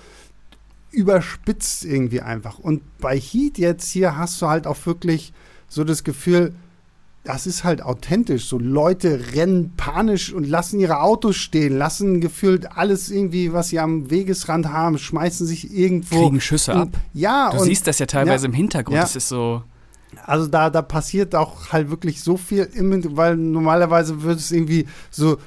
überspitzt 0.92 1.84
irgendwie 1.84 2.22
einfach. 2.22 2.58
Und 2.58 2.82
bei 3.00 3.20
Heat 3.20 3.58
jetzt 3.58 3.92
hier 3.92 4.18
hast 4.18 4.42
du 4.42 4.48
halt 4.48 4.66
auch 4.66 4.78
wirklich 4.86 5.34
so 5.68 5.84
das 5.84 6.06
Gefühl, 6.06 6.56
das 7.26 7.48
ist 7.48 7.66
halt 7.66 7.82
authentisch. 7.82 8.48
So 8.48 8.58
Leute 8.58 9.34
rennen 9.34 9.74
panisch 9.76 10.32
und 10.32 10.48
lassen 10.48 10.80
ihre 10.80 11.02
Autos 11.02 11.36
stehen, 11.36 11.78
lassen 11.78 12.22
gefühlt 12.22 12.78
alles 12.78 13.12
irgendwie, 13.12 13.52
was 13.52 13.70
sie 13.70 13.80
am 13.80 14.10
Wegesrand 14.10 14.70
haben, 14.70 14.98
schmeißen 14.98 15.46
sich 15.46 15.74
irgendwo. 15.74 16.28
Kriegen 16.28 16.40
Schüsse 16.40 16.76
ab. 16.76 16.90
Ja. 17.14 17.50
Du 17.52 17.58
und, 17.58 17.66
siehst 17.66 17.88
das 17.88 18.00
ja 18.00 18.06
teilweise 18.06 18.46
ja, 18.46 18.50
im 18.50 18.56
Hintergrund. 18.56 18.96
Ja. 18.96 19.02
Das 19.02 19.18
ist 19.18 19.28
so. 19.28 19.64
Also 20.24 20.48
da, 20.48 20.70
da 20.70 20.82
passiert 20.82 21.36
auch 21.36 21.72
halt 21.72 21.90
wirklich 21.90 22.22
so 22.22 22.38
viel, 22.38 22.70
weil 23.16 23.38
normalerweise 23.38 24.24
wird 24.24 24.40
es 24.40 24.52
irgendwie 24.52 24.88
so 25.12 25.38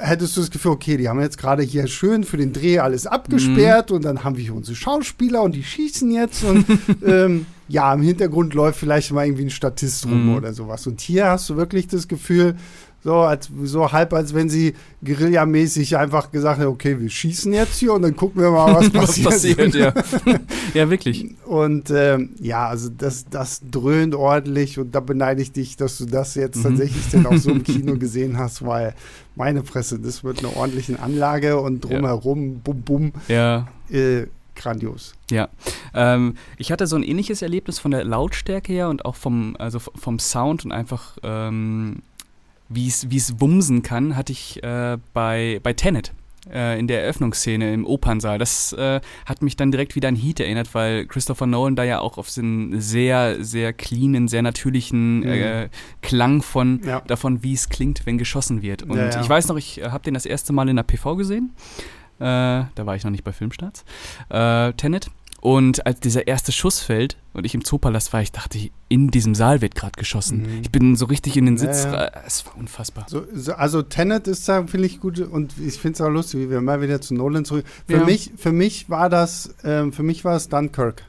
hättest 0.00 0.36
du 0.36 0.40
das 0.40 0.50
Gefühl, 0.50 0.72
okay, 0.72 0.96
die 0.96 1.08
haben 1.08 1.20
jetzt 1.20 1.38
gerade 1.38 1.62
hier 1.62 1.86
schön 1.86 2.24
für 2.24 2.36
den 2.36 2.52
Dreh 2.52 2.78
alles 2.78 3.06
abgesperrt 3.06 3.90
mhm. 3.90 3.96
und 3.96 4.04
dann 4.04 4.24
haben 4.24 4.36
wir 4.36 4.44
hier 4.44 4.54
unsere 4.54 4.76
Schauspieler 4.76 5.42
und 5.42 5.54
die 5.54 5.64
schießen 5.64 6.10
jetzt 6.10 6.44
und 6.44 6.64
ähm, 7.06 7.46
ja, 7.68 7.92
im 7.92 8.02
Hintergrund 8.02 8.54
läuft 8.54 8.78
vielleicht 8.78 9.12
mal 9.12 9.26
irgendwie 9.26 9.44
ein 9.44 9.50
Statist 9.50 10.06
rum 10.06 10.30
mhm. 10.30 10.36
oder 10.36 10.54
sowas. 10.54 10.86
Und 10.86 11.00
hier 11.00 11.26
hast 11.26 11.50
du 11.50 11.56
wirklich 11.56 11.86
das 11.86 12.08
Gefühl, 12.08 12.56
so, 13.04 13.14
als, 13.14 13.48
so 13.62 13.92
halb, 13.92 14.12
als 14.12 14.34
wenn 14.34 14.48
sie 14.48 14.74
guerillamäßig 15.04 15.96
einfach 15.96 16.32
gesagt 16.32 16.60
haben, 16.60 16.68
okay, 16.68 16.98
wir 16.98 17.08
schießen 17.08 17.52
jetzt 17.52 17.78
hier 17.78 17.92
und 17.92 18.02
dann 18.02 18.16
gucken 18.16 18.42
wir 18.42 18.50
mal, 18.50 18.74
was 18.74 18.90
passiert. 18.90 19.26
was 19.26 19.34
passiert 19.34 19.74
ja. 19.74 19.94
ja, 20.74 20.90
wirklich. 20.90 21.26
Und 21.46 21.90
ähm, 21.90 22.30
ja, 22.40 22.66
also 22.66 22.88
das, 22.88 23.26
das 23.30 23.60
dröhnt 23.70 24.14
ordentlich 24.14 24.78
und 24.78 24.94
da 24.94 25.00
beneide 25.00 25.40
ich 25.42 25.52
dich, 25.52 25.76
dass 25.76 25.98
du 25.98 26.06
das 26.06 26.34
jetzt 26.34 26.56
mhm. 26.58 26.62
tatsächlich 26.62 27.08
dann 27.10 27.26
auch 27.26 27.36
so 27.36 27.50
im 27.50 27.62
Kino 27.64 27.96
gesehen 27.96 28.36
hast, 28.36 28.64
weil 28.66 28.94
meine 29.36 29.62
Fresse, 29.62 30.00
das 30.00 30.24
wird 30.24 30.40
eine 30.40 30.56
ordentliche 30.56 31.00
Anlage 31.00 31.60
und 31.60 31.84
drumherum, 31.84 32.52
ja. 32.54 32.58
bum, 32.64 32.82
bum. 32.82 33.12
Ja. 33.28 33.68
Äh, 33.90 34.26
grandios. 34.56 35.14
Ja, 35.30 35.48
ähm, 35.94 36.34
ich 36.56 36.72
hatte 36.72 36.88
so 36.88 36.96
ein 36.96 37.04
ähnliches 37.04 37.42
Erlebnis 37.42 37.78
von 37.78 37.92
der 37.92 38.02
Lautstärke 38.04 38.72
her 38.72 38.88
und 38.88 39.04
auch 39.04 39.14
vom, 39.14 39.54
also 39.58 39.78
vom 39.78 40.18
Sound 40.18 40.64
und 40.64 40.72
einfach 40.72 41.16
ähm, 41.22 42.02
wie 42.68 42.86
es 42.88 43.40
wumsen 43.40 43.82
kann, 43.82 44.16
hatte 44.16 44.32
ich 44.32 44.62
äh, 44.62 44.98
bei, 45.12 45.60
bei 45.62 45.72
Tenet 45.72 46.12
äh, 46.52 46.78
in 46.78 46.86
der 46.86 47.02
Eröffnungsszene 47.02 47.72
im 47.72 47.86
Opernsaal. 47.86 48.38
Das 48.38 48.72
äh, 48.72 49.00
hat 49.26 49.42
mich 49.42 49.56
dann 49.56 49.70
direkt 49.70 49.94
wieder 49.94 50.08
an 50.08 50.16
Heat 50.16 50.40
erinnert, 50.40 50.74
weil 50.74 51.06
Christopher 51.06 51.46
Nolan 51.46 51.76
da 51.76 51.84
ja 51.84 52.00
auch 52.00 52.18
auf 52.18 52.30
so 52.30 52.40
einen 52.40 52.80
sehr, 52.80 53.42
sehr 53.44 53.72
cleanen, 53.72 54.28
sehr 54.28 54.42
natürlichen 54.42 55.20
mhm. 55.20 55.26
äh, 55.26 55.68
Klang 56.02 56.42
von 56.42 56.80
ja. 56.84 57.00
davon, 57.00 57.42
wie 57.42 57.54
es 57.54 57.68
klingt, 57.68 58.06
wenn 58.06 58.18
geschossen 58.18 58.62
wird. 58.62 58.82
Und 58.82 58.96
ja, 58.96 59.10
ja. 59.10 59.20
ich 59.20 59.28
weiß 59.28 59.48
noch, 59.48 59.56
ich 59.56 59.80
äh, 59.80 59.90
habe 59.90 60.04
den 60.04 60.14
das 60.14 60.26
erste 60.26 60.52
Mal 60.52 60.68
in 60.68 60.76
der 60.76 60.84
PV 60.84 61.16
gesehen. 61.16 61.54
Äh, 62.18 62.66
da 62.74 62.84
war 62.84 62.96
ich 62.96 63.04
noch 63.04 63.12
nicht 63.12 63.24
bei 63.24 63.32
Filmstarts. 63.32 63.84
Äh, 64.28 64.72
Tenet. 64.72 65.10
Und 65.40 65.86
als 65.86 66.00
dieser 66.00 66.26
erste 66.26 66.50
Schuss 66.50 66.80
fällt 66.80 67.16
und 67.32 67.46
ich 67.46 67.54
im 67.54 67.64
Zoopalast 67.64 68.12
war, 68.12 68.20
ich 68.20 68.32
dachte, 68.32 68.58
in 68.88 69.10
diesem 69.10 69.36
Saal 69.36 69.60
wird 69.60 69.76
gerade 69.76 69.92
geschossen. 69.96 70.42
Mhm. 70.42 70.62
Ich 70.62 70.72
bin 70.72 70.96
so 70.96 71.06
richtig 71.06 71.36
in 71.36 71.46
den 71.46 71.56
Sitz. 71.56 71.84
Ja, 71.84 71.94
ja. 71.94 72.10
Es 72.26 72.44
war 72.44 72.56
unfassbar. 72.56 73.06
So, 73.08 73.22
so, 73.32 73.52
also 73.52 73.82
Tenet 73.82 74.26
ist 74.26 74.48
da, 74.48 74.66
finde 74.66 74.86
ich, 74.86 75.00
gut 75.00 75.20
und 75.20 75.54
ich 75.64 75.78
finde 75.78 75.94
es 75.94 76.00
auch 76.00 76.10
lustig, 76.10 76.40
wie 76.40 76.50
wir 76.50 76.60
mal 76.60 76.82
wieder 76.82 77.00
zu 77.00 77.14
Nolan 77.14 77.44
zurück. 77.44 77.64
Für, 77.86 77.98
ja. 77.98 78.04
mich, 78.04 78.32
für 78.36 78.50
mich 78.50 78.90
war 78.90 79.08
das, 79.08 79.54
ähm, 79.62 79.92
für 79.92 80.02
mich 80.02 80.24
war 80.24 80.34
es 80.34 80.48
Dunkirk. 80.48 81.04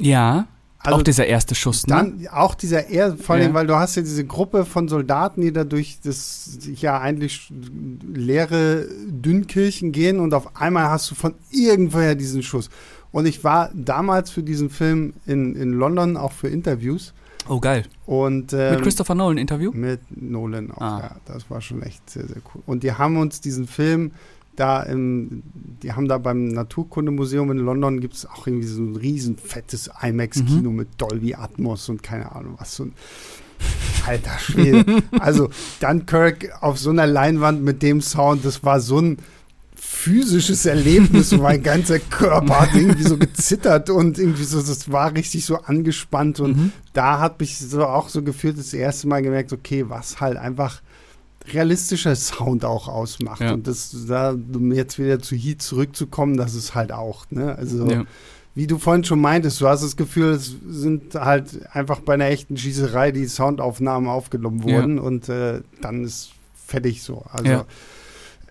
Ja. 0.00 0.46
Also 0.78 0.98
auch 0.98 1.02
dieser 1.02 1.26
erste 1.26 1.54
Schuss, 1.54 1.86
ne? 1.86 1.94
Dann 1.94 2.28
auch 2.30 2.54
dieser 2.54 2.88
er, 2.90 3.16
vor 3.16 3.36
allem, 3.36 3.54
weil 3.54 3.66
du 3.66 3.74
hast 3.74 3.94
ja 3.96 4.02
diese 4.02 4.26
Gruppe 4.26 4.66
von 4.66 4.86
Soldaten, 4.86 5.40
die 5.40 5.50
da 5.50 5.64
durch 5.64 5.98
das 6.04 6.58
ja 6.74 7.00
eigentlich 7.00 7.50
leere 8.12 8.86
Dünnkirchen 9.08 9.92
gehen 9.92 10.20
und 10.20 10.34
auf 10.34 10.60
einmal 10.60 10.90
hast 10.90 11.10
du 11.10 11.14
von 11.14 11.34
irgendwoher 11.50 12.14
diesen 12.14 12.42
Schuss. 12.42 12.68
Und 13.14 13.26
ich 13.26 13.44
war 13.44 13.70
damals 13.72 14.30
für 14.30 14.42
diesen 14.42 14.70
Film 14.70 15.12
in, 15.24 15.54
in 15.54 15.72
London, 15.72 16.16
auch 16.16 16.32
für 16.32 16.48
Interviews. 16.48 17.14
Oh, 17.48 17.60
geil. 17.60 17.84
Und, 18.06 18.52
ähm, 18.52 18.72
mit 18.72 18.82
Christopher 18.82 19.14
Nolan 19.14 19.38
Interview? 19.38 19.70
Mit 19.72 20.00
Nolan 20.10 20.72
auch, 20.72 20.80
ah. 20.80 21.00
ja. 21.00 21.16
Das 21.24 21.48
war 21.48 21.60
schon 21.60 21.80
echt 21.82 22.10
sehr, 22.10 22.26
sehr 22.26 22.38
cool. 22.52 22.62
Und 22.66 22.82
die 22.82 22.90
haben 22.90 23.16
uns 23.16 23.40
diesen 23.40 23.68
Film 23.68 24.10
da 24.56 24.82
im, 24.82 25.44
die 25.84 25.92
haben 25.92 26.08
da 26.08 26.18
beim 26.18 26.48
Naturkundemuseum 26.48 27.52
in 27.52 27.58
London 27.58 28.00
gibt 28.00 28.14
es 28.14 28.26
auch 28.26 28.48
irgendwie 28.48 28.66
so 28.66 28.82
ein 28.82 28.96
riesen 28.96 29.36
fettes 29.36 29.90
IMAX-Kino 30.02 30.70
mhm. 30.70 30.76
mit 30.76 30.88
Dolby 30.98 31.36
Atmos 31.36 31.88
und 31.88 32.02
keine 32.02 32.32
Ahnung 32.32 32.56
was. 32.58 32.80
Und 32.80 32.94
alter 34.06 34.36
Schwede. 34.40 35.04
also 35.20 35.50
Dunkirk 35.80 36.50
auf 36.60 36.80
so 36.80 36.90
einer 36.90 37.06
Leinwand 37.06 37.62
mit 37.62 37.80
dem 37.80 38.00
Sound, 38.00 38.44
das 38.44 38.64
war 38.64 38.80
so 38.80 39.00
ein 39.00 39.18
physisches 39.86 40.66
Erlebnis 40.66 41.32
mein 41.32 41.62
ganzer 41.62 41.98
Körper 41.98 42.62
hat 42.62 42.74
irgendwie 42.74 43.02
so 43.02 43.18
gezittert 43.18 43.90
und 43.90 44.18
irgendwie 44.18 44.44
so, 44.44 44.60
das 44.60 44.90
war 44.90 45.14
richtig 45.14 45.44
so 45.44 45.56
angespannt 45.58 46.40
und 46.40 46.56
mhm. 46.56 46.72
da 46.92 47.20
hat 47.20 47.38
mich 47.38 47.58
so 47.58 47.84
auch 47.84 48.08
so 48.08 48.22
gefühlt 48.22 48.58
das 48.58 48.72
erste 48.72 49.08
Mal 49.08 49.22
gemerkt, 49.22 49.52
okay, 49.52 49.84
was 49.88 50.20
halt 50.20 50.36
einfach 50.36 50.80
realistischer 51.52 52.16
Sound 52.16 52.64
auch 52.64 52.88
ausmacht 52.88 53.42
ja. 53.42 53.52
und 53.52 53.66
das 53.66 53.94
da 54.08 54.30
um 54.30 54.72
jetzt 54.72 54.98
wieder 54.98 55.20
zu 55.20 55.36
Heat 55.36 55.60
zurückzukommen, 55.60 56.36
das 56.38 56.54
ist 56.54 56.74
halt 56.74 56.90
auch, 56.90 57.26
ne, 57.30 57.54
also 57.56 57.86
ja. 57.88 58.04
Wie 58.56 58.68
du 58.68 58.78
vorhin 58.78 59.02
schon 59.02 59.20
meintest, 59.20 59.60
du 59.60 59.66
hast 59.66 59.82
das 59.82 59.96
Gefühl, 59.96 60.28
es 60.34 60.54
sind 60.64 61.16
halt 61.16 61.66
einfach 61.74 61.98
bei 61.98 62.14
einer 62.14 62.26
echten 62.26 62.56
Schießerei 62.56 63.10
die 63.10 63.26
Soundaufnahmen 63.26 64.08
aufgenommen 64.08 64.62
worden 64.62 64.98
ja. 64.98 65.02
und 65.02 65.28
äh, 65.28 65.60
dann 65.80 66.04
ist 66.04 66.30
fertig 66.54 67.02
so. 67.02 67.24
Also 67.32 67.64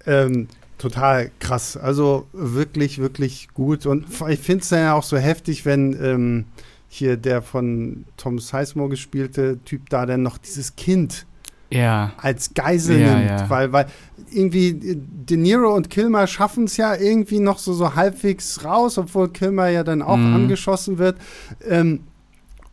ähm, 0.05 0.49
total 0.83 1.31
krass. 1.39 1.77
Also 1.77 2.27
wirklich, 2.33 2.99
wirklich 2.99 3.47
gut. 3.53 3.85
Und 3.85 4.05
ich 4.27 4.39
finde 4.39 4.63
es 4.63 4.69
dann 4.69 4.79
ja 4.79 4.93
auch 4.93 5.03
so 5.03 5.17
heftig, 5.17 5.65
wenn 5.65 5.97
ähm, 6.03 6.45
hier 6.89 7.15
der 7.15 7.41
von 7.41 8.03
Tom 8.17 8.37
Sizemore 8.37 8.89
gespielte 8.89 9.59
Typ 9.63 9.89
da 9.89 10.05
dann 10.05 10.23
noch 10.23 10.37
dieses 10.37 10.75
Kind 10.75 11.25
ja. 11.69 12.11
als 12.17 12.53
Geisel 12.53 12.99
ja, 12.99 13.15
nimmt. 13.15 13.29
Ja. 13.29 13.49
Weil, 13.49 13.71
weil 13.71 13.85
irgendwie 14.29 14.73
De 14.97 15.37
Niro 15.37 15.73
und 15.73 15.89
Kilmer 15.89 16.27
schaffen 16.27 16.65
es 16.65 16.75
ja 16.75 16.95
irgendwie 16.95 17.39
noch 17.39 17.59
so, 17.59 17.73
so 17.73 17.95
halbwegs 17.95 18.65
raus, 18.65 18.97
obwohl 18.97 19.29
Kilmer 19.29 19.69
ja 19.69 19.85
dann 19.85 20.01
auch 20.01 20.17
mhm. 20.17 20.35
angeschossen 20.35 20.97
wird. 20.97 21.17
Ähm, 21.65 22.01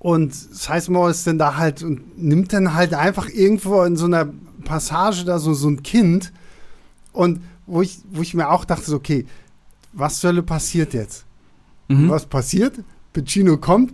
und 0.01 0.35
Sizemore 0.35 1.13
ist 1.13 1.29
dann 1.29 1.39
da 1.39 1.57
halt 1.57 1.85
und 1.85 2.21
nimmt 2.21 2.53
dann 2.53 2.75
halt 2.75 2.93
einfach 2.93 3.29
irgendwo 3.29 3.83
in 3.85 3.97
so 3.97 4.07
einer 4.07 4.29
Passage 4.65 5.25
da 5.25 5.39
so, 5.39 5.55
so 5.55 5.69
ein 5.69 5.85
Kind 5.85 6.33
und 7.13 7.41
wo 7.71 7.83
ich, 7.83 7.99
wo 8.11 8.23
ich 8.23 8.35
mir 8.35 8.51
auch 8.51 8.65
dachte, 8.65 8.85
so, 8.85 8.97
okay, 8.97 9.27
was 9.93 10.21
soll 10.21 10.43
passiert 10.43 10.95
jetzt? 10.95 11.25
Mhm. 11.89 12.09
Was 12.11 12.27
passiert? 12.27 12.75
Pacino 13.13 13.57
kommt, 13.57 13.93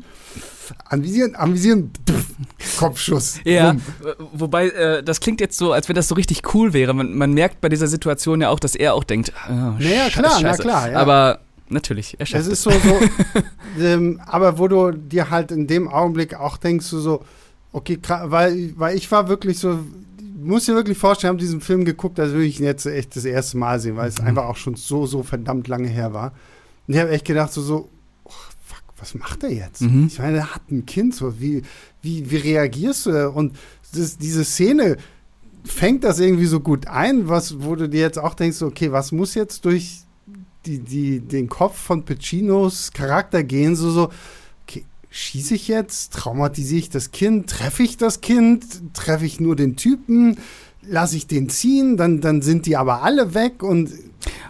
anvisieren, 0.85 1.35
anvisieren, 1.37 1.91
pff, 2.09 2.79
Kopfschuss. 2.79 3.41
Ja, 3.45 3.73
Bumm. 3.73 3.83
wobei 4.33 4.69
äh, 4.69 5.03
das 5.03 5.21
klingt 5.21 5.41
jetzt 5.41 5.57
so, 5.57 5.73
als 5.73 5.89
wenn 5.89 5.97
das 5.97 6.09
so 6.09 6.15
richtig 6.15 6.55
cool 6.55 6.73
wäre. 6.75 6.93
Man, 6.93 7.17
man 7.17 7.33
merkt 7.33 7.61
bei 7.61 7.69
dieser 7.69 7.87
Situation 7.87 8.43
ja 8.43 8.51
auch, 8.51 8.61
dass 8.61 8.75
er 8.75 8.95
auch 8.95 9.05
denkt, 9.05 9.33
oh, 9.49 9.53
naja, 9.53 10.11
klar, 10.11 10.41
na 10.43 10.57
klar. 10.57 10.91
Ja. 10.91 10.99
Aber 10.99 11.41
natürlich, 11.69 12.17
er 12.19 12.27
schafft 12.27 12.43
es. 12.43 12.49
ist 12.49 12.63
so, 12.63 12.71
so 12.71 13.01
ähm, 13.83 14.21
aber 14.27 14.59
wo 14.59 14.69
du 14.69 14.93
dir 14.93 15.31
halt 15.31 15.51
in 15.51 15.67
dem 15.67 15.89
Augenblick 15.89 16.35
auch 16.35 16.59
denkst, 16.59 16.91
du 16.91 16.99
so, 16.99 17.25
okay, 17.73 17.99
weil, 18.03 18.73
weil 18.77 18.97
ich 18.97 19.11
war 19.11 19.29
wirklich 19.29 19.59
so, 19.59 19.79
muss 20.47 20.65
dir 20.65 20.75
wirklich 20.75 20.99
vorstellen, 20.99 21.31
ich 21.31 21.35
habe 21.35 21.47
diesen 21.47 21.61
Film 21.61 21.85
geguckt, 21.85 22.19
als 22.21 22.33
würde 22.33 22.45
ich 22.45 22.61
ihn 22.61 22.67
jetzt 22.67 22.87
echt 22.87 23.17
das 23.17 23.25
erste 23.25 23.59
Mal 23.59 23.81
sehen, 23.81 23.97
weil 23.97 24.09
es 24.09 24.21
mhm. 24.21 24.29
einfach 24.29 24.45
auch 24.45 24.57
schon 24.57 24.77
so, 24.77 25.07
so 25.07 25.23
verdammt 25.23 25.69
lange 25.69 25.89
her 25.89 26.13
war. 26.13 26.33
Und 26.87 26.95
ich 26.95 27.01
habe 27.01 27.11
echt 27.11 27.25
gedacht, 27.25 27.53
so, 27.53 27.63
so 27.63 27.89
oh, 28.25 28.31
fuck, 28.65 28.83
was 28.97 29.15
macht 29.15 29.43
er 29.45 29.53
jetzt? 29.53 29.83
Mhm. 29.83 30.07
Ich 30.07 30.19
meine, 30.19 30.39
er 30.39 30.55
hat 30.55 30.71
ein 30.71 30.87
Kind, 30.87 31.15
so, 31.15 31.41
wie, 31.41 31.63
wie, 32.03 32.31
wie 32.31 32.37
reagierst 32.37 33.07
du? 33.07 33.31
Und 33.31 33.57
das, 33.95 34.19
diese 34.19 34.45
Szene 34.45 34.97
fängt 35.65 36.05
das 36.05 36.21
irgendwie 36.21 36.47
so 36.47 36.61
gut 36.61 36.87
ein, 36.87 37.29
was, 37.29 37.63
wo 37.63 37.75
du 37.75 37.89
dir 37.89 38.01
jetzt 38.01 38.19
auch 38.19 38.35
denkst, 38.35 38.63
okay, 38.63 38.93
was 38.93 39.13
muss 39.13 39.35
jetzt 39.35 39.65
durch 39.65 40.01
die, 40.65 40.79
die, 40.79 41.21
den 41.21 41.49
Kopf 41.49 41.77
von 41.79 42.05
Pacinos 42.05 42.93
Charakter 42.93 43.43
gehen, 43.43 43.77
so, 43.77 43.91
so, 43.91 44.11
schieße 45.17 45.55
ich 45.55 45.69
jetzt? 45.69 46.13
Traumatisiere 46.13 46.79
ich 46.79 46.91
das 46.91 47.11
Kind? 47.11 47.49
Treffe 47.49 47.83
ich 47.83 47.97
das 47.97 48.21
Kind? 48.21 48.95
Treffe 48.95 49.25
ich 49.25 49.41
nur 49.41 49.57
den 49.57 49.77
Typen? 49.77 50.39
Lasse 50.83 51.17
ich 51.17 51.27
den 51.27 51.49
ziehen? 51.49 51.97
Dann, 51.97 52.21
dann 52.21 52.43
sind 52.43 52.67
die 52.67 52.77
aber 52.77 53.03
alle 53.03 53.35
weg 53.35 53.63
und 53.63 53.91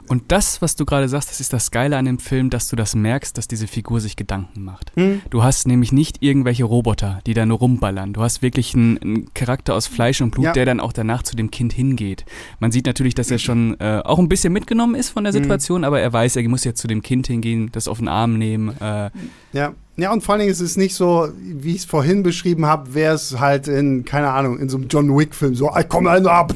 und 0.09 0.25
das, 0.29 0.63
was 0.63 0.77
du 0.77 0.85
gerade 0.85 1.09
sagst, 1.09 1.31
das 1.31 1.41
ist 1.41 1.53
das 1.53 1.71
Geile 1.71 1.97
an 1.97 2.05
dem 2.05 2.19
Film, 2.19 2.49
dass 2.49 2.69
du 2.69 2.77
das 2.77 2.95
merkst, 2.95 3.37
dass 3.37 3.49
diese 3.49 3.67
Figur 3.67 4.01
sich 4.01 4.17
Gedanken 4.17 4.63
macht. 4.63 4.93
Hm. 4.95 5.21
Du 5.31 5.43
hast 5.43 5.67
nämlich 5.67 5.93
nicht 5.93 6.23
irgendwelche 6.23 6.65
Roboter, 6.65 7.21
die 7.27 7.35
da 7.35 7.45
nur 7.45 7.59
rumballern. 7.59 8.13
Du 8.13 8.23
hast 8.23 8.41
wirklich 8.41 8.75
einen, 8.75 8.99
einen 8.99 9.35
Charakter 9.35 9.75
aus 9.75 9.87
Fleisch 9.87 10.21
und 10.21 10.31
Blut, 10.31 10.47
ja. 10.47 10.53
der 10.53 10.65
dann 10.65 10.81
auch 10.81 10.93
danach 10.93 11.23
zu 11.25 11.37
dem 11.37 11.51
Kind 11.51 11.73
hingeht. 11.73 12.25
Man 12.61 12.71
sieht 12.71 12.87
natürlich, 12.87 13.15
dass 13.15 13.31
er 13.31 13.39
schon 13.39 13.79
äh, 13.81 14.01
auch 14.05 14.19
ein 14.19 14.29
bisschen 14.29 14.53
mitgenommen 14.53 14.95
ist 14.95 15.11
von 15.11 15.25
der 15.25 15.33
hm. 15.33 15.43
Situation, 15.43 15.79
hm. 15.79 15.85
aber 15.85 16.01
er 16.01 16.13
weiß, 16.13 16.37
er 16.37 16.49
muss 16.49 16.65
jetzt 16.65 16.81
zu 16.81 16.87
dem 16.87 17.03
Kind 17.03 17.27
hingehen, 17.27 17.71
das 17.73 17.89
auf 17.89 17.99
den 17.99 18.09
Arm 18.09 18.39
nehmen. 18.39 18.77
Äh, 18.81 19.11
ja. 19.53 19.75
Ja, 19.99 20.13
und 20.13 20.23
vor 20.23 20.35
allen 20.35 20.41
Dingen 20.41 20.53
ist 20.53 20.61
es 20.61 20.77
nicht 20.77 20.95
so, 20.95 21.29
wie 21.39 21.71
ich 21.71 21.79
es 21.79 21.85
vorhin 21.87 22.23
beschrieben 22.23 22.67
habe, 22.67 22.93
wäre 22.93 23.15
es 23.15 23.41
halt 23.41 23.67
in, 23.67 24.05
keine 24.05 24.31
Ahnung, 24.31 24.59
in 24.59 24.69
so 24.69 24.77
einem 24.77 24.89
John 24.89 25.17
Wick-Film 25.17 25.55
so, 25.55 25.71
ich 25.79 25.89
komme 25.89 26.11
ab, 26.31 26.53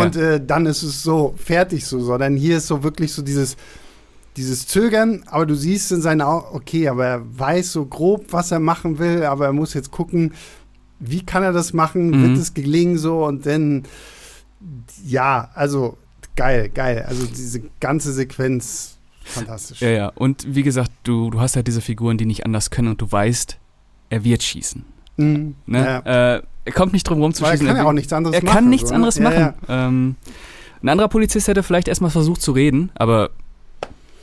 und 0.00 0.16
äh, 0.16 0.40
dann 0.44 0.64
ist 0.64 0.82
es 0.82 1.02
so 1.02 1.34
fertig 1.36 1.84
so, 1.84 2.00
sondern 2.00 2.34
hier 2.36 2.56
ist 2.56 2.68
so 2.68 2.82
wirklich 2.82 3.12
so 3.12 3.20
dieses, 3.20 3.56
dieses 4.38 4.66
Zögern, 4.66 5.22
aber 5.26 5.44
du 5.44 5.54
siehst 5.54 5.92
in 5.92 6.00
seinen 6.00 6.22
Augen, 6.22 6.46
okay, 6.52 6.88
aber 6.88 7.04
er 7.04 7.38
weiß 7.38 7.72
so 7.72 7.84
grob, 7.84 8.26
was 8.30 8.50
er 8.52 8.60
machen 8.60 8.98
will, 8.98 9.24
aber 9.24 9.44
er 9.44 9.52
muss 9.52 9.74
jetzt 9.74 9.90
gucken, 9.90 10.32
wie 10.98 11.24
kann 11.24 11.42
er 11.42 11.52
das 11.52 11.74
machen? 11.74 12.08
Mhm. 12.08 12.22
Wird 12.22 12.38
es 12.38 12.54
gelingen 12.54 12.96
so? 12.96 13.26
Und 13.26 13.44
dann, 13.44 13.82
ja, 15.04 15.50
also 15.54 15.98
geil, 16.36 16.70
geil. 16.72 17.04
Also 17.06 17.26
diese 17.26 17.62
ganze 17.80 18.12
Sequenz, 18.12 18.95
fantastisch. 19.26 19.80
Ja, 19.80 19.88
ja. 19.90 20.12
Und 20.14 20.54
wie 20.54 20.62
gesagt, 20.62 20.90
du, 21.04 21.30
du 21.30 21.40
hast 21.40 21.56
halt 21.56 21.66
diese 21.66 21.80
Figuren, 21.80 22.18
die 22.18 22.26
nicht 22.26 22.44
anders 22.44 22.70
können 22.70 22.88
und 22.88 23.00
du 23.00 23.10
weißt, 23.10 23.58
er 24.10 24.24
wird 24.24 24.42
schießen. 24.42 24.84
Mhm. 25.16 25.54
Ne? 25.66 25.78
Ja. 26.04 26.34
Äh, 26.36 26.42
er 26.64 26.72
kommt 26.72 26.92
nicht 26.92 27.04
drum 27.08 27.20
rum 27.22 27.32
zu 27.34 27.42
Weil 27.42 27.50
er 27.50 27.52
schießen. 27.54 27.66
kann 27.68 27.76
ja 27.76 27.84
auch 27.84 27.92
nichts 27.92 28.12
anderes 28.12 28.36
er 28.36 28.44
machen. 28.44 28.54
kann 28.54 28.68
nichts 28.68 28.88
so, 28.88 28.92
ne? 28.92 28.96
anderes 28.96 29.16
Ja, 29.18 29.22
machen. 29.24 29.54
ja. 29.68 29.86
Ähm, 29.88 30.16
ein 30.82 30.88
anderer 30.88 31.08
Polizist 31.08 31.48
hätte 31.48 31.62
vielleicht 31.62 31.88
erstmal 31.88 32.10
versucht 32.10 32.42
zu 32.42 32.52
reden, 32.52 32.90
aber 32.94 33.30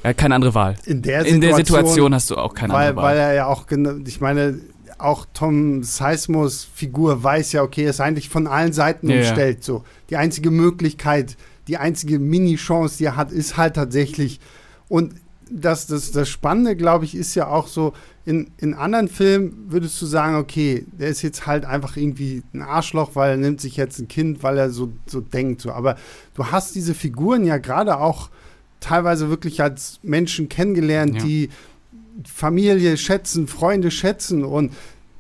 er 0.04 0.10
hat 0.12 0.18
keine 0.18 0.36
andere 0.36 0.54
Wahl. 0.54 0.76
In 0.86 1.02
der 1.02 1.20
In 1.26 1.26
Situation, 1.36 1.42
der 1.42 1.56
Situation 1.56 2.14
hast 2.14 2.30
du 2.30 2.36
auch 2.38 2.54
keine 2.54 2.74
weil, 2.74 2.90
andere 2.90 3.06
weil 3.06 3.18
Wahl. 3.18 3.24
er 3.24 3.34
ja 3.34 3.46
auch, 3.48 3.66
genau- 3.68 3.96
ich 4.06 4.20
meine, 4.22 4.60
auch 5.00 5.26
Tom 5.34 5.84
Seismos 5.84 6.68
Figur 6.74 7.24
weiß 7.24 7.54
ja, 7.54 7.64
okay, 7.64 7.84
er 7.86 7.90
ist 7.90 8.00
eigentlich 8.02 8.30
von 8.30 8.48
allen 8.48 8.74
Seiten 8.74 9.10
ja. 9.10 9.18
umstellt. 9.18 9.64
So. 9.64 9.84
Die 10.10 10.18
einzige 10.18 10.52
Möglichkeit, 10.52 11.36
die 11.68 11.78
einzige 11.78 12.20
Mini-Chance, 12.20 12.98
die 13.00 13.06
er 13.06 13.16
hat, 13.16 13.32
ist 13.32 13.58
halt 13.58 13.76
tatsächlich. 13.76 14.40
Und 14.90 15.16
das, 15.50 15.88
das, 15.88 16.12
das 16.12 16.30
Spannende, 16.30 16.76
glaube 16.76 17.06
ich, 17.06 17.16
ist 17.16 17.36
ja 17.36 17.48
auch 17.48 17.68
so, 17.68 17.94
in, 18.26 18.52
in 18.58 18.74
anderen 18.74 19.10
Filmen 19.10 19.66
würdest 19.68 20.02
du 20.02 20.06
sagen, 20.06 20.36
okay, 20.36 20.86
der 20.94 21.10
ist 21.10 21.22
jetzt 21.22 21.46
halt 21.46 21.66
einfach 21.66 21.98
irgendwie 21.98 22.42
ein 22.54 22.62
Arschloch, 22.62 23.12
weil 23.16 23.32
er 23.32 23.38
nimmt 23.38 23.60
sich 23.60 23.76
jetzt 23.76 24.00
ein 24.00 24.08
Kind, 24.08 24.44
weil 24.44 24.58
er 24.58 24.70
so, 24.70 24.92
so 25.06 25.20
denkt. 25.20 25.62
So. 25.62 25.72
Aber 25.72 25.98
du 26.36 26.46
hast 26.48 26.74
diese 26.76 26.94
Figuren 26.94 27.46
ja 27.46 27.58
gerade 27.58 27.98
auch 28.00 28.30
teilweise 28.80 29.30
wirklich 29.30 29.62
als 29.62 30.00
Menschen 30.04 30.48
kennengelernt, 30.50 31.16
Ja. 31.16 31.24
die 31.24 31.50
Familie 32.24 32.96
schätzen, 32.98 33.48
Freunde 33.48 33.92
schätzen. 33.92 34.44
Und 34.46 34.72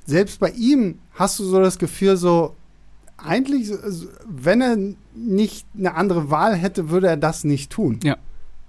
selbst 0.05 0.39
bei 0.39 0.51
ihm 0.51 0.99
hast 1.13 1.39
du 1.39 1.43
so 1.43 1.59
das 1.59 1.79
Gefühl, 1.79 2.15
so 2.17 2.55
eigentlich, 3.17 3.71
also, 3.71 4.07
wenn 4.27 4.61
er 4.61 4.77
nicht 5.15 5.65
eine 5.77 5.95
andere 5.95 6.29
Wahl 6.29 6.55
hätte, 6.55 6.89
würde 6.89 7.07
er 7.07 7.17
das 7.17 7.43
nicht 7.43 7.71
tun. 7.71 7.99
Ja. 8.03 8.17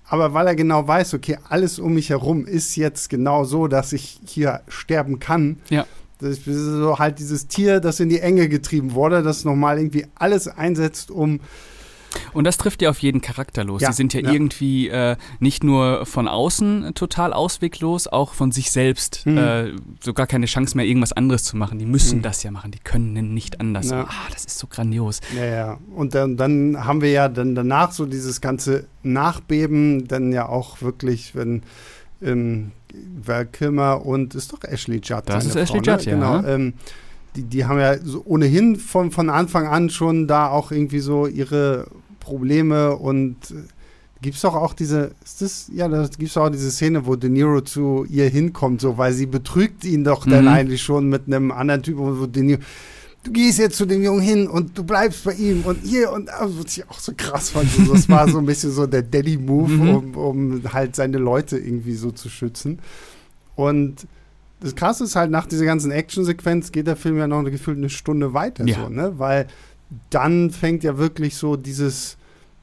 Aber 0.07 0.35
weil 0.35 0.47
er 0.47 0.55
genau 0.55 0.87
weiß, 0.87 1.15
okay, 1.15 1.39
alles 1.49 1.79
um 1.79 1.95
mich 1.95 2.11
herum 2.11 2.47
ist 2.47 2.77
jetzt 2.77 3.09
genau 3.09 3.45
so, 3.45 3.69
dass 3.69 3.93
ich 3.93 4.21
hier 4.27 4.61
sterben 4.69 5.19
kann. 5.19 5.59
Ja. 5.71 5.87
Das 6.21 6.39
ist 6.39 6.47
so 6.47 6.99
halt 6.99 7.19
dieses 7.19 7.49
Tier, 7.49 7.81
das 7.81 8.01
in 8.01 8.09
die 8.09 8.21
Enge 8.21 8.49
getrieben 8.49 8.95
wurde, 8.95 9.23
das 9.23 9.45
nochmal 9.45 9.79
irgendwie 9.79 10.07
alles 10.15 10.47
einsetzt, 10.49 11.11
um 11.11 11.41
Und 12.33 12.45
das 12.45 12.57
trifft 12.57 12.83
ja 12.83 12.91
auf 12.91 12.99
jeden 13.01 13.21
Charakter 13.21 13.65
los. 13.65 13.83
Ja, 13.83 13.89
Die 13.91 13.95
sind 13.95 14.15
ja, 14.15 14.21
ja. 14.21 14.33
irgendwie 14.33 14.89
äh, 14.89 15.17
nicht 15.41 15.65
nur 15.65 16.07
von 16.07 16.29
außen 16.29 16.93
total 16.95 17.33
ausweglos, 17.33 18.07
auch 18.09 18.35
von 18.35 18.53
sich 18.53 18.71
selbst 18.71 19.23
Mhm. 19.27 19.39
äh, 19.39 19.73
so 20.01 20.13
gar 20.15 20.27
keine 20.27 20.47
Chance 20.47 20.77
mehr, 20.77 20.87
irgendwas 20.87 21.13
anderes 21.13 21.45
zu 21.45 21.57
machen. 21.57 21.79
Die 21.79 21.87
müssen 21.87 22.19
Mhm. 22.19 22.23
das 22.23 22.43
ja 22.43 22.51
machen, 22.51 22.71
die 22.71 22.79
können 22.79 23.35
nicht 23.35 23.61
anders. 23.61 23.91
Ja. 23.91 24.03
Ah, 24.09 24.29
das 24.33 24.45
ist 24.45 24.59
so 24.59 24.67
grandios. 24.67 25.21
Ja, 25.37 25.45
ja. 25.45 25.79
Und 25.95 26.15
dann, 26.15 26.37
dann 26.37 26.85
haben 26.85 27.01
wir 27.01 27.11
ja 27.11 27.29
dann 27.29 27.55
danach 27.55 27.93
so 27.93 28.07
dieses 28.07 28.41
ganze 28.41 28.87
Nachbeben, 29.03 30.07
dann 30.09 30.33
ja 30.33 30.49
auch 30.49 30.83
wirklich, 30.83 31.35
wenn 31.35 31.63
ähm, 32.23 32.73
Val 33.25 33.47
Kilmer 33.47 34.05
und 34.07 34.35
ist 34.35 34.53
doch 34.53 34.63
Ashley 34.65 35.01
Judd. 35.03 35.23
Das 35.27 35.45
ist 35.47 35.57
Ashley 35.57 35.81
Frau, 35.85 35.93
Judd, 35.97 36.07
ne? 36.07 36.13
ja. 36.13 36.39
Genau. 36.41 36.49
Ähm, 36.49 36.75
die, 37.37 37.43
die 37.43 37.65
haben 37.65 37.81
ja 37.81 37.99
so 37.99 38.23
ohnehin 38.25 38.77
von, 38.77 39.11
von 39.11 39.29
Anfang 39.29 39.67
an 39.67 39.91
schon 39.91 40.29
da 40.29 40.49
auch 40.49 40.71
irgendwie 40.71 41.01
so 41.01 41.27
ihre 41.27 41.87
Probleme 42.25 42.97
und 42.97 43.37
äh, 43.51 43.55
Gibt 44.23 44.37
es 44.37 44.41
doch 44.43 44.55
auch 44.55 44.73
diese, 44.73 45.11
ist 45.23 45.43
das, 45.43 45.71
ja, 45.75 45.87
da 45.87 46.07
gibt 46.07 46.31
es 46.31 46.37
auch 46.39 46.49
diese 46.49 46.71
Szene, 46.71 47.05
wo 47.05 47.15
De 47.15 47.29
Niro 47.29 47.61
zu 47.61 48.07
ihr 48.09 48.27
hinkommt, 48.27 48.81
so, 48.81 48.97
weil 48.97 49.13
sie 49.13 49.27
betrügt 49.27 49.85
ihn 49.85 50.03
doch 50.03 50.25
dann 50.25 50.45
Mhm. 50.47 50.51
eigentlich 50.51 50.83
schon 50.83 51.11
mit 51.11 51.27
einem 51.27 51.51
anderen 51.53 51.83
Typ, 51.83 51.99
wo 51.99 52.19
wo 52.21 52.25
De 52.25 52.43
Niro, 52.43 52.61
du 53.25 53.33
gehst 53.33 53.59
jetzt 53.59 53.77
zu 53.77 53.85
dem 53.85 54.03
Jungen 54.03 54.23
hin 54.23 54.47
und 54.49 54.79
du 54.79 54.83
bleibst 54.85 55.25
bei 55.25 55.35
ihm 55.35 55.61
und 55.67 55.77
hier 55.85 56.11
und 56.11 56.31
also, 56.31 56.59
was 56.65 56.75
ich 56.75 56.89
auch 56.89 56.99
so 57.01 57.13
krass 57.15 57.51
fand. 57.51 57.71
So, 57.71 57.93
das 57.93 58.09
war 58.09 58.27
so 58.31 58.39
ein 58.39 58.47
bisschen 58.47 58.71
so 58.71 58.87
der 58.87 59.03
Daddy-Move, 59.03 59.71
Mhm. 59.73 59.89
um, 59.91 60.15
um 60.15 60.73
halt 60.73 60.97
seine 60.97 61.19
Leute 61.19 61.59
irgendwie 61.59 61.95
so 61.95 62.11
zu 62.11 62.31
schützen. 62.31 62.79
Und 63.57 64.07
das 64.61 64.75
Krasse 64.75 65.05
ist 65.05 65.17
halt, 65.17 65.31
nach 65.31 65.45
dieser 65.47 65.67
ganzen 65.67 65.91
Action-Sequenz 65.91 66.73
geht 66.73 66.87
der 66.87 66.97
Film 66.97 67.19
ja 67.19 67.27
noch 67.27 67.43
gefühlt 67.45 67.77
eine 67.77 67.91
Stunde 67.91 68.33
weiter, 68.33 68.65
Ja. 68.67 68.77
so, 68.85 68.89
ne? 68.89 69.13
Weil 69.19 69.49
dann 70.11 70.51
fängt 70.51 70.85
ja 70.85 70.99
wirklich 70.99 71.37
so 71.37 71.57
dieses, 71.57 72.17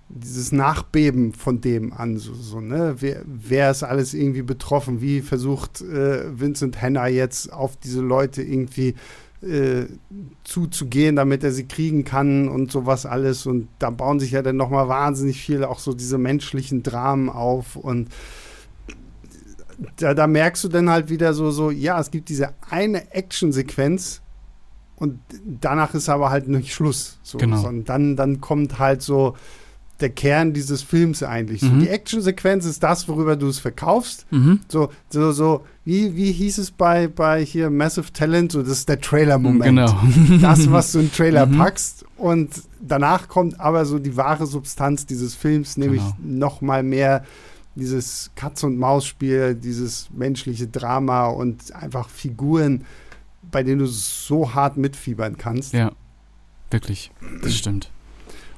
dieses 0.09 0.51
Nachbeben 0.51 1.33
von 1.33 1.61
dem 1.61 1.93
an, 1.93 2.17
so, 2.17 2.33
so 2.33 2.59
ne? 2.59 2.95
Wer, 2.99 3.23
wer 3.25 3.71
ist 3.71 3.83
alles 3.83 4.13
irgendwie 4.13 4.41
betroffen? 4.41 5.01
Wie 5.01 5.21
versucht 5.21 5.81
äh, 5.81 6.39
Vincent 6.39 6.81
Hanna 6.81 7.07
jetzt 7.07 7.51
auf 7.51 7.77
diese 7.77 8.01
Leute 8.01 8.41
irgendwie 8.41 8.95
äh, 9.41 9.85
zuzugehen, 10.43 11.15
damit 11.15 11.43
er 11.43 11.51
sie 11.51 11.67
kriegen 11.67 12.03
kann 12.03 12.47
und 12.47 12.71
sowas 12.71 13.05
alles. 13.05 13.45
Und 13.45 13.69
da 13.79 13.89
bauen 13.89 14.19
sich 14.19 14.31
ja 14.31 14.41
dann 14.41 14.57
nochmal 14.57 14.87
wahnsinnig 14.87 15.41
viel 15.41 15.63
auch 15.63 15.79
so 15.79 15.93
diese 15.93 16.17
menschlichen 16.17 16.83
Dramen 16.83 17.29
auf 17.29 17.75
und 17.75 18.09
da, 19.95 20.13
da 20.13 20.27
merkst 20.27 20.63
du 20.63 20.67
dann 20.67 20.89
halt 20.89 21.09
wieder 21.09 21.33
so, 21.33 21.51
so, 21.51 21.71
ja, 21.71 21.99
es 21.99 22.11
gibt 22.11 22.29
diese 22.29 22.53
eine 22.69 23.11
Action-Sequenz 23.13 24.21
und 25.01 25.19
danach 25.61 25.93
ist 25.95 26.07
aber 26.09 26.29
halt 26.29 26.47
nicht 26.47 26.73
Schluss. 26.73 27.17
So, 27.23 27.37
Genau. 27.39 27.57
sondern 27.57 27.85
dann, 27.85 28.15
dann 28.15 28.41
kommt 28.41 28.77
halt 28.79 29.01
so 29.01 29.35
der 29.99 30.09
Kern 30.09 30.53
dieses 30.53 30.81
Films 30.81 31.21
eigentlich. 31.21 31.61
So, 31.61 31.67
Mhm. 31.67 31.79
die 31.81 31.89
Action-Sequenz 31.89 32.65
ist 32.65 32.81
das, 32.81 33.07
worüber 33.07 33.35
du 33.35 33.47
es 33.47 33.59
verkaufst. 33.59 34.25
Mhm. 34.31 34.59
So, 34.67 34.89
so, 35.09 35.31
so, 35.31 35.63
wie, 35.85 36.15
wie 36.15 36.31
hieß 36.31 36.57
es 36.59 36.71
bei, 36.71 37.07
bei 37.07 37.43
hier 37.45 37.69
Massive 37.69 38.11
Talent? 38.13 38.51
So, 38.51 38.61
das 38.61 38.71
ist 38.79 38.89
der 38.89 38.99
Trailer-Moment. 39.01 39.63
Genau. 39.63 39.95
Das, 40.41 40.71
was 40.71 40.91
du 40.93 40.99
in 40.99 41.11
Trailer 41.11 41.45
Mhm. 41.45 41.57
packst. 41.57 42.05
Und 42.17 42.49
danach 42.79 43.27
kommt 43.27 43.59
aber 43.59 43.85
so 43.85 43.99
die 43.99 44.15
wahre 44.17 44.45
Substanz 44.47 45.05
dieses 45.07 45.35
Films, 45.35 45.77
nämlich 45.77 46.01
Genau. 46.01 46.15
noch 46.45 46.61
mal 46.61 46.81
mehr 46.83 47.23
dieses 47.75 48.31
Katz-und-Maus-Spiel, 48.35 49.55
dieses 49.55 50.09
menschliche 50.15 50.67
Drama 50.67 51.27
und 51.27 51.73
einfach 51.75 52.09
Figuren, 52.09 52.85
bei 53.51 53.63
denen 53.63 53.79
du 53.79 53.87
so 53.87 54.53
hart 54.53 54.77
mitfiebern 54.77 55.37
kannst. 55.37 55.73
Ja, 55.73 55.91
wirklich. 56.69 57.11
Das 57.41 57.55
stimmt. 57.55 57.91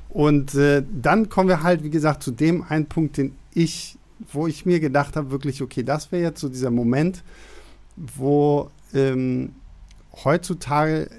Und 0.09 0.53
äh, 0.53 0.83
dann 0.91 1.29
kommen 1.29 1.49
wir 1.49 1.63
halt, 1.63 1.83
wie 1.83 1.89
gesagt, 1.89 2.21
zu 2.21 2.31
dem 2.31 2.63
einen 2.63 2.85
Punkt, 2.85 3.17
den 3.17 3.35
ich, 3.53 3.97
wo 4.31 4.45
ich 4.47 4.65
mir 4.65 4.79
gedacht 4.79 5.15
habe, 5.15 5.31
wirklich, 5.31 5.61
okay, 5.61 5.83
das 5.83 6.11
wäre 6.11 6.21
jetzt 6.21 6.39
so 6.39 6.49
dieser 6.49 6.69
Moment, 6.69 7.23
wo 7.95 8.69
ähm, 8.93 9.55
heutzutage 10.23 11.09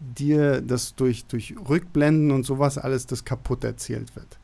dir 0.00 0.62
das 0.62 0.94
durch, 0.94 1.26
durch 1.26 1.54
Rückblenden 1.68 2.30
und 2.30 2.46
sowas 2.46 2.78
alles 2.78 3.06
das 3.06 3.24
kaputt 3.24 3.64
erzählt 3.64 4.16
wird. 4.16 4.37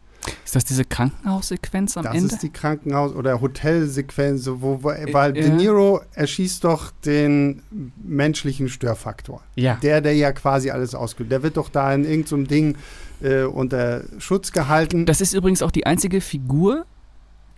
Ist 0.44 0.54
das 0.56 0.64
diese 0.64 0.84
Krankenhaussequenz 0.84 1.96
am 1.96 2.04
das 2.04 2.14
Ende? 2.14 2.26
ist 2.34 2.42
die 2.42 2.50
Krankenhaus- 2.50 3.14
oder 3.14 3.40
Hotelsequenz, 3.40 4.48
wo, 4.48 4.82
wo 4.82 4.90
Äh, 4.90 5.12
weil 5.12 5.32
De 5.32 5.48
ja. 5.48 5.54
Niro 5.54 6.00
erschießt 6.14 6.64
doch 6.64 6.90
den 7.04 7.62
menschlichen 8.02 8.68
Störfaktor. 8.68 9.42
ja. 9.56 9.76
Der, 9.82 10.00
der 10.00 10.14
ja 10.14 10.32
quasi 10.32 10.70
alles 10.70 10.94
auskühlt. 10.94 11.30
Der 11.30 11.42
wird 11.42 11.56
doch 11.56 11.68
da 11.68 11.92
in 11.92 12.04
irgendeinem 12.04 12.46
Ding 12.46 12.76
äh, 13.22 13.42
unter 13.42 14.02
Schutz 14.18 14.52
gehalten. 14.52 15.06
Das 15.06 15.20
ist 15.20 15.34
übrigens 15.34 15.62
auch 15.62 15.70
die 15.70 15.86
einzige 15.86 16.20
Figur, 16.20 16.86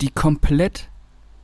die 0.01 0.11
komplett 0.11 0.89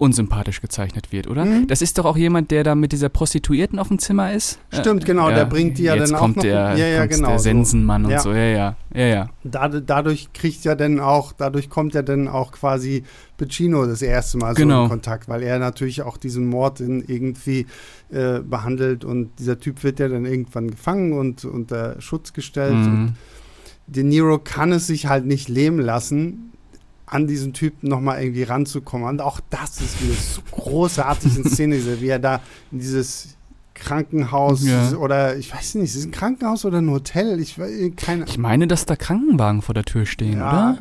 unsympathisch 0.03 0.61
gezeichnet 0.61 1.13
wird, 1.13 1.27
oder? 1.29 1.45
Mhm. 1.45 1.67
Das 1.69 1.81
ist 1.81 1.97
doch 1.97 2.05
auch 2.05 2.17
jemand, 2.17 2.51
der 2.51 2.65
da 2.65 2.75
mit 2.75 2.93
dieser 2.93 3.09
Prostituierten 3.09 3.79
auf 3.79 3.89
dem 3.89 3.99
Zimmer 3.99 4.33
ist. 4.33 4.59
Stimmt, 4.73 5.05
genau, 5.05 5.31
der 5.31 5.47
bringt 5.47 5.79
die 5.79 5.85
ja 5.85 5.95
jetzt 5.95 6.11
dann 6.13 6.19
auch 6.21 6.29
noch- 6.29 6.43
Der, 6.43 6.77
ja, 6.77 6.87
ja, 6.87 6.99
kommt 7.01 7.11
genau 7.13 7.29
Der 7.29 7.39
so. 7.39 7.43
Sensenmann 7.45 8.05
und 8.05 8.11
Ja. 8.11 8.21
so, 8.21 8.33
ja, 8.33 8.45
ja, 8.45 8.77
ja, 8.95 9.07
ja. 9.07 9.31
Dad- 9.45 9.85
dadurch 9.87 10.33
kriegt 10.33 10.65
ja 10.65 10.75
dann 10.75 11.01
auch, 11.01 11.33
dadurch 11.33 11.71
kommt 11.71 11.95
ja 11.95 12.03
dann 12.03 12.29
auch 12.29 12.53
quasi 12.53 13.05
Pacino 13.39 13.87
das 13.87 14.03
erste 14.03 14.39
Mal 14.39 14.55
so 14.55 14.63
Genau. 14.63 14.85
in 14.85 14.91
Kontakt, 14.91 15.29
weil 15.29 15.43
er 15.43 15.59
natürlich 15.59 16.03
auch 16.03 16.17
diesen 16.17 16.47
Mord 16.49 16.81
in 16.81 17.03
irgendwie 17.07 17.67
äh, 18.13 18.41
behandelt 18.41 19.05
und 19.07 19.31
dieser 19.39 19.59
Typ 19.59 19.83
wird 19.85 19.99
ja 19.99 20.07
dann 20.09 20.27
irgendwann 20.27 20.71
gefangen 20.71 21.15
und 21.15 21.45
unter 21.47 21.99
Schutz 22.01 22.35
gestellt. 22.35 22.73
Und 22.75 23.03
Mhm. 23.05 23.13
De 23.87 24.05
Niro 24.05 24.39
kann 24.39 24.71
es 24.73 24.87
sich 24.87 25.07
halt 25.07 25.25
nicht 25.27 25.49
leben 25.49 25.79
lassen, 25.81 26.53
an 27.13 27.27
diesen 27.27 27.53
Typen 27.53 27.89
nochmal 27.89 28.23
irgendwie 28.23 28.43
ranzukommen. 28.43 29.07
Und 29.07 29.21
auch 29.21 29.41
das 29.51 29.81
ist 29.81 30.03
wieder 30.03 30.15
so 30.15 30.41
großartig 30.51 31.37
in 31.37 31.45
Szene, 31.45 32.01
wie 32.01 32.09
er 32.09 32.19
da 32.19 32.41
in 32.71 32.79
dieses 32.79 33.37
Krankenhaus 33.75 34.65
Ja. 34.67 34.93
oder 34.97 35.37
ich 35.37 35.53
weiß 35.55 35.77
nicht, 35.77 35.85
ist 35.91 35.97
es 35.97 36.05
ein 36.07 36.11
Krankenhaus 36.11 36.65
oder 36.65 36.79
ein 36.79 36.91
Hotel? 36.91 37.41
Ich 37.41 37.59
weiß 37.59 37.71
keine 37.97 38.25
Ich 38.27 38.39
meine, 38.39 38.67
dass 38.67 38.87
da 38.87 38.97
Krankenwagen 38.97 39.63
vor 39.63 39.75
der 39.75 39.85
Tür 39.85 40.07
stehen, 40.07 40.39
ja, 40.39 40.71
oder? 40.71 40.79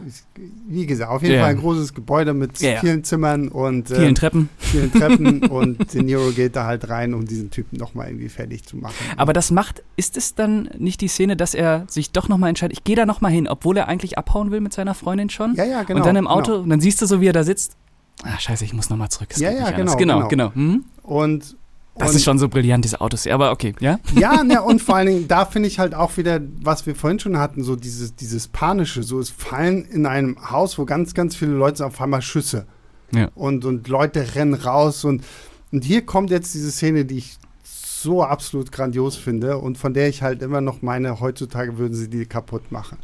wie 0.68 0.86
gesagt, 0.86 1.12
auf 1.12 1.22
jeden 1.22 1.36
Ja. 1.36 1.42
Fall 1.42 1.52
ein 1.52 1.58
großes 1.60 1.94
Gebäude 1.94 2.34
mit 2.34 2.60
ja. 2.62 2.80
vielen 2.80 3.04
Zimmern 3.04 3.48
und 3.50 3.92
äh, 3.92 3.96
Vielen 3.96 4.16
Treppen. 4.16 4.50
vielen 4.58 4.92
Treppen 4.92 5.44
und 5.50 5.94
De 5.94 6.02
Niro 6.04 6.32
geht 6.32 6.56
da 6.56 6.66
halt 6.66 6.90
rein, 6.90 7.14
um 7.14 7.26
diesen 7.26 7.50
Typen 7.50 7.78
nochmal 7.78 8.08
irgendwie 8.08 8.30
fertig 8.30 8.64
zu 8.66 8.78
machen. 8.78 8.94
Aber 9.18 9.34
das 9.34 9.52
macht, 9.52 9.84
ist 9.96 10.18
es 10.18 10.36
dann 10.36 10.70
nicht 10.78 11.02
die 11.02 11.08
Szene, 11.08 11.36
dass 11.36 11.54
er 11.54 11.86
sich 11.88 12.12
doch 12.12 12.28
nochmal 12.30 12.50
entscheidet, 12.50 12.78
ich 12.78 12.84
gehe 12.84 12.96
da 12.96 13.06
nochmal 13.06 13.32
hin, 13.32 13.48
obwohl 13.48 13.78
er 13.78 13.88
eigentlich 13.88 14.18
abhauen 14.18 14.52
will 14.52 14.62
mit 14.62 14.74
seiner 14.74 14.94
Freundin 14.94 15.30
schon? 15.30 15.56
ja, 15.56 15.66
ja, 15.66 15.84
genau. 15.84 16.00
und 16.00 16.06
dann 16.06 16.16
im 16.16 16.28
Auto, 16.28 16.52
Genau. 16.52 16.64
und 16.64 16.70
dann 16.70 16.82
siehst 16.82 17.02
du 17.02 17.06
so, 17.06 17.22
wie 17.22 17.28
er 17.28 17.34
da 17.34 17.44
sitzt. 17.44 17.76
Ah, 18.24 18.38
scheiße, 18.38 18.64
ich 18.66 18.74
muss 18.74 18.90
nochmal 18.90 19.10
zurück. 19.10 19.30
es 19.32 19.40
Ja, 19.40 19.50
ja, 19.52 19.72
genau. 19.72 19.96
Genau, 19.96 20.28
genau. 20.28 20.52
genau. 20.52 20.52
Mhm. 20.54 20.86
Und 21.02 21.56
Das 21.96 22.12
Und- 22.12 22.16
ist 22.16 22.24
schon 22.24 22.40
so 22.40 22.48
brillant, 22.48 22.86
diese 22.86 23.02
Autos. 23.02 23.28
Aber 23.28 23.52
okay, 23.52 23.74
ja? 23.80 24.00
Ja, 24.16 24.44
ne, 24.44 24.62
und 24.62 24.82
vor 24.84 24.96
allen 24.96 25.08
Dingen, 25.08 25.28
da 25.28 25.46
finde 25.46 25.68
ich 25.68 25.78
halt 25.80 25.94
auch 25.94 26.16
wieder, 26.18 26.40
was 26.62 26.86
wir 26.86 26.96
vorhin 26.96 27.20
schon 27.20 27.38
hatten, 27.38 27.64
so 27.64 27.76
dieses, 27.76 28.16
dieses 28.16 28.48
Panische. 28.48 29.04
So, 29.04 29.20
es 29.20 29.30
fallen 29.30 29.86
in 29.86 30.06
einem 30.06 30.38
Haus, 30.52 30.78
wo 30.78 30.86
ganz, 30.86 31.14
ganz 31.14 31.36
viele 31.36 31.52
Leute 31.52 31.78
sind, 31.78 31.88
auf 31.88 32.00
einmal 32.02 32.22
Schüsse. 32.22 32.66
Ja. 33.14 33.30
Und, 33.36 33.66
und 33.66 33.88
Leute 33.88 34.36
rennen 34.36 34.54
raus. 34.54 35.04
Und, 35.04 35.24
und 35.72 35.84
hier 35.84 36.06
kommt 36.06 36.30
jetzt 36.30 36.54
diese 36.54 36.72
Szene, 36.72 37.04
die 37.06 37.18
ich 37.18 37.38
so 37.64 38.24
absolut 38.24 38.72
grandios 38.72 39.16
finde 39.16 39.58
und 39.58 39.78
von 39.78 39.94
der 39.94 40.10
ich 40.10 40.24
halt 40.24 40.42
immer 40.42 40.62
noch 40.62 40.82
meine, 40.82 41.20
heutzutage 41.20 41.78
würden 41.78 41.94
sie 41.94 42.10
die 42.10 42.26
kaputt 42.26 42.72
machen. 42.72 42.98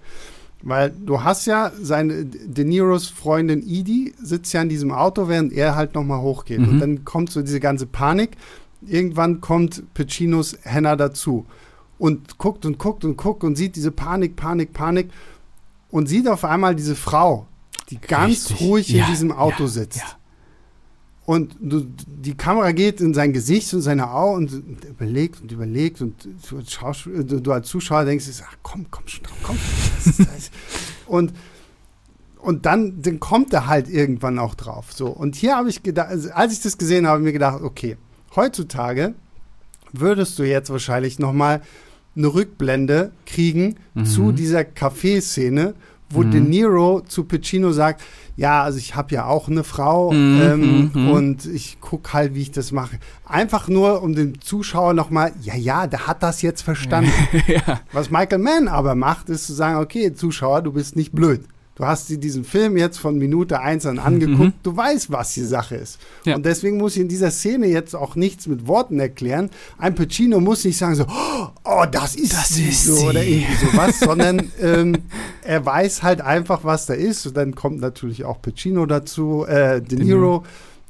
Weil 0.64 0.90
du 0.92 1.24
hast 1.24 1.46
ja 1.46 1.72
seine 1.80 2.26
De 2.26 2.66
Niros 2.66 3.08
Freundin 3.10 3.62
Edie 3.62 4.16
sitzt 4.20 4.54
ja 4.54 4.62
in 4.64 4.70
diesem 4.70 4.92
Auto, 4.92 5.28
während 5.28 5.54
er 5.54 5.76
halt 5.76 5.94
nochmal 5.94 6.22
hochgeht. 6.22 6.60
Mhm. 6.62 6.70
Und 6.70 6.80
dann 6.80 7.06
kommt 7.06 7.32
so 7.32 7.42
diese 7.44 7.60
ganze 7.60 7.86
Panik. 7.86 8.32
Irgendwann 8.82 9.42
kommt 9.42 9.94
Paccinos 9.94 10.58
Henna 10.62 10.96
dazu 10.96 11.46
und 11.98 12.38
guckt 12.38 12.66
und 12.66 12.78
guckt 12.78 13.04
und 13.06 13.18
guckt 13.18 13.44
und 13.44 13.56
sieht 13.56 13.76
diese 13.76 13.92
Panik, 13.92 14.36
Panik, 14.36 14.74
Panik 14.74 15.10
und 15.90 16.08
sieht 16.08 16.28
auf 16.28 16.44
einmal 16.46 16.76
diese 16.76 16.96
Frau, 16.96 17.48
die 17.90 17.98
ganz 18.00 18.50
Richtig. 18.52 18.62
ruhig 18.62 18.90
Ja, 18.90 19.06
in 19.06 19.12
diesem 19.12 19.32
Auto 19.32 19.64
ja, 19.64 19.70
sitzt. 19.70 19.98
ja. 20.00 20.06
Und 21.26 21.58
du, 21.60 21.86
die 22.08 22.36
Kamera 22.38 22.72
geht 22.72 23.02
in 23.02 23.14
sein 23.14 23.34
Gesicht 23.34 23.74
und 23.74 23.82
seine 23.82 24.12
Augen 24.12 24.48
und, 24.48 24.86
überlegt 24.86 25.42
und 25.42 25.52
überlegt 25.52 26.02
und 26.02 26.26
du 26.50 26.58
als, 26.58 26.72
Schauspiel- 26.72 27.24
du, 27.24 27.42
du 27.42 27.52
als 27.52 27.68
Zuschauer 27.68 28.06
denkst, 28.06 28.28
ach 28.48 28.56
komm, 28.64 28.86
komm 28.90 29.08
schon 29.08 29.24
drauf, 29.24 29.38
komm. 29.44 29.58
Das. 30.06 30.52
Und, 31.08 31.32
und 32.42 32.66
dann, 32.66 33.02
dann 33.02 33.20
kommt 33.22 33.54
er 33.54 33.68
halt 33.68 33.88
irgendwann 33.90 34.40
auch 34.40 34.56
drauf. 34.56 34.92
So. 34.94 35.08
Und 35.08 35.36
hier 35.38 35.56
habe 35.56 35.70
ich 35.70 35.84
gedacht, 35.84 36.10
also 36.10 36.30
als 36.32 36.52
ich 36.54 36.62
das 36.62 36.78
gesehen 36.78 37.06
habe, 37.08 37.14
habe 37.14 37.22
ich 37.22 37.26
mir 37.28 37.32
gedacht, 37.34 37.62
okay, 37.62 37.96
heutzutage 38.38 39.14
würdest 39.92 40.40
du 40.40 40.44
jetzt 40.44 40.70
wahrscheinlich 40.70 41.20
noch 41.20 41.34
mal 41.34 41.62
eine 42.16 42.28
Rückblende 42.34 43.12
kriegen 43.26 43.76
Mhm. 43.94 44.06
zu 44.06 44.32
dieser 44.32 44.62
Café-Szene, 44.62 45.74
wo 46.10 46.22
Mhm. 46.24 46.32
De 46.32 46.40
Niro 46.42 47.02
zu 47.02 47.26
Pacino 47.26 47.72
sagt, 47.74 48.02
ja, 48.38 48.64
also 48.64 48.78
ich 48.78 48.96
habe 48.96 49.14
ja 49.16 49.26
auch 49.26 49.48
eine 49.50 49.64
Frau 49.64 50.12
Mhm, 50.14 50.42
ähm, 50.42 50.92
mhm. 50.94 51.10
und 51.10 51.46
ich 51.46 51.80
gucke 51.82 52.14
halt, 52.14 52.34
wie 52.36 52.42
ich 52.42 52.52
das 52.52 52.72
mache. 52.72 52.98
Einfach 53.26 53.68
nur, 53.68 54.02
um 54.02 54.14
dem 54.16 54.40
Zuschauer 54.40 54.94
noch 54.94 55.10
mal, 55.10 55.32
ja, 55.42 55.56
ja, 55.56 55.86
der 55.88 56.08
hat 56.08 56.24
das 56.24 56.42
jetzt 56.42 56.62
verstanden. 56.62 57.12
ja. 57.48 57.82
Was 57.92 58.10
Michael 58.10 58.38
Mann 58.40 58.68
aber 58.68 58.96
macht, 58.96 59.30
ist 59.30 59.48
zu 59.48 59.54
sagen, 59.54 59.78
okay, 59.80 60.14
Zuschauer, 60.14 60.62
du 60.62 60.72
bist 60.72 60.96
nicht 60.96 61.12
blöd. 61.14 61.42
Du 61.78 61.86
hast 61.86 62.10
dir 62.10 62.18
diesen 62.18 62.44
Film 62.44 62.76
jetzt 62.76 62.98
von 62.98 63.20
Minute 63.20 63.60
1 63.60 63.86
an 63.86 64.00
angeguckt, 64.00 64.54
du 64.64 64.76
weißt, 64.76 65.12
was 65.12 65.36
die 65.36 65.44
Sache 65.44 65.76
ist. 65.76 66.00
Ja. 66.26 66.36
Und 66.36 66.44
deswegen 66.44 66.78
muss 66.78 66.96
ich 66.96 67.04
in 67.04 67.08
dieser 67.08 67.30
Szene 67.30 67.68
jetzt 67.68 67.96
auch 67.96 68.16
nichts 68.16 68.48
mit 68.48 68.66
Worten 68.66 69.00
erklären. 69.00 69.52
Ein 69.78 69.94
Pacino 69.94 70.40
muss 70.40 70.66
nicht 70.66 70.76
sagen 70.78 70.96
so, 70.96 71.06
oh, 71.64 71.86
das 71.92 72.16
ist 72.16 72.34
Das 72.34 72.50
sie, 72.50 72.70
ist 72.70 72.84
so 72.86 72.96
sie. 72.96 73.06
oder 73.06 73.24
irgendwie 73.24 73.54
sowas, 73.64 74.00
sondern 74.04 74.52
ähm, 74.60 74.96
er 75.44 75.64
weiß 75.64 76.02
halt 76.02 76.22
einfach, 76.22 76.64
was 76.64 76.88
da 76.88 76.96
ist. 76.96 77.28
Und 77.28 77.38
dann 77.38 77.54
kommt 77.54 77.80
natürlich 77.80 78.26
auch 78.26 78.42
Pacino 78.42 78.88
dazu, 78.88 79.46
äh, 79.48 79.80
De 79.80 80.00
Niro. 80.00 80.44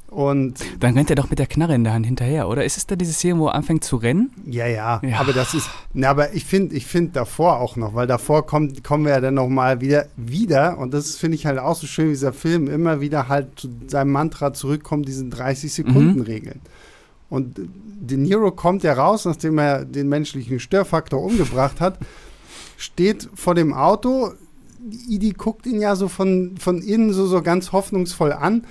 Und 0.09 0.59
Dann 0.79 0.93
rennt 0.95 1.09
er 1.09 1.17
doch 1.17 1.29
mit 1.29 1.37
der 1.37 1.47
Knarre 1.47 1.75
in 1.75 1.83
der 1.83 1.91
Hand 1.93 2.05
hinterher, 2.05 2.47
oder? 2.47 2.63
Ist 2.63 2.77
es 2.77 2.87
da 2.87 2.95
diese 2.95 3.11
Szene, 3.11 3.39
wo 3.39 3.47
er 3.47 3.55
anfängt 3.55 3.83
zu 3.83 3.97
rennen? 3.97 4.31
Ja, 4.45 4.65
ja, 4.65 5.01
Ja. 5.03 5.19
aber 5.19 5.33
das 5.33 5.53
ist, 5.53 5.69
na, 5.93 6.09
aber 6.09 6.33
ich 6.33 6.45
finde, 6.45 6.75
ich 6.75 6.85
finde 6.85 7.11
davor 7.11 7.59
auch 7.59 7.75
noch, 7.75 7.93
weil 7.93 8.07
davor 8.07 8.45
kommt, 8.45 8.85
kommen 8.85 9.03
wir 9.03 9.11
ja 9.11 9.19
dann 9.21 9.33
noch 9.33 9.49
mal 9.49 9.81
wieder, 9.81 10.05
wieder 10.15 10.77
und 10.77 10.93
das 10.93 11.17
finde 11.17 11.35
ich 11.35 11.45
halt 11.45 11.59
auch 11.59 11.75
so 11.75 11.87
schön, 11.87 12.07
wie 12.07 12.11
dieser 12.11 12.31
Film 12.31 12.67
immer 12.69 13.01
wieder 13.01 13.27
halt 13.27 13.59
zu 13.59 13.67
seinem 13.87 14.11
Mantra 14.13 14.53
zurückkommt, 14.53 15.07
diesen 15.09 15.31
30-Sekunden-Regeln. 15.31 16.61
Und 17.29 17.59
De 17.99 18.17
Niro 18.17 18.51
kommt 18.51 18.83
ja 18.83 18.93
raus, 18.93 19.25
nachdem 19.25 19.57
er 19.57 19.83
den 19.83 20.07
menschlichen 20.07 20.61
Störfaktor 20.61 21.21
umgebracht 21.21 21.81
hat, 21.81 21.99
steht 22.77 23.27
vor 23.35 23.55
dem 23.55 23.73
Auto, 23.73 24.31
Idi 25.09 25.31
guckt 25.33 25.65
ihn 25.65 25.81
ja 25.81 25.97
so 25.97 26.07
von, 26.07 26.55
von 26.57 26.81
innen 26.81 27.11
so, 27.11 27.25
so 27.27 27.41
ganz 27.41 27.73
hoffnungsvoll 27.73 28.31
an. 28.31 28.63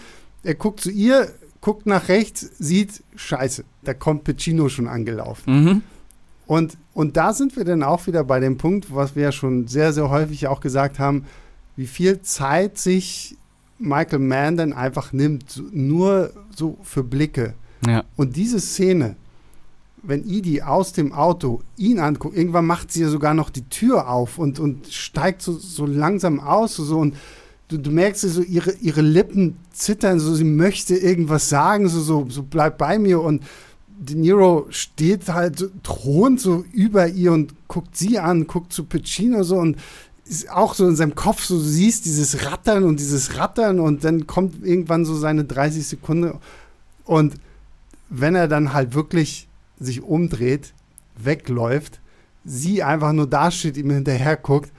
Er 0.46 0.54
guckt 0.54 0.80
zu 0.80 0.90
ihr, 0.90 1.32
guckt 1.60 1.86
nach 1.86 2.08
rechts, 2.08 2.50
sieht, 2.58 3.02
scheiße, 3.16 3.64
da 3.82 3.94
kommt 3.94 4.24
Pacino 4.24 4.68
schon 4.68 4.86
angelaufen. 4.86 5.64
Mhm. 5.64 5.82
Und, 6.46 6.78
und 6.94 7.16
da 7.16 7.32
sind 7.32 7.56
wir 7.56 7.64
dann 7.64 7.82
auch 7.82 8.06
wieder 8.06 8.22
bei 8.22 8.38
dem 8.38 8.56
Punkt, 8.56 8.94
was 8.94 9.16
wir 9.16 9.24
ja 9.24 9.32
schon 9.32 9.66
sehr, 9.66 9.92
sehr 9.92 10.08
häufig 10.08 10.46
auch 10.46 10.60
gesagt 10.60 11.00
haben, 11.00 11.24
wie 11.74 11.88
viel 11.88 12.22
Zeit 12.22 12.78
sich 12.78 13.36
Michael 13.78 14.20
Mann 14.20 14.56
dann 14.56 14.72
einfach 14.72 15.12
nimmt, 15.12 15.60
nur 15.72 16.32
so 16.54 16.78
für 16.82 17.02
Blicke. 17.02 17.54
Ja. 17.84 18.04
Und 18.16 18.36
diese 18.36 18.60
Szene, 18.60 19.16
wenn 20.02 20.24
Edie 20.24 20.62
aus 20.62 20.92
dem 20.92 21.12
Auto 21.12 21.62
ihn 21.76 21.98
anguckt, 21.98 22.36
irgendwann 22.36 22.66
macht 22.66 22.92
sie 22.92 23.02
ja 23.02 23.08
sogar 23.08 23.34
noch 23.34 23.50
die 23.50 23.68
Tür 23.68 24.08
auf 24.08 24.38
und, 24.38 24.60
und 24.60 24.86
steigt 24.86 25.42
so, 25.42 25.52
so 25.52 25.84
langsam 25.84 26.38
aus 26.38 26.76
so 26.76 26.98
und 26.98 27.16
du, 27.68 27.78
du 27.78 27.90
merkst 27.90 28.22
so 28.22 28.42
ihre, 28.42 28.72
ihre 28.80 29.02
Lippen 29.02 29.56
zittern, 29.72 30.20
so 30.20 30.34
sie 30.34 30.44
möchte 30.44 30.96
irgendwas 30.96 31.48
sagen, 31.48 31.88
so, 31.88 32.00
so, 32.00 32.26
so 32.28 32.42
bleib 32.42 32.78
bei 32.78 32.98
mir. 32.98 33.20
Und 33.20 33.42
De 33.98 34.16
Niro 34.16 34.66
steht 34.70 35.28
halt, 35.28 35.58
so, 35.58 35.68
thront 35.82 36.40
so 36.40 36.64
über 36.72 37.08
ihr 37.08 37.32
und 37.32 37.54
guckt 37.68 37.96
sie 37.96 38.18
an, 38.18 38.46
guckt 38.46 38.72
zu 38.72 38.84
Pacino 38.84 39.42
so 39.42 39.56
und 39.56 39.76
ist 40.26 40.50
auch 40.50 40.74
so 40.74 40.86
in 40.86 40.96
seinem 40.96 41.14
Kopf, 41.14 41.44
so 41.44 41.56
du 41.56 41.62
siehst 41.62 42.04
dieses 42.04 42.44
Rattern 42.50 42.84
und 42.84 42.98
dieses 43.00 43.38
Rattern 43.38 43.80
und 43.80 44.04
dann 44.04 44.26
kommt 44.26 44.64
irgendwann 44.64 45.04
so 45.04 45.16
seine 45.16 45.44
30 45.44 45.86
Sekunden 45.86 46.32
und 47.04 47.34
wenn 48.08 48.34
er 48.34 48.48
dann 48.48 48.72
halt 48.72 48.94
wirklich 48.94 49.48
sich 49.78 50.02
umdreht, 50.02 50.72
wegläuft, 51.16 52.00
sie 52.44 52.82
einfach 52.82 53.12
nur 53.12 53.26
dasteht, 53.26 53.76
ihm 53.76 53.90
hinterher 53.90 54.36
guckt, 54.36 54.70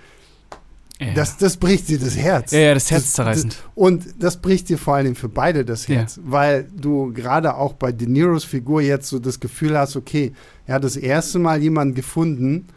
Ja. 0.99 1.13
das, 1.13 1.37
das 1.37 1.57
bricht 1.57 1.89
dir 1.89 1.99
das 1.99 2.17
Herz. 2.17 2.51
ja, 2.51 2.59
ja, 2.59 2.73
das 2.73 2.89
Herz 2.89 3.13
zerreißend. 3.13 3.53
Das, 3.53 3.61
und 3.75 4.05
das 4.19 4.37
bricht 4.37 4.67
dir 4.69 4.77
vor 4.79 4.95
allem 4.95 5.15
für 5.15 5.29
beide 5.29 5.63
das 5.63 5.87
Ja. 5.87 5.97
Herz, 5.97 6.19
weil 6.23 6.67
du 6.75 7.13
gerade 7.13 7.55
auch 7.55 7.73
bei 7.73 7.91
De 7.91 8.07
Niros 8.07 8.43
Figur 8.45 8.81
jetzt 8.81 9.07
so 9.07 9.19
das 9.19 9.39
Gefühl 9.39 9.77
hast, 9.77 9.95
okay, 9.95 10.33
er 10.65 10.75
hat 10.75 10.83
das 10.83 10.95
erste 10.97 11.37
Mal 11.39 11.61
jemanden 11.61 11.93
gefunden, 11.93 12.67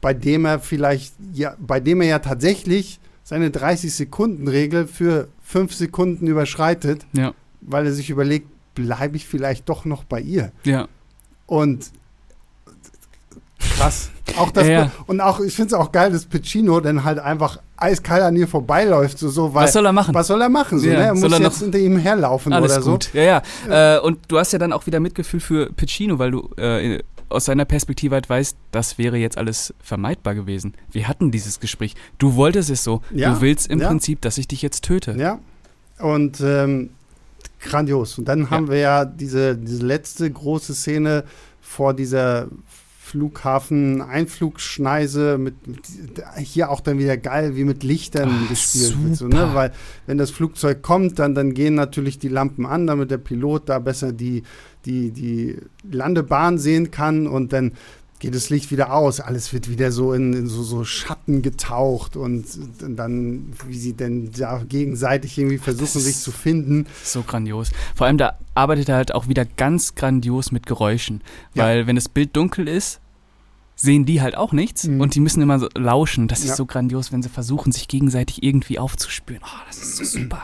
bei 0.00 0.12
dem 0.12 0.44
er 0.44 0.58
vielleicht, 0.58 1.14
ja, 1.32 1.54
bei 1.60 1.78
dem 1.80 2.00
er 2.00 2.08
ja 2.08 2.18
tatsächlich 2.18 2.98
seine 3.22 3.50
30-Sekunden-Regel 3.50 4.86
für 4.88 5.28
fünf 5.42 5.72
Sekunden 5.74 6.26
überschreitet, 6.26 7.06
Ja. 7.12 7.32
weil 7.60 7.86
er 7.86 7.92
sich 7.92 8.10
überlegt, 8.10 8.48
bleibe 8.74 9.16
ich 9.16 9.26
vielleicht 9.26 9.68
doch 9.68 9.84
noch 9.84 10.02
bei 10.04 10.20
ihr. 10.20 10.50
Ja. 10.64 10.88
Und 11.46 11.90
krass. 13.76 14.10
Auch 14.36 14.50
das, 14.50 14.66
Ja, 14.66 14.72
ja. 14.72 14.92
Und 15.06 15.20
auch, 15.20 15.40
ich 15.40 15.54
finde 15.54 15.68
es 15.68 15.74
auch 15.74 15.92
geil, 15.92 16.10
dass 16.12 16.26
Pacino 16.26 16.80
dann 16.80 17.04
halt 17.04 17.18
einfach 17.18 17.60
eiskalt 17.80 18.22
an 18.22 18.36
ihr 18.36 18.48
vorbeiläuft. 18.48 19.18
So, 19.18 19.28
so, 19.28 19.54
weil, 19.54 19.64
Was 19.64 19.72
soll 19.72 19.86
er 19.86 19.92
machen? 19.92 20.14
was 20.14 20.26
soll 20.26 20.42
er 20.42 20.48
machen? 20.48 20.78
So, 20.78 20.86
Ja, 20.86 20.92
ne? 20.94 20.98
Er 21.06 21.16
soll 21.16 21.30
muss 21.30 21.38
er 21.38 21.44
jetzt 21.44 21.54
noch- 21.56 21.62
hinter 21.62 21.78
ihm 21.78 21.96
herlaufen 21.96 22.52
Alles 22.52 22.76
oder 22.78 22.84
gut. 22.92 23.10
Ja, 23.14 23.42
ja. 23.68 23.96
Äh, 23.96 24.00
und 24.00 24.18
du 24.28 24.38
hast 24.38 24.52
ja 24.52 24.58
dann 24.58 24.72
auch 24.72 24.86
wieder 24.86 25.00
Mitgefühl 25.00 25.40
für 25.40 25.72
Pacino, 25.72 26.18
weil 26.18 26.30
du 26.32 26.50
äh, 26.56 27.00
aus 27.28 27.44
seiner 27.44 27.64
Perspektive 27.66 28.14
halt 28.14 28.28
weißt, 28.28 28.56
das 28.72 28.96
wäre 28.98 29.16
jetzt 29.18 29.36
alles 29.38 29.74
vermeidbar 29.82 30.34
gewesen. 30.34 30.74
Wir 30.90 31.08
hatten 31.08 31.30
dieses 31.30 31.60
Gespräch. 31.60 31.94
Du 32.18 32.34
wolltest 32.36 32.70
es 32.70 32.82
so. 32.84 33.02
Ja, 33.12 33.34
Du 33.34 33.40
willst 33.42 33.66
im 33.70 33.80
ja. 33.80 33.88
Prinzip, 33.88 34.20
dass 34.22 34.38
ich 34.38 34.48
dich 34.48 34.62
jetzt 34.62 34.82
töte. 34.82 35.12
so. 35.14 35.20
Ja. 35.20 35.38
Und 35.98 36.40
ähm, 36.40 36.90
grandios. 37.60 38.18
Und 38.18 38.26
dann 38.26 38.50
haben 38.50 38.68
wir 38.70 38.78
ja 38.78 39.04
diese, 39.04 39.56
diese 39.56 39.84
letzte 39.84 40.30
große 40.30 40.74
Szene 40.74 41.24
vor 41.60 41.92
dieser 41.92 42.46
Flughafen-Einflugschneise 43.08 45.38
mit, 45.38 45.66
mit 45.66 45.80
hier 46.38 46.70
auch 46.70 46.80
dann 46.80 46.98
wieder 46.98 47.16
geil, 47.16 47.56
wie 47.56 47.64
mit 47.64 47.82
Lichtern 47.82 48.28
Ah, 48.28 48.48
gespielt 48.48 49.02
wird. 49.02 49.16
So, 49.16 49.28
ne? 49.28 49.36
super. 49.36 49.54
Weil 49.54 49.72
wenn 50.06 50.18
das 50.18 50.30
Flugzeug 50.30 50.82
kommt, 50.82 51.18
dann, 51.18 51.34
dann 51.34 51.54
gehen 51.54 51.74
natürlich 51.74 52.18
die 52.18 52.28
Lampen 52.28 52.66
an, 52.66 52.86
damit 52.86 53.10
der 53.10 53.18
Pilot 53.18 53.68
da 53.68 53.78
besser 53.78 54.12
die, 54.12 54.42
die, 54.84 55.10
die 55.10 55.56
Landebahn 55.90 56.58
sehen 56.58 56.90
kann 56.90 57.26
und 57.26 57.52
dann 57.52 57.72
geht 58.18 58.34
das 58.34 58.50
Licht 58.50 58.70
wieder 58.70 58.92
aus. 58.92 59.20
Alles 59.20 59.52
wird 59.52 59.68
wieder 59.70 59.92
so 59.92 60.12
in, 60.12 60.32
in 60.32 60.46
so, 60.48 60.62
so 60.62 60.84
Schatten 60.84 61.42
getaucht 61.42 62.16
und 62.16 62.44
dann, 62.80 63.52
wie 63.66 63.78
sie 63.78 63.92
denn 63.92 64.30
da 64.32 64.62
gegenseitig 64.68 65.38
irgendwie 65.38 65.58
versuchen, 65.58 66.00
sich 66.00 66.18
zu 66.18 66.32
finden. 66.32 66.86
So 67.04 67.22
grandios. 67.22 67.70
Vor 67.94 68.06
allem, 68.06 68.18
da 68.18 68.38
arbeitet 68.54 68.88
er 68.88 68.96
halt 68.96 69.14
auch 69.14 69.28
wieder 69.28 69.44
ganz 69.44 69.94
grandios 69.94 70.50
mit 70.52 70.66
Geräuschen. 70.66 71.22
Ja. 71.54 71.64
Weil, 71.64 71.86
wenn 71.86 71.96
das 71.96 72.08
Bild 72.08 72.34
dunkel 72.36 72.68
ist, 72.68 73.00
sehen 73.76 74.04
die 74.04 74.20
halt 74.20 74.36
auch 74.36 74.52
nichts 74.52 74.84
Mhm. 74.88 75.00
und 75.00 75.14
die 75.14 75.20
müssen 75.20 75.40
immer 75.40 75.60
so 75.60 75.68
lauschen. 75.76 76.26
Das 76.26 76.42
Ja. 76.44 76.50
ist 76.50 76.56
so 76.56 76.66
grandios, 76.66 77.12
wenn 77.12 77.22
sie 77.22 77.28
versuchen, 77.28 77.70
sich 77.70 77.86
gegenseitig 77.86 78.42
irgendwie 78.42 78.78
aufzuspüren. 78.80 79.42
Oh, 79.44 79.60
das 79.68 79.78
ist 79.78 79.96
so 79.96 80.04
super. 80.04 80.42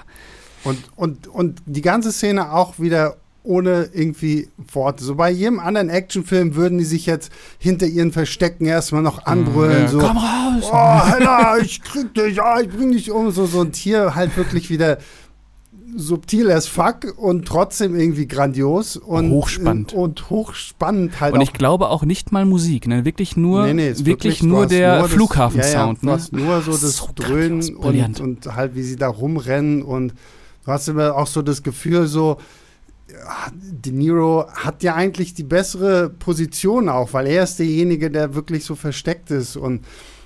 Und, 0.63 0.79
und, 0.97 1.27
und 1.27 1.61
die 1.67 1.83
ganze 1.83 2.13
Szene 2.13 2.53
auch 2.53 2.79
wieder 2.79 3.17
ohne 3.45 3.91
irgendwie 3.93 4.49
Worte. 4.73 5.05
So 5.05 5.15
bei 5.15 5.31
jedem 5.31 5.61
anderen 5.61 5.91
Actionfilm 5.91 6.57
würden 6.57 6.79
die 6.79 6.85
sich 6.85 7.07
jetzt 7.07 7.31
hinter 7.59 7.87
ihren 7.87 8.11
Verstecken 8.11 8.65
erstmal 8.65 9.03
noch 9.03 9.27
anbrüllen. 9.27 9.83
Ja, 9.83 9.89
so, 9.89 9.99
Komm 9.99 10.17
raus! 10.17 10.71
oh, 10.73 11.07
Hella, 11.07 11.59
ich 11.59 11.83
krieg 11.83 12.13
dich, 12.15 12.41
ah, 12.43 12.61
ich 12.61 12.71
bring 12.71 12.93
dich 12.93 13.11
um. 13.11 13.31
So, 13.31 13.45
so. 13.45 13.61
Und 13.61 13.77
hier 13.77 14.15
halt 14.15 14.37
wirklich 14.37 14.71
wieder 14.71 14.99
subtil 15.97 16.51
as 16.51 16.67
fuck 16.67 17.15
und 17.19 17.47
trotzdem 17.47 17.95
irgendwie 17.95 18.27
grandios 18.27 18.97
und 18.97 19.31
hochspannend 19.31 19.93
und 19.93 20.29
hochspannend 20.29 21.21
halt 21.21 21.35
und 21.35 21.41
ich 21.41 21.53
glaube 21.53 21.89
auch 21.89 22.03
nicht 22.03 22.33
mal 22.33 22.45
Musik 22.45 22.89
ne 22.89 23.05
wirklich 23.05 23.37
nur 23.37 23.65
nee, 23.67 23.75
nee, 23.75 23.89
wirklich, 23.91 24.07
wirklich 24.07 24.43
nur 24.43 24.67
der 24.67 25.05
Flughafen 25.05 25.63
Sound 25.63 26.03
ja, 26.03 26.09
ja, 26.09 26.15
hast 26.17 26.33
nur 26.33 26.63
so 26.63 26.73
das 26.73 26.97
so 26.97 27.11
Dröhnen 27.15 27.77
und, 27.77 28.21
und 28.21 28.57
halt 28.57 28.75
wie 28.75 28.83
sie 28.83 28.97
da 28.97 29.07
rumrennen 29.07 29.83
und 29.83 30.15
du 30.65 30.73
hast 30.73 30.89
immer 30.89 31.15
auch 31.15 31.29
so 31.29 31.43
das 31.43 31.63
Gefühl 31.63 32.09
so 32.09 32.39
De 33.61 33.93
Niro 33.93 34.47
hat 34.53 34.83
ja 34.83 34.95
eigentlich 34.95 35.35
die 35.35 35.45
bessere 35.45 36.11
Position 36.11 36.89
auch, 36.89 37.13
weil 37.13 37.27
er 37.27 37.45
ist 37.45 37.59
derjenige, 37.59 38.11
der 38.11 38.35
wirklich 38.35 38.65
so 38.65 38.75
versteckt 38.75 39.31
ist 39.31 39.57
und 39.57 39.85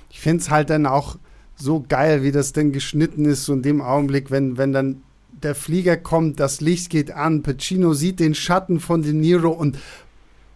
ich 0.09 0.19
finde 0.19 0.41
es 0.41 0.49
halt 0.49 0.69
dann 0.69 0.85
auch 0.85 1.17
so 1.55 1.83
geil, 1.87 2.23
wie 2.23 2.31
das 2.31 2.53
denn 2.53 2.71
geschnitten 2.71 3.25
ist, 3.25 3.45
so 3.45 3.53
in 3.53 3.61
dem 3.61 3.81
Augenblick, 3.81 4.31
wenn, 4.31 4.57
wenn 4.57 4.73
dann 4.73 5.01
der 5.31 5.55
Flieger 5.55 5.97
kommt, 5.97 6.39
das 6.39 6.61
Licht 6.61 6.89
geht 6.89 7.11
an, 7.11 7.43
Pacino 7.43 7.93
sieht 7.93 8.19
den 8.19 8.35
Schatten 8.35 8.79
von 8.79 9.01
De 9.01 9.13
Niro 9.13 9.49
und 9.49 9.77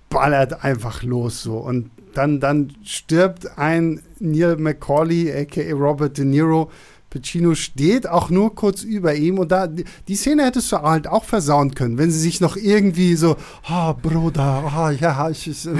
ballert 0.09 0.63
einfach 0.63 1.03
los 1.03 1.41
so. 1.41 1.57
Und 1.57 1.89
dann, 2.13 2.39
dann 2.39 2.73
stirbt 2.83 3.57
ein 3.57 4.01
Neil 4.19 4.57
McCauley, 4.57 5.31
aka 5.31 5.71
Robert 5.73 6.17
De 6.17 6.25
Niro. 6.25 6.71
Pacino 7.13 7.53
steht 7.53 8.09
auch 8.09 8.29
nur 8.29 8.55
kurz 8.55 8.81
über 8.83 9.13
ihm 9.13 9.37
und 9.37 9.51
da 9.51 9.67
die 9.67 10.15
Szene 10.15 10.43
hättest 10.45 10.71
du 10.71 10.77
halt 10.77 11.07
auch 11.07 11.23
versauen 11.23 11.75
können, 11.75 11.97
wenn 11.97 12.09
sie 12.09 12.19
sich 12.19 12.41
noch 12.41 12.55
irgendwie 12.55 13.15
so, 13.15 13.37
oh, 13.69 13.93
Bruder, 13.93 14.63
oh, 14.65 14.89
ja, 14.89 15.29
ich, 15.29 15.47
ich 15.47 15.61
so, 15.61 15.71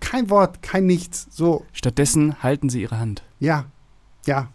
kein 0.00 0.30
Wort, 0.30 0.62
kein 0.62 0.86
Nichts, 0.86 1.26
so. 1.30 1.64
Stattdessen 1.72 2.42
halten 2.42 2.70
sie 2.70 2.82
ihre 2.82 2.98
Hand. 2.98 3.22
Ja, 3.40 3.66
ja, 4.26 4.48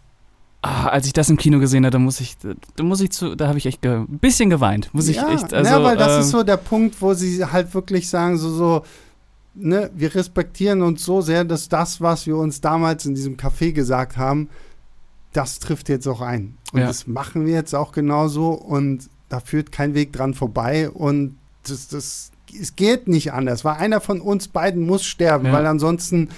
Ah, 0.62 0.88
als 0.88 1.06
ich 1.06 1.14
das 1.14 1.30
im 1.30 1.38
Kino 1.38 1.58
gesehen 1.58 1.86
habe, 1.86 1.92
da 1.92 1.98
muss 1.98 2.20
ich, 2.20 2.36
da 2.76 2.84
muss 2.84 3.00
ich 3.00 3.12
zu, 3.12 3.34
da 3.34 3.48
habe 3.48 3.56
ich 3.56 3.64
echt 3.64 3.84
ein 3.86 4.18
bisschen 4.18 4.50
geweint, 4.50 4.92
muss 4.92 5.08
ich 5.08 5.16
ja, 5.16 5.32
echt. 5.32 5.54
Also, 5.54 5.70
ja, 5.70 5.82
weil 5.82 5.96
das 5.96 6.18
äh, 6.18 6.20
ist 6.20 6.30
so 6.30 6.42
der 6.42 6.58
Punkt, 6.58 7.00
wo 7.00 7.14
sie 7.14 7.42
halt 7.42 7.72
wirklich 7.72 8.10
sagen, 8.10 8.36
so, 8.36 8.50
so, 8.50 8.82
ne, 9.54 9.90
wir 9.94 10.14
respektieren 10.14 10.82
uns 10.82 11.02
so 11.02 11.22
sehr, 11.22 11.44
dass 11.44 11.70
das, 11.70 12.02
was 12.02 12.26
wir 12.26 12.36
uns 12.36 12.60
damals 12.60 13.06
in 13.06 13.14
diesem 13.14 13.38
Café 13.38 13.72
gesagt 13.72 14.18
haben, 14.18 14.50
das 15.32 15.58
trifft 15.58 15.88
jetzt 15.88 16.06
auch 16.06 16.20
ein. 16.20 16.56
Und 16.72 16.80
Ja. 16.80 16.86
das 16.86 17.06
machen 17.06 17.46
wir 17.46 17.54
jetzt 17.54 17.74
auch 17.74 17.92
genauso 17.92 18.50
und 18.50 19.08
da 19.28 19.40
führt 19.40 19.70
kein 19.72 19.94
Weg 19.94 20.12
dran 20.12 20.34
vorbei 20.34 20.90
und 20.90 21.36
das, 21.68 21.88
das, 21.88 22.32
es 22.58 22.74
geht 22.74 23.06
nicht 23.06 23.32
anders, 23.32 23.64
weil 23.64 23.76
einer 23.76 24.00
von 24.00 24.20
uns 24.20 24.48
beiden 24.48 24.84
muss 24.86 25.04
sterben, 25.04 25.46
Ja. 25.46 25.52
weil 25.52 25.66
ansonsten 25.66 26.30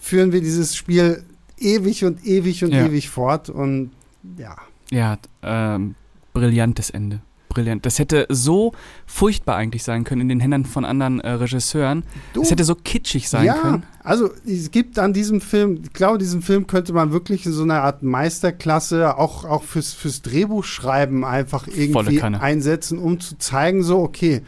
führen 0.00 0.32
wir 0.32 0.40
dieses 0.40 0.74
Spiel 0.74 1.22
ewig 1.58 2.04
und 2.04 2.24
ewig 2.26 2.64
und 2.64 2.72
Ja. 2.72 2.84
ewig 2.86 3.08
fort 3.10 3.48
und 3.48 3.92
ja. 4.38 4.56
Ja, 4.90 5.18
ähm, 5.42 5.94
brillantes 6.32 6.90
Ende. 6.90 7.20
Brillant. 7.52 7.84
Das 7.86 7.98
hätte 7.98 8.26
so 8.28 8.72
furchtbar 9.06 9.56
eigentlich 9.56 9.84
sein 9.84 10.04
können 10.04 10.22
in 10.22 10.28
den 10.28 10.40
Händen 10.40 10.64
von 10.64 10.84
anderen 10.84 11.20
äh, 11.20 11.30
Regisseuren. 11.30 12.04
Du, 12.32 12.42
Es 12.42 12.50
hätte 12.50 12.64
so 12.64 12.74
kitschig 12.74 13.28
sein 13.28 13.44
ja, 13.44 13.54
können. 13.54 13.82
also 14.02 14.30
es 14.46 14.70
gibt 14.70 14.98
an 14.98 15.12
diesem 15.12 15.40
Film, 15.40 15.80
ich 15.84 15.92
glaube, 15.92 16.18
diesen 16.18 16.42
Film 16.42 16.66
könnte 16.66 16.92
man 16.92 17.12
wirklich 17.12 17.46
in 17.46 17.52
so 17.52 17.62
einer 17.62 17.82
Art 17.82 18.02
Meisterklasse 18.02 19.18
auch, 19.18 19.44
auch 19.44 19.62
fürs, 19.62 19.92
fürs 19.92 20.22
Drehbuchschreiben 20.22 21.24
einfach 21.24 21.66
irgendwie 21.68 22.22
einsetzen, 22.22 22.98
um 22.98 23.20
zu 23.20 23.36
zeigen, 23.38 23.82
so, 23.82 23.98
okay, 24.00 24.42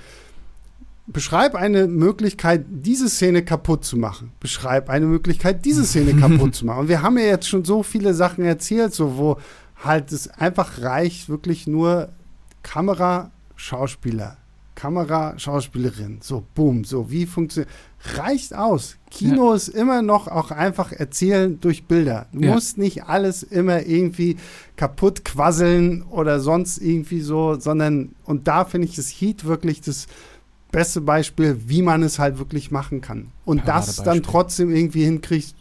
beschreib 1.06 1.54
eine 1.54 1.86
Möglichkeit, 1.86 2.64
diese 2.68 3.08
Szene 3.08 3.44
kaputt 3.44 3.84
zu 3.84 3.96
machen. 3.96 4.32
Beschreib 4.40 4.88
eine 4.88 5.06
Möglichkeit, 5.06 5.64
diese 5.64 5.84
Szene 5.86 6.14
kaputt 6.14 6.54
zu 6.54 6.66
machen. 6.66 6.80
Und 6.80 6.88
wir 6.88 7.02
haben 7.02 7.18
ja 7.18 7.24
jetzt 7.24 7.48
schon 7.48 7.64
so 7.64 7.82
viele 7.82 8.14
Sachen 8.14 8.44
erzählt, 8.44 8.94
so 8.94 9.16
wo 9.16 9.38
halt 9.82 10.12
es 10.12 10.28
einfach 10.28 10.80
reicht, 10.80 11.28
wirklich 11.28 11.66
nur 11.66 12.10
Kamera, 12.64 13.30
Schauspieler, 13.54 14.36
Kamera, 14.74 15.38
Schauspielerin, 15.38 16.18
so 16.20 16.42
boom, 16.56 16.82
so 16.82 17.08
wie 17.12 17.26
funktioniert. 17.26 17.70
Reicht 18.16 18.54
aus. 18.56 18.96
Kino 19.10 19.52
ist 19.52 19.68
immer 19.68 20.02
noch 20.02 20.26
auch 20.26 20.50
einfach 20.50 20.90
erzählen 20.90 21.60
durch 21.60 21.84
Bilder. 21.84 22.26
Du 22.32 22.40
Ja. 22.40 22.54
musst 22.54 22.76
nicht 22.76 23.04
alles 23.04 23.44
immer 23.44 23.86
irgendwie 23.86 24.36
kaputt 24.74 25.24
quasseln 25.24 26.02
oder 26.10 26.40
sonst 26.40 26.78
irgendwie 26.78 27.20
so, 27.20 27.54
sondern 27.60 28.16
und 28.24 28.48
da 28.48 28.64
finde 28.64 28.88
ich 28.88 28.96
das 28.96 29.08
Heat 29.10 29.44
wirklich 29.44 29.80
das 29.80 30.08
beste 30.72 31.00
Beispiel, 31.00 31.60
wie 31.66 31.82
man 31.82 32.02
es 32.02 32.18
halt 32.18 32.38
wirklich 32.38 32.72
machen 32.72 33.00
kann. 33.00 33.28
Und 33.44 33.68
das 33.68 33.96
dann 34.02 34.24
trotzdem 34.24 34.74
irgendwie 34.74 35.04
hinkriegt 35.04 35.54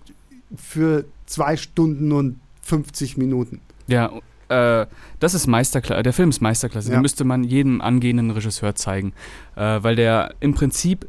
für 0.56 1.06
zwei 1.28 1.56
Stunden 1.56 2.12
und 2.12 2.39
50 2.64 3.18
Minuten. 3.18 3.62
Ja, 3.86 4.12
äh, 4.54 4.88
das 5.20 5.34
ist 5.34 5.47
Meisterklasse. 5.47 6.04
Der 6.04 6.14
Film 6.14 6.30
ist 6.30 6.41
Meisterklasse. 6.41 6.89
Ja. 6.89 6.95
Den 6.97 7.01
müsste 7.01 7.24
man 7.24 7.43
jedem 7.43 7.82
angehenden 7.82 8.32
Regisseur 8.32 8.76
zeigen. 8.76 9.14
Äh, 9.56 9.80
weil 9.82 9.95
der 9.95 10.34
im 10.39 10.54
Prinzip 10.54 11.08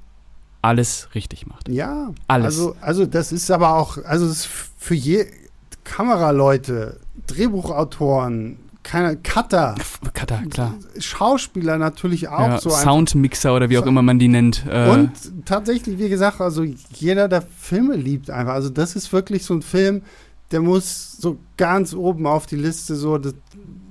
alles 0.63 1.09
richtig 1.15 1.47
macht. 1.47 1.69
Ja, 1.69 2.13
Alles. 2.27 2.47
Also, 2.47 2.77
also 2.81 3.07
das 3.07 3.33
ist 3.33 3.51
aber 3.51 3.75
auch, 3.77 3.99
also 4.05 4.27
das 4.27 4.39
ist 4.39 4.49
für 4.79 4.95
je 4.95 5.27
Kameraleute, 5.85 6.99
Drehbuchautoren, 7.27 8.59
keine 8.83 9.17
Cutter, 9.17 9.75
Cutter, 10.15 10.43
klar. 10.51 10.75
Schauspieler 10.99 11.79
natürlich 11.79 12.29
auch 12.29 12.41
Ja, 12.41 12.59
so 12.59 12.71
Soundmixer 12.71 13.55
oder 13.55 13.71
wie 13.71 13.79
auch 13.79 13.87
immer 13.87 14.03
man 14.03 14.19
die 14.19 14.29
nennt. 14.29 14.65
Äh, 14.69 14.89
Und 14.91 15.11
tatsächlich, 15.47 15.99
wie 15.99 16.09
gesagt, 16.09 16.41
also 16.41 16.65
jeder, 16.93 17.29
der 17.29 17.43
Filme 17.43 17.97
liebt 17.97 18.31
einfach. 18.31 18.53
Also 18.53 18.69
das 18.69 18.95
ist 18.97 19.13
wirklich 19.13 19.45
so 19.45 19.55
ein 19.55 19.63
Film, 19.63 20.03
der 20.55 20.63
muss 20.63 21.13
so 21.19 21.37
ganz 21.59 21.93
oben 21.93 22.27
auf 22.27 22.47
die 22.47 22.57
Liste 22.57 22.95
so, 22.95 23.19
das, 23.19 23.35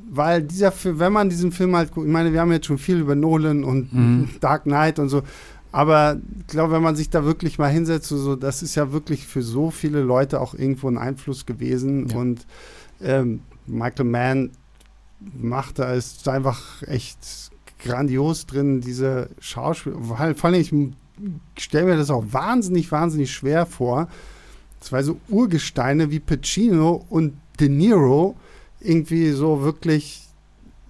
weil 0.09 0.41
dieser 0.41 0.71
Film, 0.71 0.97
wenn 0.99 1.13
man 1.13 1.29
diesen 1.29 1.51
Film 1.51 1.75
halt 1.75 1.91
guckt, 1.91 2.07
ich 2.07 2.11
meine, 2.13 2.31
wir 2.33 2.39
haben 2.41 2.51
jetzt 2.51 2.65
schon 2.67 2.77
viel 2.77 2.99
über 2.99 3.13
Nolan 3.15 3.63
und 3.63 3.93
Mhm. 3.93 4.29
Dark 4.39 4.63
Knight 4.63 4.97
und 4.97 5.09
so, 5.09 5.21
aber 5.71 6.19
ich 6.39 6.47
glaube, 6.47 6.73
wenn 6.73 6.81
man 6.83 6.95
sich 6.95 7.09
da 7.09 7.25
wirklich 7.25 7.59
mal 7.59 7.69
hinsetzt, 7.69 8.09
so, 8.09 8.35
das 8.35 8.63
ist 8.63 8.75
ja 8.75 8.91
wirklich 8.93 9.27
für 9.27 9.41
so 9.41 9.69
viele 9.71 10.01
Leute 10.01 10.39
auch 10.39 10.53
irgendwo 10.53 10.87
ein 10.87 10.97
Einfluss 10.97 11.45
gewesen 11.45 12.07
Ja. 12.09 12.17
und 12.17 12.47
ähm, 13.01 13.41
Michael 13.67 14.05
Mann 14.05 14.51
macht 15.39 15.79
da 15.79 15.93
ist 15.93 16.27
einfach 16.27 16.81
echt 16.83 17.51
grandios 17.79 18.45
drin, 18.45 18.81
diese 18.81 19.29
Schauspiel. 19.39 19.93
Vor 20.01 20.17
vor 20.35 20.49
allem, 20.49 20.61
ich 20.61 20.73
stelle 21.63 21.85
mir 21.87 21.97
das 21.97 22.09
auch 22.09 22.23
wahnsinnig, 22.31 22.91
wahnsinnig 22.91 23.31
schwer 23.31 23.65
vor. 23.65 24.07
Zwei 24.83 25.03
so 25.03 25.17
Urgesteine 25.29 26.11
wie 26.11 26.19
Pacino 26.19 27.05
und 27.09 27.33
De 27.59 27.69
Niro 27.69 28.35
irgendwie 28.79 29.31
so 29.31 29.61
wirklich 29.61 30.27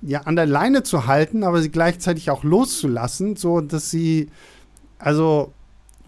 ja 0.01 0.21
an 0.21 0.35
der 0.35 0.45
Leine 0.45 0.83
zu 0.83 1.05
halten, 1.07 1.43
aber 1.43 1.61
sie 1.61 1.69
gleichzeitig 1.69 2.29
auch 2.31 2.43
loszulassen, 2.43 3.35
so 3.35 3.61
dass 3.61 3.89
sie 3.89 4.29
also 4.99 5.51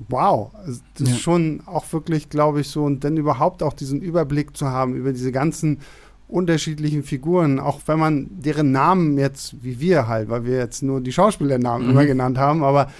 wow, 0.09 0.51
also 0.55 0.81
das 0.97 1.09
ist 1.09 1.21
schon 1.21 1.61
auch 1.65 1.85
wirklich, 1.93 2.29
glaube 2.29 2.61
ich, 2.61 2.67
so 2.69 2.83
und 2.83 3.03
dann 3.03 3.15
überhaupt 3.17 3.63
auch 3.63 3.73
diesen 3.73 4.01
Überblick 4.01 4.57
zu 4.57 4.67
haben 4.67 4.95
über 4.95 5.13
diese 5.13 5.31
ganzen 5.31 5.79
unterschiedlichen 6.27 7.03
Figuren, 7.03 7.59
auch 7.59 7.79
wenn 7.85 7.99
man 7.99 8.27
deren 8.31 8.71
Namen 8.71 9.17
jetzt, 9.17 9.63
wie 9.63 9.79
wir 9.79 10.07
halt, 10.07 10.27
weil 10.27 10.43
wir 10.45 10.57
jetzt 10.57 10.81
nur 10.83 10.99
die 10.99 11.13
Schauspielernamen 11.13 11.85
Mhm. 11.85 11.91
immer 11.91 12.05
genannt 12.05 12.37
haben, 12.37 12.63
aber 12.63 12.91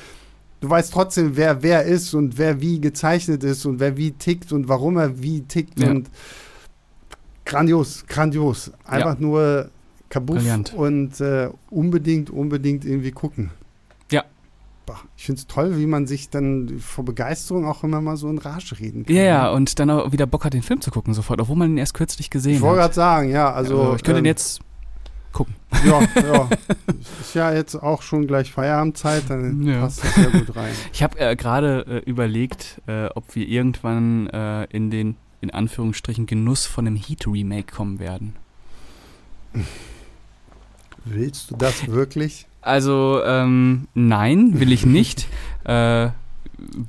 du 0.66 0.70
weißt 0.70 0.91
trotzdem, 0.93 1.38
wer 1.38 1.61
wer 1.63 1.84
ist 1.84 2.13
und 2.13 2.38
wer 2.38 2.59
wie 2.61 2.80
gezeichnet 2.82 3.43
ist 3.43 3.66
und 3.66 3.80
wer 3.80 3.97
wie 3.97 4.11
tickt 4.11 4.51
und 4.51 4.68
warum 4.68 4.97
er 4.97 5.22
wie 5.22 5.41
tickt 5.41 5.80
Ja. 5.80 5.91
und 5.91 6.09
grandios, 7.45 8.05
grandios. 8.07 8.72
Einfach 8.86 9.20
nur 9.20 9.70
kabuff 10.09 10.38
Brillant. 10.38 10.74
und 10.74 11.20
äh, 11.22 11.49
unbedingt, 11.70 12.30
unbedingt 12.30 12.86
irgendwie 12.86 13.11
gucken. 13.11 13.51
Ja. 14.11 14.24
Ich 15.18 15.26
finde 15.26 15.39
es 15.39 15.47
toll, 15.47 15.78
wie 15.78 15.86
man 15.88 16.05
sich 16.07 16.30
dann 16.30 16.80
vor 16.80 17.03
Begeisterung 17.05 17.66
auch 17.66 17.84
immer 17.84 18.01
mal 18.01 18.18
so 18.18 18.30
in 18.30 18.38
Rage 18.38 18.80
reden 18.80 19.05
kann. 19.05 19.16
ja, 19.16 19.24
ja, 19.24 19.49
und 19.51 19.80
dann 19.80 19.89
auch 19.89 20.11
wieder 20.11 20.28
Bock 20.28 20.45
hat, 20.45 20.53
den 20.53 20.61
Film 20.63 20.82
zu 20.82 20.91
gucken 20.91 21.13
sofort, 21.13 21.41
obwohl 21.41 21.55
man 21.55 21.72
ihn 21.72 21.78
erst 21.78 21.93
kürzlich 21.95 22.30
gesehen 22.30 22.55
Ich 22.55 22.61
wollte 22.61 22.82
hat. 22.84 22.93
gerade 22.93 22.93
sagen, 22.95 23.30
ja, 23.30 23.51
also. 23.51 23.80
Also, 23.82 23.95
ich 23.95 24.03
könnte 24.03 24.20
ihn 24.20 24.26
ähm, 24.26 24.30
jetzt 24.30 24.59
gucken. 25.36 25.54
Ja, 25.86 26.02
ja. 26.02 26.50
Ist 27.22 27.36
ja 27.36 27.54
jetzt 27.54 27.76
auch 27.76 28.02
schon 28.02 28.26
gleich 28.26 28.52
Feierabendzeit, 28.52 29.24
dann 29.28 29.62
Ja. 29.64 29.82
passt 29.82 30.04
das 30.04 30.16
ja 30.16 30.30
gut 30.30 30.56
rein. 30.56 30.74
Ich 30.94 31.04
habe 31.04 31.20
äh, 31.20 31.36
gerade 31.36 31.86
äh, 32.06 32.10
überlegt, 32.10 32.82
äh, 32.88 33.08
ob 33.14 33.36
wir 33.36 33.48
irgendwann 33.48 34.28
äh, 34.28 34.64
in 34.66 34.90
den, 34.90 35.18
in 35.42 35.52
Anführungsstrichen, 35.52 36.26
Genuss 36.26 36.66
von 36.66 36.88
einem 36.88 36.96
Heat-Remake 36.96 37.76
kommen 37.76 38.00
werden. 38.00 38.38
Willst 41.04 41.52
du 41.52 41.58
das 41.58 41.86
wirklich? 41.88 42.48
Also, 42.62 43.22
ähm, 43.26 43.88
nein, 43.94 44.60
will 44.60 44.72
ich 44.72 44.86
nicht. 44.86 45.28
äh, 45.66 46.10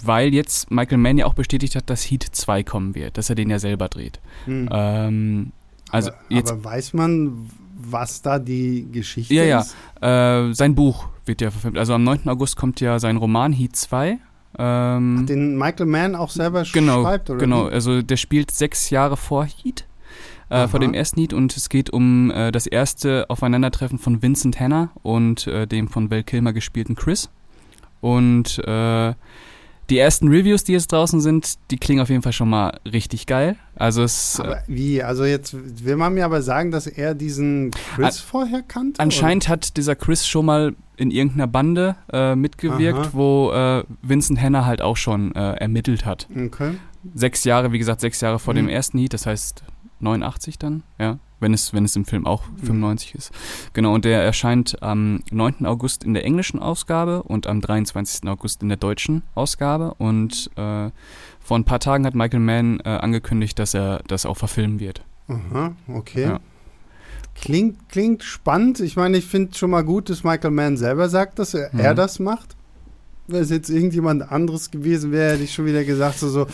weil 0.05 0.32
jetzt 0.32 0.70
Michael 0.70 0.99
Mann 0.99 1.18
ja 1.18 1.26
auch 1.26 1.34
bestätigt 1.34 1.74
hat, 1.74 1.90
dass 1.90 2.09
Heat 2.09 2.22
2 2.30 2.62
kommen 2.62 2.94
wird, 2.94 3.18
dass 3.18 3.28
er 3.28 3.34
den 3.34 3.51
ja 3.51 3.59
selber 3.59 3.88
dreht. 3.88 4.20
Hm. 4.44 4.68
Ähm, 4.70 5.53
also 5.90 6.11
aber, 6.11 6.18
jetzt, 6.28 6.53
aber 6.53 6.64
weiß 6.64 6.94
man, 6.94 7.51
was 7.78 8.22
da 8.22 8.38
die 8.38 8.86
Geschichte 8.90 9.34
Ja, 9.34 9.44
ja. 9.44 9.60
ist? 9.60 9.76
äh, 10.00 10.52
sein 10.54 10.74
Buch 10.74 11.08
wird 11.24 11.40
ja 11.40 11.50
verfilmt. 11.50 11.78
Also 11.78 11.94
am 11.94 12.04
9. 12.04 12.28
August 12.28 12.56
kommt 12.56 12.80
ja 12.80 12.98
sein 12.98 13.16
Roman 13.16 13.52
Heat 13.52 13.76
2. 13.76 14.18
Ähm, 14.58 15.26
Den 15.28 15.56
Michael 15.58 15.86
Mann 15.86 16.14
auch 16.14 16.30
selber 16.30 16.62
genau, 16.72 17.02
schreibt, 17.02 17.28
oder? 17.30 17.38
genau. 17.38 17.66
wie? 17.68 17.72
Also 17.72 18.00
der 18.02 18.16
spielt 18.16 18.50
sechs 18.50 18.88
Jahre 18.90 19.16
vor 19.16 19.44
Heat. 19.44 19.86
äh, 20.48 20.68
vor 20.68 20.80
dem 20.80 20.94
ersten 20.94 21.20
Heat 21.20 21.32
und 21.34 21.56
es 21.56 21.68
geht 21.68 21.90
um 21.90 22.30
äh, 22.30 22.52
das 22.52 22.66
erste 22.66 23.28
Aufeinandertreffen 23.28 23.98
von 23.98 24.22
Vincent 24.22 24.58
Hanna 24.60 24.90
und 25.02 25.46
äh, 25.48 25.66
dem 25.66 25.88
von 25.88 26.10
Val 26.10 26.22
Kilmer 26.22 26.52
gespielten 26.52 26.94
Chris. 26.94 27.28
Und 28.00 28.58
äh, 28.66 29.14
die 29.91 29.99
ersten 29.99 30.28
Reviews, 30.28 30.64
die 30.64 30.72
jetzt 30.72 30.93
draußen 30.93 31.20
sind, 31.20 31.55
die 31.70 31.76
klingen 31.76 32.01
auf 32.01 32.09
jeden 32.09 32.22
Fall 32.22 32.32
schon 32.32 32.51
mal 32.51 32.78
richtig 32.91 33.26
geil. 33.26 33.57
Also 33.76 34.03
es. 34.03 34.41
Aber 34.41 34.62
wie? 34.66 35.03
Also 35.03 35.24
jetzt 35.24 35.55
will 35.84 35.97
man 35.97 36.14
mir 36.14 36.24
aber 36.24 36.43
sagen, 36.43 36.70
dass 36.70 36.87
er 36.87 37.14
diesen 37.14 37.70
Chris 37.95 38.20
an, 38.20 38.26
vorher 38.26 38.62
kannte? 38.62 39.01
Anscheinend 39.01 39.45
oder? 39.45 39.53
hat 39.53 39.76
dieser 39.76 39.95
Chris 39.95 40.26
schon 40.26 40.47
mal 40.47 40.74
in 40.97 41.11
irgendeiner 41.11 41.47
Bande 41.47 41.97
äh, 42.12 42.34
mitgewirkt, 42.34 42.99
Aha. 42.99 43.11
wo 43.12 43.53
äh, 43.53 43.84
Vincent 44.03 44.41
Hanna 44.41 44.64
halt 44.64 44.82
auch 44.82 44.97
schon 44.97 45.34
äh, 45.34 45.53
ermittelt 45.55 46.05
hat. 46.05 46.26
Okay. 46.34 46.72
Sechs 47.14 47.45
Jahre, 47.45 47.72
wie 47.72 47.78
gesagt, 47.78 48.01
sechs 48.01 48.20
Jahre 48.20 48.39
vor 48.39 48.55
mhm. 48.55 48.59
dem 48.59 48.68
ersten 48.68 48.99
Heat, 48.99 49.12
das 49.12 49.26
heißt 49.26 49.62
89 50.01 50.59
dann, 50.59 50.82
ja 50.99 51.18
wenn 51.41 51.53
es, 51.53 51.72
wenn 51.72 51.84
es 51.84 51.97
im 51.97 52.05
Film 52.05 52.26
auch 52.26 52.43
95 52.64 53.14
mhm. 53.14 53.18
ist. 53.18 53.32
Genau, 53.72 53.95
und 53.95 54.05
der 54.05 54.22
erscheint 54.22 54.82
am 54.82 55.20
9. 55.30 55.66
August 55.66 56.05
in 56.05 56.14
der 56.14 56.24
englischen 56.24 56.61
Ausgabe 56.61 57.22
und 57.22 57.47
am 57.47 57.61
23. 57.61 58.28
August 58.28 58.62
in 58.62 58.68
der 58.68 58.78
deutschen 58.78 59.22
Ausgabe. 59.34 59.95
Und 59.95 60.51
äh, 60.57 60.91
vor 61.41 61.59
ein 61.59 61.64
paar 61.64 61.80
Tagen 61.80 62.07
hat 62.07 62.14
Michael 62.14 62.41
Mann 62.41 62.80
äh, 62.84 62.89
angekündigt, 62.89 63.59
dass 63.59 63.74
er 63.74 64.03
das 64.07 64.26
auch 64.26 64.37
verfilmen 64.37 64.80
wird. 64.80 65.03
Aha, 65.28 65.74
okay. 65.89 66.22
Ja. 66.22 66.41
Klingt, 67.34 67.89
klingt 67.89 68.22
spannend. 68.22 68.80
Ich 68.80 68.97
meine, 68.97 69.18
ich 69.18 69.26
finde 69.26 69.55
schon 69.55 69.70
mal 69.70 69.84
gut, 69.84 70.09
dass 70.09 70.24
Michael 70.24 70.53
Mann 70.53 70.76
selber 70.76 71.09
sagt, 71.09 71.39
dass 71.39 71.53
er, 71.53 71.68
mhm. 71.72 71.80
er 71.80 71.95
das 71.95 72.18
macht 72.18 72.57
wenn 73.28 73.42
es 73.42 73.50
jetzt 73.50 73.70
irgendjemand 73.70 74.30
anderes 74.30 74.70
gewesen 74.70 75.12
wäre, 75.12 75.34
hätte 75.34 75.44
ich 75.44 75.54
schon 75.54 75.66
wieder 75.66 75.84
gesagt, 75.84 76.18
so, 76.18 76.28
so 76.28 76.46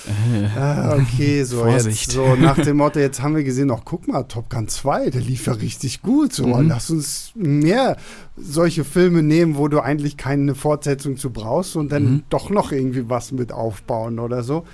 ah, 0.57 0.97
okay, 0.97 1.45
so, 1.45 1.67
jetzt, 1.67 2.11
so 2.11 2.35
nach 2.37 2.59
dem 2.59 2.79
Motto, 2.79 2.99
jetzt 2.99 3.23
haben 3.23 3.37
wir 3.37 3.45
gesehen, 3.45 3.71
ach 3.71 3.83
guck 3.85 4.09
mal, 4.09 4.23
Top 4.25 4.51
Gun 4.51 4.69
2, 4.69 5.11
der 5.11 5.21
lief 5.21 5.47
ja 5.47 5.53
richtig 5.53 6.03
gut, 6.03 6.33
so, 6.33 6.47
mhm. 6.47 6.69
lass 6.69 6.91
uns 6.91 7.33
mehr 7.35 7.97
solche 8.37 8.85
Filme 8.85 9.23
nehmen, 9.23 9.57
wo 9.57 9.69
du 9.69 9.81
eigentlich 9.81 10.17
keine 10.17 10.55
Fortsetzung 10.55 11.17
zu 11.17 11.31
brauchst 11.31 11.77
und 11.77 11.93
dann 11.93 12.05
mhm. 12.05 12.23
doch 12.31 12.51
noch 12.51 12.73
irgendwie 12.73 13.09
was 13.09 13.33
mit 13.33 13.53
aufbauen 13.53 14.19
oder 14.19 14.43
so. 14.43 14.65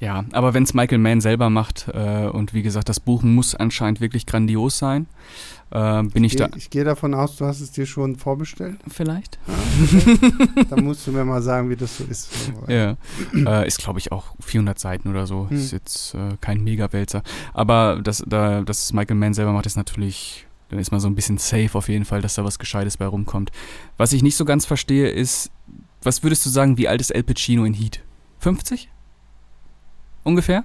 Ja, 0.00 0.24
aber 0.32 0.54
wenn 0.54 0.62
es 0.62 0.74
Michael 0.74 0.98
Mann 0.98 1.20
selber 1.20 1.50
macht 1.50 1.88
äh, 1.92 2.28
und 2.28 2.54
wie 2.54 2.62
gesagt, 2.62 2.88
das 2.88 3.00
Buch 3.00 3.24
muss 3.24 3.56
anscheinend 3.56 4.00
wirklich 4.00 4.26
grandios 4.26 4.78
sein, 4.78 5.06
äh, 5.70 6.02
bin 6.04 6.24
ich, 6.24 6.32
ich 6.32 6.38
da. 6.38 6.48
Ich 6.56 6.70
gehe 6.70 6.84
davon 6.84 7.14
aus, 7.14 7.36
du 7.36 7.44
hast 7.44 7.60
es 7.60 7.70
dir 7.70 7.86
schon 7.86 8.16
vorbestellt. 8.16 8.78
Vielleicht. 8.88 9.38
Ja, 9.46 9.54
okay. 9.84 10.66
Dann 10.70 10.84
musst 10.84 11.06
du 11.06 11.12
mir 11.12 11.24
mal 11.24 11.42
sagen, 11.42 11.70
wie 11.70 11.76
das 11.76 11.98
so 11.98 12.04
ist. 12.04 12.30
ja, 12.68 12.96
äh, 13.34 13.66
ist 13.66 13.78
glaube 13.78 13.98
ich 13.98 14.12
auch 14.12 14.34
400 14.40 14.78
Seiten 14.78 15.08
oder 15.08 15.26
so. 15.26 15.48
Hm. 15.48 15.56
Ist 15.56 15.72
jetzt 15.72 16.14
äh, 16.14 16.36
kein 16.40 16.62
Mega-Wälzer. 16.62 17.22
Aber 17.52 18.00
dass 18.02 18.22
da, 18.26 18.62
dass 18.62 18.92
Michael 18.92 19.16
Mann 19.16 19.34
selber 19.34 19.52
macht, 19.52 19.66
ist 19.66 19.76
natürlich 19.76 20.46
dann 20.68 20.78
ist 20.78 20.90
man 20.90 21.00
so 21.00 21.08
ein 21.08 21.14
bisschen 21.14 21.38
safe 21.38 21.70
auf 21.72 21.88
jeden 21.88 22.04
Fall, 22.04 22.20
dass 22.20 22.34
da 22.34 22.44
was 22.44 22.58
Gescheites 22.58 22.98
bei 22.98 23.06
rumkommt. 23.06 23.50
Was 23.96 24.12
ich 24.12 24.22
nicht 24.22 24.36
so 24.36 24.44
ganz 24.44 24.66
verstehe, 24.66 25.08
ist, 25.08 25.50
was 26.02 26.22
würdest 26.22 26.44
du 26.44 26.50
sagen, 26.50 26.76
wie 26.76 26.88
alt 26.88 27.00
ist 27.00 27.10
El 27.10 27.22
Pacino 27.22 27.64
in 27.64 27.72
Heat? 27.72 28.02
50? 28.40 28.90
Ungefähr? 30.24 30.64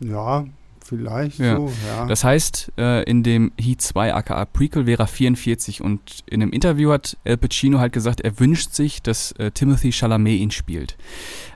Ja, 0.00 0.46
Vielleicht 0.84 1.38
ja. 1.38 1.56
so, 1.56 1.72
ja. 1.88 2.04
Das 2.04 2.24
heißt, 2.24 2.72
äh, 2.76 3.02
in 3.04 3.22
dem 3.22 3.52
Heat 3.58 3.80
2 3.80 4.12
aka 4.12 4.44
Prequel 4.44 4.84
wäre 4.84 5.04
er 5.04 5.06
44 5.06 5.80
und 5.80 6.00
in 6.26 6.42
einem 6.42 6.52
Interview 6.52 6.92
hat 6.92 7.16
El 7.24 7.38
Pacino 7.38 7.78
halt 7.78 7.94
gesagt, 7.94 8.20
er 8.20 8.38
wünscht 8.38 8.74
sich, 8.74 9.00
dass 9.00 9.32
äh, 9.32 9.50
Timothy 9.50 9.92
Chalamet 9.92 10.40
ihn 10.40 10.50
spielt. 10.50 10.98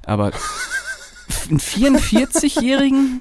Aber 0.06 0.32
einen 1.50 1.60
44-Jährigen? 1.60 3.20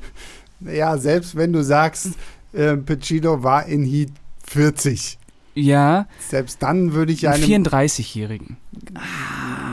Ja, 0.62 0.98
selbst 0.98 1.36
wenn 1.36 1.52
du 1.52 1.62
sagst, 1.62 2.12
äh, 2.54 2.78
Pacino 2.78 3.44
war 3.44 3.66
in 3.66 3.84
Heat 3.84 4.12
40. 4.46 5.20
Ja. 5.56 6.08
Selbst 6.30 6.64
dann 6.64 6.94
würde 6.94 7.12
ich 7.12 7.28
einen. 7.28 7.44
34-Jährigen. 7.44 8.56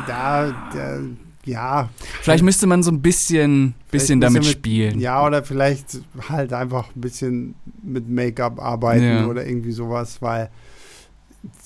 Da, 0.08 0.50
der, 0.74 1.00
ja. 1.46 1.88
Vielleicht 2.20 2.44
müsste 2.44 2.66
man 2.66 2.82
so 2.82 2.90
ein 2.90 3.02
bisschen, 3.02 3.74
bisschen 3.90 4.20
damit 4.20 4.42
mit, 4.42 4.50
spielen. 4.50 5.00
Ja, 5.00 5.24
oder 5.24 5.42
vielleicht 5.42 5.98
halt 6.28 6.52
einfach 6.52 6.88
ein 6.94 7.00
bisschen 7.00 7.54
mit 7.82 8.08
Make-up 8.08 8.60
arbeiten 8.60 9.04
ja. 9.04 9.26
oder 9.26 9.46
irgendwie 9.46 9.72
sowas, 9.72 10.20
weil, 10.20 10.50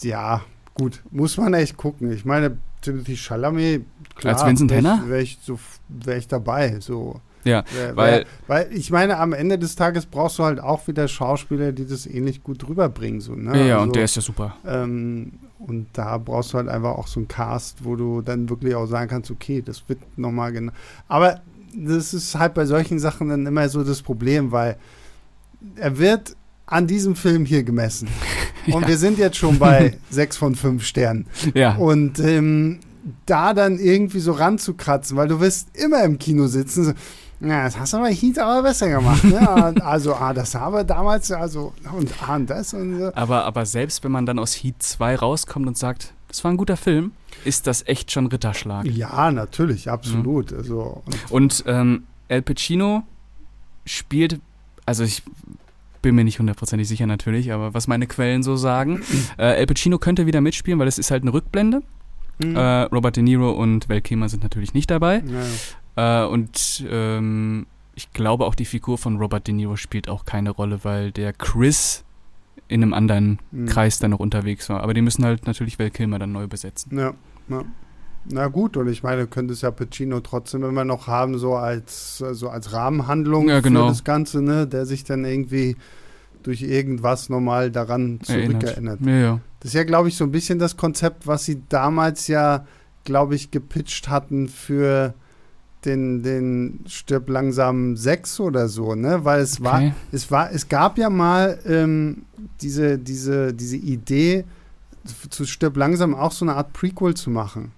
ja, 0.01 0.43
gut, 0.75 1.03
muss 1.11 1.37
man 1.37 1.55
echt 1.55 1.77
gucken. 1.77 2.13
Ich 2.13 2.25
meine, 2.25 2.57
Timothy 2.81 3.17
Chalamet, 3.17 3.85
klar, 4.15 4.35
als 4.35 4.47
Vincent 4.47 4.73
Henner? 4.73 5.03
Wäre 5.07 5.23
ich, 5.23 5.39
so, 5.43 5.59
wär 5.89 6.17
ich 6.17 6.29
dabei, 6.29 6.79
so. 6.81 7.21
Ja, 7.45 7.65
wär, 7.73 7.97
weil, 7.97 8.27
weil 8.47 8.69
ich 8.73 8.91
meine, 8.91 9.19
am 9.19 9.33
Ende 9.33 9.59
des 9.59 9.77
Tages 9.77 10.07
brauchst 10.07 10.39
du 10.39 10.45
halt 10.45 10.61
auch 10.61 10.87
wieder 10.89 11.09
Schauspieler, 11.09 11.73
die 11.73 11.87
das 11.87 12.07
ähnlich 12.07 12.43
gut 12.43 12.69
rüberbringen. 12.69 13.21
So, 13.21 13.35
ne? 13.35 13.69
Ja, 13.69 13.77
also, 13.77 13.85
und 13.85 13.97
der 13.97 14.05
ist 14.05 14.17
ja 14.17 14.23
super. 14.23 14.57
Ähm, 14.67 15.33
und 15.59 15.89
da 15.93 16.19
brauchst 16.19 16.53
du 16.53 16.59
halt 16.59 16.69
einfach 16.69 16.97
auch 16.97 17.09
so 17.09 17.21
einen 17.21 17.29
Cast, 17.29 17.85
wo 17.85 17.97
du 17.97 18.23
dann 18.23 18.49
wirklich 18.49 18.75
auch 18.75 18.87
sagen 18.87 19.11
kannst, 19.11 19.31
okay, 19.31 19.63
das 19.63 19.89
wird 19.89 19.99
nochmal 20.17 20.53
genau. 20.53 20.73
Aber 21.09 21.41
das 21.75 22.15
ist 22.15 22.35
halt 22.37 22.55
bei 22.55 22.65
solchen 22.65 22.99
Sachen 22.99 23.29
dann 23.29 23.47
immer 23.47 23.69
so 23.69 23.83
das 23.85 24.03
Problem, 24.03 24.53
weil 24.53 24.77
er 25.77 25.99
wird 25.99 26.37
an 26.67 26.87
diesem 26.87 27.17
Film 27.17 27.45
hier 27.45 27.65
gemessen. 27.65 28.09
Und 28.67 28.83
ja. 28.83 28.89
wir 28.89 28.99
sind 28.99 29.19
jetzt 29.19 29.37
schon 29.37 29.59
bei 29.59 29.97
sechs 30.11 30.37
von 30.37 30.55
fünf 30.55 30.85
Sternen. 30.85 31.27
Ja. 31.55 31.77
Und 31.77 32.19
ähm, 32.19 32.81
da 33.27 33.55
dann 33.55 33.79
irgendwie 33.79 34.21
so 34.21 34.33
ranzukratzen, 34.33 35.17
weil 35.17 35.29
du 35.29 35.41
wirst 35.41 35.69
immer 35.77 36.05
im 36.05 36.19
Kino 36.19 36.47
sitzen. 36.47 36.85
So, 36.85 36.93
ja, 37.41 37.65
das 37.65 37.79
hast 37.79 37.93
du 37.93 37.99
aber 37.99 38.09
Heat 38.09 38.39
aber 38.39 38.63
besser 38.63 38.89
gemacht. 38.89 39.23
Ne? 39.25 39.41
also, 39.85 40.15
ah, 40.15 40.33
das 40.33 40.55
haben 40.55 40.75
wir 40.75 40.85
damals, 40.85 41.31
also, 41.31 41.73
und 41.93 42.13
ah, 42.27 42.37
und 42.37 42.51
das 42.51 42.75
und 42.75 42.99
so. 42.99 43.13
Aber, 43.15 43.45
aber 43.45 43.65
selbst 43.65 44.03
wenn 44.03 44.13
man 44.13 44.27
dann 44.27 44.39
aus 44.39 44.55
Heat 44.55 44.83
2 44.83 45.17
rauskommt 45.17 45.67
und 45.67 45.79
sagt, 45.79 46.15
das 46.27 46.43
war 46.45 46.51
ein 46.51 46.57
guter 46.57 46.77
Film, 46.77 47.13
ist 47.45 47.67
das 47.67 47.87
echt 47.87 48.11
schon 48.11 48.27
Ritterschlag. 48.27 48.87
Ja, 48.87 49.31
natürlich, 49.31 49.89
absolut. 49.89 50.51
Mhm. 50.51 50.59
Also, 50.59 51.03
und, 51.07 51.31
und 51.31 51.65
ähm, 51.67 52.03
El 52.29 52.43
Pacino 52.43 53.05
spielt, 53.87 54.41
also 54.85 55.05
ich 55.05 55.23
bin 56.03 56.15
mir 56.15 56.25
nicht 56.25 56.39
hundertprozentig 56.39 56.89
sicher 56.89 57.07
natürlich, 57.07 57.53
aber 57.53 57.73
was 57.73 57.87
meine 57.87 58.07
Quellen 58.07 58.43
so 58.43 58.57
sagen, 58.57 59.03
äh, 59.39 59.61
El 59.61 59.67
Pacino 59.67 59.99
könnte 59.99 60.27
wieder 60.27 60.41
mitspielen, 60.41 60.79
weil 60.79 60.89
es 60.89 60.99
ist 60.99 61.11
halt 61.11 61.23
eine 61.23 61.33
Rückblende. 61.33 61.83
Mhm. 62.43 62.57
Äh, 62.57 62.83
Robert 62.83 63.17
De 63.17 63.23
Niro 63.23 63.51
und 63.51 63.89
Val 63.89 64.01
Kilmer 64.01 64.29
sind 64.29 64.43
natürlich 64.43 64.75
nicht 64.75 64.91
dabei. 64.91 65.23
Ja. 65.27 65.43
Äh, 65.99 66.25
und 66.27 66.87
ähm, 66.89 67.67
ich 67.97 68.13
glaube 68.13 68.47
auch 68.47 68.55
die 68.55 68.65
Figur 68.65 68.99
von 68.99 69.17
Robert 69.17 69.49
De 69.49 69.55
Niro 69.55 69.75
spielt 69.75 70.09
auch 70.09 70.25
keine 70.25 70.51
Rolle, 70.51 70.85
weil 70.85 71.11
der 71.11 71.33
Chris 71.33 72.05
in 72.69 72.83
einem 72.83 72.95
anderen 72.95 73.41
mhm. 73.51 73.67
Kreis 73.67 73.99
dann 73.99 74.13
noch 74.13 74.21
unterwegs 74.21 74.69
war. 74.69 74.83
Aber 74.83 74.95
die 74.95 75.03
müssen 75.03 75.25
halt 75.25 75.47
natürlich 75.49 75.79
Val 75.79 75.91
Kilmer 75.91 76.21
dann 76.21 76.31
neu 76.31 76.47
besetzen. 76.47 76.97
Ja, 76.97 77.15
ja. 77.49 77.65
Na 78.31 78.47
gut, 78.47 78.77
und 78.77 78.89
ich 78.89 79.03
meine, 79.03 79.27
könnte 79.27 79.55
es 79.55 79.63
ja 79.63 79.71
Pacino 79.71 80.21
trotzdem 80.21 80.63
immer 80.63 80.85
noch 80.85 81.07
haben, 81.07 81.39
so 81.39 81.57
als, 81.57 82.19
so 82.19 82.49
als 82.49 82.73
Rahmenhandlung 82.73 83.49
ja, 83.49 83.61
genau. 83.61 83.87
für 83.87 83.89
das 83.89 84.05
Ganze, 84.05 84.43
ne? 84.43 84.67
der 84.67 84.87
sich 84.87 85.03
dann 85.05 85.25
irgendwie 85.25 85.77
durch 86.43 86.63
irgendwas 86.63 87.31
nochmal 87.31 87.71
daran 87.71 88.21
zurückerinnert. 88.23 89.01
Ja, 89.01 89.13
ja. 89.13 89.41
Das 89.61 89.71
ist 89.71 89.75
ja, 89.75 89.85
glaube 89.85 90.09
ich, 90.09 90.17
so 90.17 90.25
ein 90.25 90.31
bisschen 90.31 90.59
das 90.59 90.77
Konzept, 90.77 91.27
was 91.27 91.45
sie 91.45 91.63
damals 91.69 92.29
ja, 92.29 92.67
glaube 93.05 93.35
ich, 93.35 93.51
gepitcht 93.51 94.09
hatten 94.09 94.49
für 94.49 95.15
den, 95.85 96.23
den 96.23 96.81
Stirb 96.87 97.29
langsam 97.29 97.97
6 97.97 98.41
oder 98.41 98.69
so, 98.69 98.95
ne? 98.95 99.25
Weil 99.25 99.41
es 99.41 99.61
okay. 99.61 99.65
war, 99.65 99.83
es 100.13 100.31
war, 100.31 100.53
es 100.53 100.69
gab 100.69 100.99
ja 100.99 101.11
mal 101.11 101.59
ähm, 101.67 102.25
diese, 102.61 102.99
diese, 102.99 103.55
diese 103.55 103.77
Idee, 103.77 104.45
zu 105.31 105.47
Stirb 105.47 105.77
langsam 105.77 106.15
auch 106.15 106.33
so 106.33 106.45
eine 106.45 106.55
Art 106.55 106.73
Prequel 106.73 107.15
zu 107.15 107.31
machen. 107.31 107.73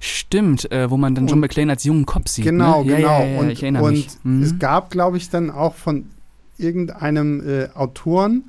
Stimmt, 0.00 0.70
äh, 0.72 0.90
wo 0.90 0.96
man 0.96 1.14
dann 1.14 1.24
und, 1.24 1.30
John 1.30 1.40
McClane 1.40 1.72
als 1.72 1.84
jungen 1.84 2.06
Cop 2.06 2.28
sieht. 2.28 2.44
Genau, 2.44 2.82
ne? 2.82 2.96
genau. 2.96 3.20
Ja, 3.20 3.24
ja, 3.24 3.32
ja, 3.32 3.40
und 3.40 3.50
ich 3.50 3.62
erinnere 3.62 3.84
und 3.84 3.92
mich. 3.92 4.08
Mhm. 4.22 4.42
es 4.42 4.58
gab, 4.58 4.90
glaube 4.90 5.16
ich, 5.16 5.30
dann 5.30 5.50
auch 5.50 5.74
von 5.74 6.06
irgendeinem 6.58 7.46
äh, 7.46 7.68
Autoren, 7.74 8.44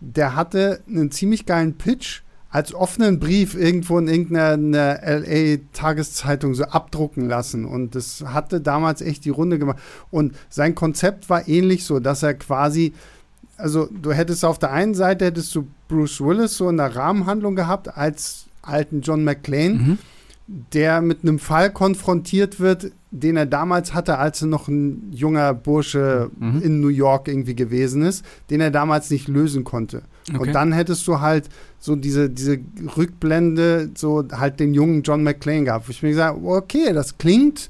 der 0.00 0.34
hatte 0.34 0.82
einen 0.88 1.10
ziemlich 1.10 1.46
geilen 1.46 1.74
Pitch 1.74 2.22
als 2.52 2.74
offenen 2.74 3.18
Brief 3.18 3.54
irgendwo 3.54 3.98
in 3.98 4.08
irgendeiner 4.08 5.00
LA-Tageszeitung 5.02 6.54
so 6.54 6.64
abdrucken 6.64 7.26
lassen. 7.26 7.64
Und 7.64 7.94
das 7.94 8.22
hatte 8.26 8.60
damals 8.60 9.00
echt 9.00 9.24
die 9.24 9.30
Runde 9.30 9.58
gemacht. 9.58 9.78
Und 10.10 10.36
sein 10.50 10.74
Konzept 10.74 11.30
war 11.30 11.48
ähnlich 11.48 11.84
so, 11.84 11.98
dass 11.98 12.22
er 12.22 12.34
quasi, 12.34 12.92
also 13.56 13.88
du 13.90 14.12
hättest 14.12 14.44
auf 14.44 14.58
der 14.58 14.70
einen 14.70 14.94
Seite 14.94 15.24
hättest 15.24 15.54
du 15.54 15.66
Bruce 15.88 16.20
Willis 16.20 16.58
so 16.58 16.68
in 16.68 16.76
der 16.76 16.94
Rahmenhandlung 16.94 17.56
gehabt 17.56 17.96
als 17.96 18.44
alten 18.60 19.00
John 19.00 19.24
McClane. 19.24 19.74
Mhm 19.74 19.98
der 20.48 21.00
mit 21.00 21.22
einem 21.22 21.38
Fall 21.38 21.70
konfrontiert 21.72 22.60
wird, 22.60 22.92
den 23.10 23.36
er 23.36 23.46
damals 23.46 23.94
hatte, 23.94 24.18
als 24.18 24.42
er 24.42 24.48
noch 24.48 24.68
ein 24.68 25.10
junger 25.12 25.54
Bursche 25.54 26.30
mhm. 26.38 26.60
in 26.62 26.80
New 26.80 26.88
York 26.88 27.28
irgendwie 27.28 27.54
gewesen 27.54 28.02
ist, 28.02 28.24
den 28.50 28.60
er 28.60 28.70
damals 28.70 29.10
nicht 29.10 29.28
lösen 29.28 29.64
konnte. 29.64 30.02
Okay. 30.28 30.38
Und 30.38 30.52
dann 30.52 30.72
hättest 30.72 31.06
du 31.08 31.20
halt 31.20 31.48
so 31.80 31.96
diese, 31.96 32.30
diese 32.30 32.58
Rückblende, 32.96 33.90
so 33.96 34.24
halt 34.32 34.60
den 34.60 34.72
jungen 34.72 35.02
John 35.02 35.22
McClane 35.24 35.64
gehabt, 35.64 35.88
ich 35.88 36.02
mir 36.02 36.10
gesagt 36.10 36.38
okay, 36.44 36.92
das 36.92 37.18
klingt. 37.18 37.68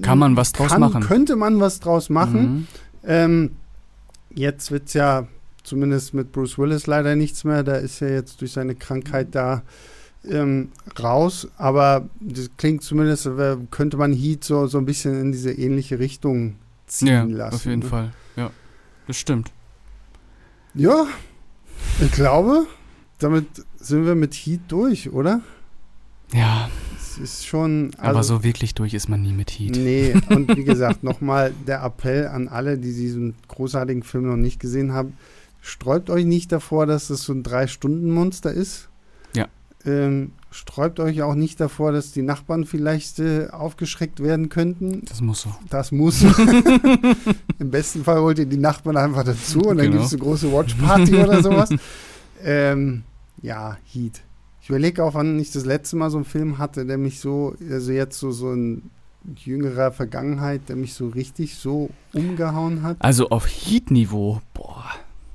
Kann 0.00 0.18
man 0.18 0.36
was 0.36 0.52
draus 0.52 0.70
kann, 0.70 0.80
machen? 0.80 1.02
Könnte 1.02 1.36
man 1.36 1.60
was 1.60 1.78
draus 1.80 2.08
machen. 2.08 2.42
Mhm. 2.42 2.66
Ähm, 3.04 3.50
jetzt 4.34 4.70
wird 4.70 4.88
es 4.88 4.94
ja 4.94 5.26
zumindest 5.62 6.14
mit 6.14 6.32
Bruce 6.32 6.58
Willis 6.58 6.86
leider 6.86 7.14
nichts 7.14 7.44
mehr. 7.44 7.62
Da 7.62 7.76
ist 7.76 8.00
ja 8.00 8.08
jetzt 8.08 8.40
durch 8.40 8.52
seine 8.52 8.74
Krankheit 8.74 9.28
da 9.34 9.62
ähm, 10.28 10.70
raus. 11.00 11.48
Aber 11.58 12.08
das 12.20 12.50
klingt 12.56 12.82
zumindest, 12.82 13.26
äh, 13.26 13.56
könnte 13.70 13.96
man 13.96 14.12
Heat 14.12 14.44
so, 14.44 14.66
so 14.66 14.78
ein 14.78 14.86
bisschen 14.86 15.20
in 15.20 15.32
diese 15.32 15.52
ähnliche 15.52 15.98
Richtung 15.98 16.56
ziehen 16.86 17.08
Ja, 17.08 17.22
lassen. 17.24 17.54
auf 17.54 17.64
jeden 17.64 17.82
ne? 17.82 17.86
Fall. 17.88 18.12
Ja, 18.36 18.50
das 19.06 19.16
stimmt. 19.16 19.50
Ja, 20.74 21.06
ich 22.00 22.12
glaube, 22.12 22.66
damit 23.18 23.46
sind 23.78 24.04
wir 24.06 24.14
mit 24.14 24.34
Heat 24.34 24.60
durch, 24.68 25.10
oder? 25.12 25.40
Ja, 26.32 26.70
Es 26.98 27.18
ist 27.18 27.46
schon. 27.46 27.90
aber 27.98 28.18
also- 28.18 28.36
so 28.38 28.44
wirklich 28.44 28.74
durch 28.74 28.94
ist 28.94 29.08
man 29.08 29.22
nie 29.22 29.32
mit 29.32 29.50
Heat. 29.50 29.76
Nee, 29.76 30.14
und 30.30 30.56
wie 30.56 30.64
gesagt, 30.64 31.02
nochmal 31.04 31.52
der 31.66 31.82
Appell 31.82 32.26
an 32.28 32.48
alle, 32.48 32.78
die 32.78 32.92
diesen 32.94 33.34
großartigen 33.48 34.02
Film 34.02 34.26
noch 34.26 34.36
nicht 34.36 34.58
gesehen 34.60 34.92
haben. 34.92 35.16
Sträubt 35.60 36.10
euch 36.10 36.24
nicht 36.24 36.50
davor, 36.50 36.86
dass 36.86 37.10
es 37.10 37.22
so 37.22 37.32
ein 37.32 37.42
Drei-Stunden-Monster 37.44 38.52
ist. 38.52 38.88
Ja. 39.34 39.46
Ähm, 39.84 40.32
sträubt 40.52 41.00
euch 41.00 41.22
auch 41.22 41.34
nicht 41.34 41.58
davor, 41.60 41.92
dass 41.92 42.12
die 42.12 42.22
Nachbarn 42.22 42.64
vielleicht 42.64 43.18
äh, 43.18 43.48
aufgeschreckt 43.50 44.22
werden 44.22 44.48
könnten. 44.48 45.04
Das 45.06 45.20
muss 45.20 45.42
so. 45.42 45.54
Das 45.70 45.92
muss. 45.92 46.22
Im 47.58 47.70
besten 47.70 48.04
Fall 48.04 48.20
holt 48.20 48.38
ihr 48.38 48.46
die 48.46 48.56
Nachbarn 48.58 48.96
einfach 48.96 49.24
dazu 49.24 49.60
und 49.60 49.78
dann 49.78 49.86
Genau. 49.86 49.92
gibt 49.98 50.04
es 50.06 50.12
eine 50.12 50.22
große 50.22 50.52
Watch-Party 50.52 51.16
oder 51.16 51.42
sowas. 51.42 51.70
Ähm, 52.44 53.02
ja, 53.40 53.76
Heat. 53.84 54.20
Ich 54.60 54.68
überlege 54.68 55.02
auch, 55.04 55.14
wann 55.14 55.38
ich 55.40 55.50
das 55.50 55.64
letzte 55.64 55.96
Mal 55.96 56.10
so 56.10 56.18
einen 56.18 56.24
Film 56.24 56.58
hatte, 56.58 56.86
der 56.86 56.98
mich 56.98 57.18
so, 57.20 57.54
also 57.70 57.90
jetzt 57.92 58.18
so, 58.18 58.30
so 58.30 58.52
in 58.52 58.90
jüngerer 59.36 59.92
Vergangenheit, 59.92 60.68
der 60.68 60.76
mich 60.76 60.94
so 60.94 61.08
richtig 61.08 61.56
so 61.56 61.90
umgehauen 62.12 62.82
hat. 62.82 62.96
Also 63.00 63.28
auf 63.30 63.46
Heat-Niveau, 63.46 64.40
boah. 64.54 64.84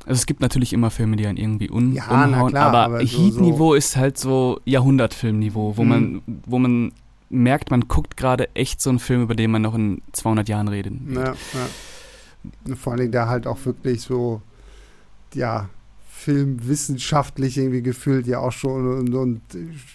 Also 0.07 0.19
es 0.19 0.25
gibt 0.25 0.39
natürlich 0.41 0.71
immer 0.73 0.89
Filme, 0.89 1.17
die 1.17 1.27
einen 1.27 1.37
irgendwie 1.37 1.69
un 1.69 1.93
Ja, 1.93 2.05
umhauen, 2.25 2.49
klar, 2.51 2.67
aber, 2.69 2.79
aber 2.85 3.05
so- 3.05 3.17
Heat-Niveau 3.25 3.73
ist 3.73 3.97
halt 3.97 4.17
so 4.17 4.59
Jahrhundertfilmniveau, 4.65 5.75
wo 5.77 5.83
Mhm. 5.83 5.89
man, 5.89 6.21
wo 6.45 6.57
man 6.59 6.91
merkt, 7.29 7.71
man 7.71 7.81
guckt 7.89 8.15
gerade 8.15 8.47
echt 8.55 8.79
so 8.81 8.89
einen 8.89 8.99
Film, 8.99 9.21
über 9.23 9.35
den 9.35 9.51
man 9.51 9.61
noch 9.61 9.75
in 9.75 10.01
200 10.13 10.47
Jahren 10.47 10.69
reden 10.69 11.01
wird. 11.07 11.25
Ja, 11.27 11.33
ja. 12.69 12.75
Vor 12.77 12.93
allem 12.93 13.11
der 13.11 13.27
halt 13.27 13.45
auch 13.47 13.57
wirklich 13.65 14.01
so, 14.01 14.41
ja, 15.33 15.67
filmwissenschaftlich 16.17 17.57
irgendwie 17.57 17.81
gefühlt 17.81 18.27
ja 18.27 18.39
auch 18.39 18.51
schon 18.51 18.97
und, 18.99 19.13
und 19.13 19.41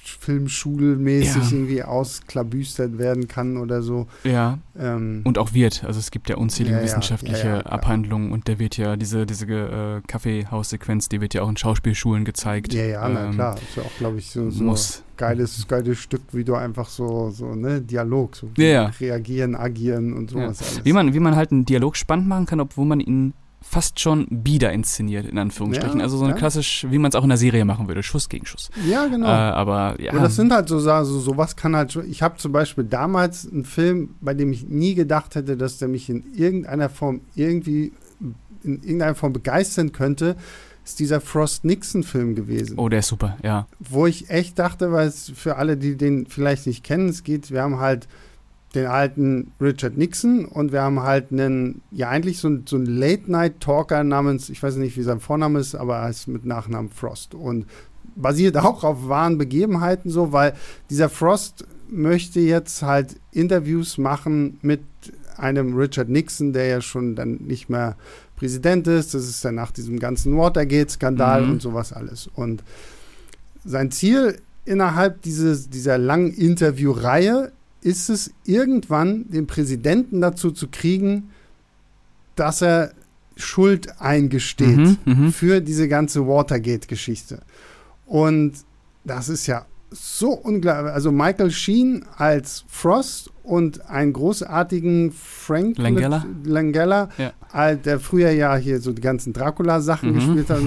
filmschulmäßig 0.05 1.43
Ja. 1.43 1.51
irgendwie 1.57 1.83
ausklabüstert 1.83 2.99
werden 2.99 3.29
kann 3.29 3.57
oder 3.57 3.83
so. 3.83 4.07
Ja, 4.25 4.59
Ähm, 4.79 5.21
und 5.25 5.37
auch 5.39 5.53
wird. 5.53 5.85
Also 5.85 5.99
es 6.01 6.11
gibt 6.11 6.31
ja 6.31 6.37
unzählige 6.37 6.77
Ja, 6.77 6.83
wissenschaftliche 6.83 7.47
ja. 7.49 7.61
Abhandlungen 7.61 8.33
und 8.33 8.49
der 8.49 8.59
wird 8.59 8.77
ja, 8.79 8.97
diese, 8.97 9.27
diese 9.27 9.45
äh, 9.47 10.01
Kaffeehaussequenz, 10.07 11.09
die 11.11 11.21
wird 11.21 11.35
ja 11.35 11.43
auch 11.43 11.49
in 11.51 11.57
Schauspielschulen 11.59 12.25
gezeigt. 12.25 12.73
ja, 12.73 12.85
ja, 12.85 13.09
na 13.09 13.27
Ähm, 13.27 13.33
klar. 13.33 13.55
Ist 13.57 13.77
ja 13.77 13.83
auch, 13.83 13.99
glaube 13.99 14.19
ich, 14.19 14.31
so, 14.31 14.49
so 14.51 14.65
Muss. 14.65 15.03
geiles, 15.19 15.67
geiles 15.69 15.99
Stück, 15.99 16.23
wie 16.33 16.45
du 16.45 16.55
einfach 16.55 16.89
so, 16.89 17.31
so, 17.31 17.55
ne, 17.55 17.81
Dialog, 17.83 18.35
so 18.37 18.49
reagieren, 18.57 19.55
agieren 19.55 20.15
und 20.15 20.31
sowas 20.31 20.63
alles. 20.63 20.85
Wie 20.85 20.93
man, 20.95 21.13
wie 21.13 21.21
man 21.21 21.37
halt 21.37 21.53
einen 21.53 21.65
Dialog 21.67 21.97
spannend 21.97 22.29
machen 22.29 22.47
kann, 22.47 22.61
obwohl 22.61 22.87
man 22.87 23.01
ihn 23.01 23.35
fast 23.63 24.01
schon 24.01 24.27
bieder 24.31 24.73
inszeniert, 24.73 25.27
in 25.27 25.39
Anführungsstrichen. 25.39 25.99
Ja, 25.99 26.05
also 26.05 26.19
so 26.19 26.25
eine 26.25 26.35
ja. 26.35 26.39
klassisch, 26.39 26.87
wie 26.91 26.99
man 26.99 27.11
es 27.11 27.15
auch 27.15 27.23
in 27.23 27.29
der 27.29 27.39
Serie 27.39 27.65
machen 27.65 27.89
würde, 27.89 28.03
Schuss 28.03 28.29
gegen 28.29 28.47
Schuss. 28.47 28.71
ja, 28.87 29.07
genau. 29.07 29.27
Äh, 29.27 29.31
aber 29.31 30.01
ja, 30.01 30.13
Und 30.13 30.23
das 30.23 30.37
sind 30.37 30.53
halt 30.53 30.69
so 30.69 30.79
Sachen, 30.79 31.07
so, 31.07 31.19
sowas 31.21 31.57
kann 31.57 31.75
halt 31.77 31.93
schon. 31.93 32.11
Ich 32.11 32.23
habe 32.23 32.37
zum 32.37 32.53
Beispiel 32.53 32.85
damals 32.85 33.51
einen 33.51 33.65
Film, 33.65 34.17
bei 34.21 34.35
dem 34.35 34.53
ich 34.53 34.69
nie 34.69 34.95
gedacht 34.95 35.35
hätte, 35.35 35.57
dass 35.57 35.79
der 35.79 35.89
mich 35.89 36.11
in 36.11 36.25
irgendeiner 36.35 36.89
Form 36.89 37.23
irgendwie 37.35 37.93
in 38.65 38.83
irgendeiner 38.83 39.15
Form 39.15 39.33
begeistern 39.33 39.93
könnte, 39.93 40.37
ist 40.85 40.99
dieser 40.99 41.21
Frost 41.21 41.65
Nixon-Film 41.65 42.35
gewesen. 42.35 42.79
oh, 42.79 42.89
der 42.89 43.01
ist 43.01 43.09
super, 43.09 43.37
ja. 43.43 43.67
Wo 43.79 44.07
ich 44.07 44.31
echt 44.31 44.59
dachte, 44.59 44.93
weil 44.93 45.09
es 45.09 45.31
für 45.35 45.57
alle, 45.57 45.77
die 45.77 45.97
den 45.97 46.27
vielleicht 46.27 46.67
nicht 46.67 46.83
kennen, 46.85 47.09
es 47.09 47.23
geht, 47.23 47.51
wir 47.51 47.63
haben 47.63 47.79
halt 47.79 48.09
den 48.75 48.87
alten 48.87 49.53
Richard 49.61 49.97
Nixon 49.99 50.45
und 50.47 50.73
wir 50.73 50.83
haben 50.83 51.01
halt 51.01 51.31
einen, 51.31 51.83
ja 51.91 52.09
eigentlich 52.09 52.39
so, 52.39 52.49
ein- 52.49 52.63
so 52.67 52.77
einen 52.77 52.87
Late-Night-Talker 52.87 54.03
namens, 54.05 54.49
ich 54.49 54.63
weiß 54.63 54.77
nicht, 54.77 54.97
wie 54.97 55.03
sein 55.03 55.21
Vorname 55.21 55.59
ist, 55.59 55.75
aber 55.75 55.97
er 55.97 56.05
heißt 56.05 56.29
mit 56.29 56.45
Nachnamen 56.47 56.91
Frost 56.91 57.35
und 57.35 57.67
basiert 58.17 58.57
auch 58.59 58.83
auf 58.85 59.09
wahren 59.09 59.39
Begebenheiten 59.39 60.11
so, 60.11 60.33
weil 60.33 60.55
dieser 60.91 61.09
Frost 61.09 61.67
möchte 61.91 62.41
jetzt 62.41 62.83
halt 62.83 63.17
Interviews 63.33 63.99
machen 63.99 64.59
mit 64.63 64.81
einem 65.37 65.77
Richard 65.77 66.09
Nixon, 66.09 66.53
der 66.53 66.67
ja 66.67 66.81
schon 66.81 67.15
dann 67.15 67.35
nicht 67.47 67.69
mehr 67.69 67.97
Präsident 68.37 68.87
ist. 68.87 69.13
Das 69.15 69.29
ist 69.29 69.45
dann 69.45 69.55
nach 69.57 69.71
diesem 69.71 69.99
ganzen 69.99 70.37
Watergate-Skandal 70.37 71.43
Mhm. 71.45 71.53
und 71.53 71.63
sowas 71.63 71.93
alles. 71.93 72.29
Und 72.35 72.63
sein 73.65 73.91
Ziel 73.91 74.39
innerhalb 74.65 75.23
dieses, 75.23 75.69
dieser 75.71 75.99
langen 75.99 76.33
Interviewreihe 76.33 77.53
ist 77.83 78.09
es, 78.09 78.33
irgendwann 78.45 79.29
den 79.29 79.47
Präsidenten 79.47 80.21
dazu 80.21 80.51
zu 80.51 80.69
kriegen, 80.69 81.31
dass 82.37 82.63
er 82.63 82.93
Schuld 83.37 84.01
eingesteht 84.01 84.79
Mhm, 84.79 84.99
mhm. 85.05 85.33
für 85.33 85.61
diese 85.61 85.89
ganze 85.89 86.27
Watergate-Geschichte. 86.27 87.43
Und 88.07 88.53
das 89.05 89.29
ist 89.29 89.47
ja 89.47 89.67
so 89.91 90.31
unglaublich. 90.31 90.93
Also 90.93 91.11
Michael 91.13 91.51
Sheen 91.51 92.05
als 92.17 92.65
Frost 92.69 93.32
und 93.43 93.89
einen 93.91 94.13
großartigen 94.13 95.13
Frank 95.13 95.79
Langella? 95.79 96.25
Langella 96.45 97.09
Ja. 97.19 97.75
der 97.75 97.99
früher 98.01 98.31
ja 98.31 98.57
hier 98.57 98.81
so 98.81 98.93
die 98.93 99.03
ganzen 99.03 99.33
Dracula-Sachen 99.33 100.11
Mhm. 100.11 100.15
gespielt 100.15 100.51
hat. 100.51 100.61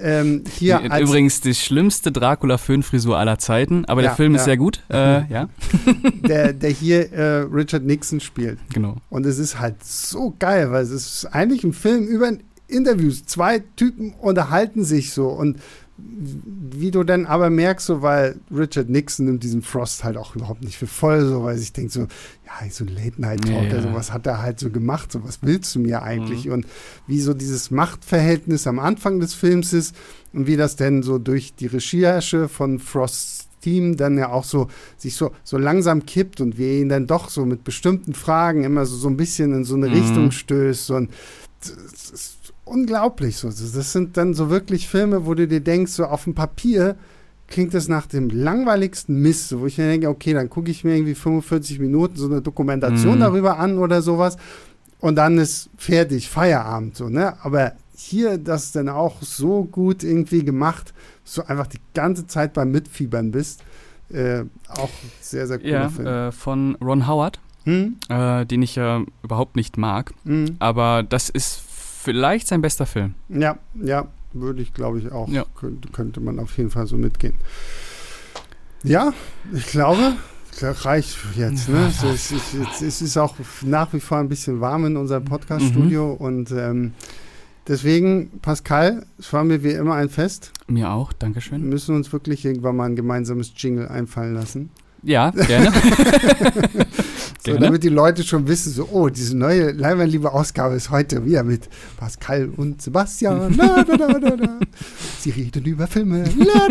ähm, 0.00 0.44
hier 0.58 0.78
Die- 0.80 1.00
Übrigens 1.02 1.40
die 1.40 1.54
schlimmste 1.54 2.12
Dracula-Föhnfrisur 2.12 3.16
aller 3.18 3.38
Zeiten, 3.38 3.84
aber 3.86 4.02
Ja, 4.02 4.08
der 4.08 4.16
Film 4.16 4.32
ja. 4.34 4.38
ist 4.38 4.44
sehr 4.44 4.56
gut. 4.56 4.82
Äh, 4.90 5.26
ja, 5.32 5.48
der, 6.26 6.52
der 6.52 6.70
hier 6.70 7.12
äh, 7.12 7.38
Richard 7.52 7.84
Nixon 7.84 8.20
spielt. 8.20 8.58
genau. 8.72 8.96
Und 9.10 9.26
es 9.26 9.38
ist 9.38 9.58
halt 9.58 9.82
so 9.84 10.34
geil, 10.38 10.70
weil 10.70 10.82
es 10.82 10.90
ist 10.90 11.26
eigentlich 11.32 11.64
ein 11.64 11.72
Film 11.72 12.04
über 12.06 12.30
Interviews. 12.68 13.24
Zwei 13.24 13.62
Typen 13.76 14.14
unterhalten 14.20 14.84
sich 14.84 15.12
so 15.12 15.28
und 15.28 15.58
wie 15.98 16.90
du 16.90 17.04
dann 17.04 17.26
aber 17.26 17.50
merkst, 17.50 17.86
so 17.86 18.02
weil 18.02 18.36
Richard 18.50 18.88
Nixon 18.88 19.26
nimmt 19.26 19.42
diesen 19.42 19.62
Frost 19.62 20.04
halt 20.04 20.16
auch 20.16 20.34
überhaupt 20.34 20.64
nicht 20.64 20.76
für 20.78 20.86
voll, 20.86 21.24
so 21.26 21.44
weil 21.44 21.58
ich 21.58 21.72
denke 21.72 21.92
so, 21.92 22.00
ja, 22.00 22.70
so 22.70 22.84
ein 22.84 22.88
Late-Night-Talk, 22.88 23.64
Ja, 23.64 23.74
ja. 23.76 23.82
so 23.82 23.92
was 23.94 24.12
hat 24.12 24.26
er 24.26 24.40
halt 24.42 24.58
so 24.58 24.70
gemacht, 24.70 25.12
so 25.12 25.22
was 25.22 25.38
willst 25.42 25.74
du 25.74 25.80
mir 25.80 26.02
eigentlich? 26.02 26.46
Mhm. 26.46 26.52
Und 26.52 26.66
wie 27.06 27.20
so 27.20 27.34
dieses 27.34 27.70
Machtverhältnis 27.70 28.66
am 28.66 28.78
Anfang 28.78 29.20
des 29.20 29.34
Films 29.34 29.72
ist 29.72 29.94
und 30.32 30.46
wie 30.46 30.56
das 30.56 30.76
denn 30.76 31.02
so 31.02 31.18
durch 31.18 31.54
die 31.54 31.66
Recherche 31.66 32.48
von 32.48 32.78
Frosts 32.78 33.48
Team 33.60 33.96
dann 33.96 34.18
ja 34.18 34.30
auch 34.30 34.42
so 34.42 34.66
sich 34.96 35.14
so, 35.14 35.30
so 35.44 35.56
langsam 35.56 36.04
kippt 36.04 36.40
und 36.40 36.58
wir 36.58 36.72
ihn 36.72 36.88
dann 36.88 37.06
doch 37.06 37.28
so 37.30 37.46
mit 37.46 37.62
bestimmten 37.62 38.12
Fragen 38.12 38.64
immer 38.64 38.86
so, 38.86 38.96
so 38.96 39.08
ein 39.08 39.16
bisschen 39.16 39.54
in 39.54 39.64
so 39.64 39.76
eine 39.76 39.86
Mhm. 39.88 39.94
Richtung 39.94 40.30
stößt. 40.32 40.90
Und 40.90 41.10
das 41.60 42.10
ist 42.10 42.38
unglaublich. 42.72 43.36
So. 43.36 43.48
Das 43.48 43.92
sind 43.92 44.16
dann 44.16 44.34
so 44.34 44.50
wirklich 44.50 44.88
Filme, 44.88 45.26
wo 45.26 45.34
du 45.34 45.46
dir 45.46 45.60
denkst, 45.60 45.92
so 45.92 46.04
auf 46.06 46.24
dem 46.24 46.34
Papier 46.34 46.96
klingt 47.48 47.74
das 47.74 47.86
nach 47.88 48.06
dem 48.06 48.30
langweiligsten 48.30 49.20
Mist, 49.20 49.48
so, 49.50 49.60
wo 49.60 49.66
ich 49.66 49.76
mir 49.76 49.86
denke, 49.88 50.08
okay, 50.08 50.32
dann 50.32 50.48
gucke 50.48 50.70
ich 50.70 50.84
mir 50.84 50.94
irgendwie 50.96 51.14
45 51.14 51.80
Minuten 51.80 52.16
so 52.16 52.26
eine 52.26 52.40
Dokumentation 52.40 53.16
Mhm. 53.16 53.20
darüber 53.20 53.58
an 53.58 53.78
oder 53.78 54.00
sowas 54.00 54.38
und 55.00 55.16
dann 55.16 55.36
ist 55.36 55.68
fertig, 55.76 56.30
Feierabend, 56.30 56.96
so, 56.96 57.08
ne? 57.10 57.34
Aber 57.44 57.72
hier 57.94 58.38
das 58.38 58.72
dann 58.72 58.88
auch 58.88 59.20
so 59.20 59.64
gut 59.64 60.02
irgendwie 60.02 60.42
gemacht, 60.44 60.94
dass 61.24 61.34
du 61.34 61.42
einfach 61.42 61.66
die 61.66 61.78
ganze 61.94 62.26
Zeit 62.26 62.54
beim 62.54 62.70
Mitfiebern 62.70 63.30
bist. 63.32 63.62
Äh, 64.10 64.44
auch 64.68 64.90
sehr, 65.20 65.46
sehr 65.46 65.58
cooler 65.58 65.90
Ja, 66.02 66.28
äh, 66.28 66.32
von 66.32 66.76
Ron 66.82 67.06
Howard, 67.06 67.38
Hm? 67.64 67.96
äh, 68.08 68.44
den 68.46 68.62
ich 68.62 68.76
ja 68.76 69.02
überhaupt 69.22 69.56
nicht 69.56 69.76
mag, 69.78 70.12
Hm? 70.24 70.56
aber 70.58 71.02
das 71.02 71.28
ist 71.28 71.60
vielleicht 72.02 72.48
sein 72.48 72.60
bester 72.62 72.86
Film. 72.86 73.14
Ja, 73.28 73.58
ja, 73.74 74.06
würde 74.32 74.62
ich 74.62 74.72
glaube 74.74 74.98
ich 74.98 75.12
auch. 75.12 75.28
Ja. 75.28 75.44
Könnte, 75.58 75.88
könnte 75.90 76.20
man 76.20 76.38
auf 76.38 76.56
jeden 76.58 76.70
Fall 76.70 76.86
so 76.86 76.96
mitgehen. 76.96 77.34
Ja, 78.82 79.12
ich 79.52 79.66
glaube, 79.66 80.14
das 80.60 80.84
reicht 80.84 81.16
jetzt. 81.36 81.68
Ne? 81.68 81.86
Es, 81.88 82.02
ist, 82.32 82.54
es, 82.54 82.82
ist- 82.82 83.00
es 83.00 83.16
auch 83.16 83.36
nach 83.62 83.92
wie 83.92 84.00
vor 84.00 84.18
ein 84.18 84.28
bisschen 84.28 84.60
warm 84.60 84.86
in 84.86 84.96
unserem 84.96 85.24
Podcast-Studio 85.24 86.12
und 86.12 86.50
ähm, 86.50 86.92
deswegen, 87.68 88.40
Pascal, 88.40 89.06
es 89.18 89.32
war 89.32 89.44
mir 89.44 89.62
wie 89.62 89.70
immer 89.70 89.94
ein 89.94 90.08
Fest. 90.08 90.52
Mir 90.66 90.90
auch, 90.90 91.12
Wir 91.12 91.18
Dankeschön. 91.20 91.68
müssen 91.68 91.94
uns 91.94 92.12
wirklich 92.12 92.44
irgendwann 92.44 92.74
mal 92.76 92.86
ein 92.86 92.96
gemeinsames 92.96 93.52
Jingle 93.56 93.86
einfallen 93.88 94.34
lassen. 94.34 94.70
Ja, 95.02 95.30
gerne. 95.30 95.72
So, 97.44 97.50
Gerne. 97.50 97.66
damit 97.66 97.82
die 97.82 97.88
Leute 97.88 98.22
schon 98.22 98.46
wissen, 98.46 98.72
so, 98.72 98.88
oh, 98.92 99.08
diese 99.08 99.36
neue 99.36 99.72
Leinwandliebe 99.72 100.32
Ausgabe 100.32 100.76
ist 100.76 100.90
heute 100.90 101.24
wieder 101.24 101.42
mit 101.42 101.68
Pascal 101.96 102.48
und 102.56 102.80
Sebastian. 102.80 103.52
La, 103.56 103.82
da, 103.82 103.96
da, 103.96 104.36
da. 104.36 104.60
Sie 105.18 105.30
reden 105.30 105.64
über 105.64 105.88
Filme. 105.88 106.22
La. 106.36 106.68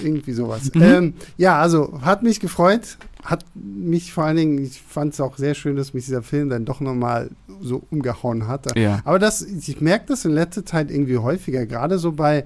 Irgendwie 0.00 0.32
sowas. 0.32 0.72
Mhm. 0.72 0.82
Ähm, 0.82 1.14
ja, 1.38 1.60
also 1.60 2.00
hat 2.02 2.22
mich 2.22 2.38
gefreut. 2.38 2.98
hat 3.24 3.44
mich 3.54 4.12
vor 4.12 4.24
allen 4.26 4.36
Dingen, 4.36 4.62
ich 4.62 4.80
fand 4.80 5.14
es 5.14 5.20
auch 5.20 5.36
sehr 5.36 5.54
schön, 5.54 5.74
dass 5.74 5.92
mich 5.92 6.04
dieser 6.04 6.22
Film 6.22 6.50
dann 6.50 6.64
doch 6.64 6.78
nochmal 6.78 7.28
so 7.60 7.82
umgehauen 7.90 8.46
hat. 8.46 8.78
Ja. 8.78 9.00
Aber 9.04 9.18
das, 9.18 9.42
ich 9.42 9.80
merke 9.80 10.06
das 10.06 10.24
in 10.24 10.30
letzter 10.30 10.64
Zeit 10.64 10.92
irgendwie 10.92 11.18
häufiger, 11.18 11.66
gerade 11.66 11.98
so 11.98 12.12
bei 12.12 12.44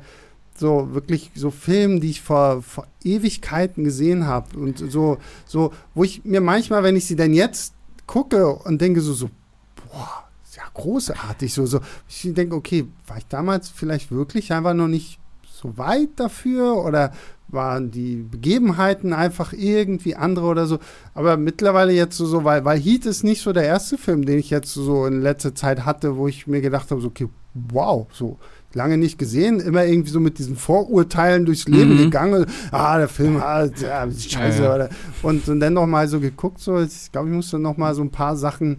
so 0.58 0.94
wirklich 0.94 1.30
so 1.34 1.50
Filmen, 1.50 2.00
die 2.00 2.10
ich 2.10 2.22
vor, 2.22 2.62
vor 2.62 2.86
Ewigkeiten 3.04 3.84
gesehen 3.84 4.26
habe 4.26 4.58
und 4.58 4.78
so, 4.78 5.18
so, 5.46 5.72
wo 5.94 6.04
ich 6.04 6.24
mir 6.24 6.40
manchmal, 6.40 6.82
wenn 6.82 6.96
ich 6.96 7.06
sie 7.06 7.16
denn 7.16 7.34
jetzt 7.34 7.74
gucke 8.06 8.48
und 8.48 8.80
denke 8.80 9.00
so, 9.00 9.12
so, 9.12 9.30
boah, 9.76 10.24
ist 10.44 10.56
ja 10.56 10.64
großartig, 10.74 11.52
so, 11.52 11.66
so, 11.66 11.80
ich 12.08 12.34
denke, 12.34 12.54
okay, 12.54 12.86
war 13.06 13.18
ich 13.18 13.26
damals 13.26 13.68
vielleicht 13.68 14.10
wirklich 14.10 14.52
einfach 14.52 14.74
noch 14.74 14.88
nicht 14.88 15.18
so 15.44 15.76
weit 15.78 16.10
dafür 16.16 16.84
oder 16.84 17.12
waren 17.48 17.90
die 17.90 18.16
Begebenheiten 18.16 19.12
einfach 19.12 19.52
irgendwie 19.52 20.16
andere 20.16 20.46
oder 20.46 20.66
so. 20.66 20.78
Aber 21.14 21.36
mittlerweile 21.36 21.92
jetzt 21.92 22.16
so, 22.16 22.26
so 22.26 22.44
weil, 22.44 22.64
weil 22.64 22.80
Heat 22.80 23.06
ist 23.06 23.24
nicht 23.24 23.42
so 23.42 23.52
der 23.52 23.64
erste 23.64 23.98
Film, 23.98 24.24
den 24.24 24.38
ich 24.38 24.50
jetzt 24.50 24.72
so 24.72 25.06
in 25.06 25.20
letzter 25.20 25.54
Zeit 25.54 25.84
hatte, 25.84 26.16
wo 26.16 26.26
ich 26.28 26.46
mir 26.46 26.60
gedacht 26.60 26.90
habe, 26.90 27.00
so, 27.00 27.08
okay, 27.08 27.28
wow, 27.54 28.06
so 28.10 28.38
lange 28.74 28.96
nicht 28.98 29.18
gesehen, 29.18 29.60
immer 29.60 29.84
irgendwie 29.84 30.10
so 30.10 30.20
mit 30.20 30.38
diesen 30.38 30.56
Vorurteilen 30.56 31.44
durchs 31.46 31.66
Leben 31.68 31.94
Mhm. 31.94 31.98
gegangen. 31.98 32.46
Ah, 32.70 32.98
der 32.98 33.08
Film, 33.08 33.36
ah, 33.36 33.64
ja, 33.64 34.06
scheiße. 34.10 34.62
Ja, 34.62 34.68
ja. 34.68 34.74
Oder, 34.74 34.88
und, 35.22 35.48
und 35.48 35.60
dann 35.60 35.74
noch 35.74 35.86
mal 35.86 36.08
so 36.08 36.20
geguckt, 36.20 36.58
so, 36.60 36.80
ich 36.80 37.10
glaube, 37.12 37.28
ich 37.28 37.34
musste 37.34 37.58
noch 37.58 37.76
mal 37.76 37.94
so 37.94 38.02
ein 38.02 38.10
paar 38.10 38.36
Sachen 38.36 38.78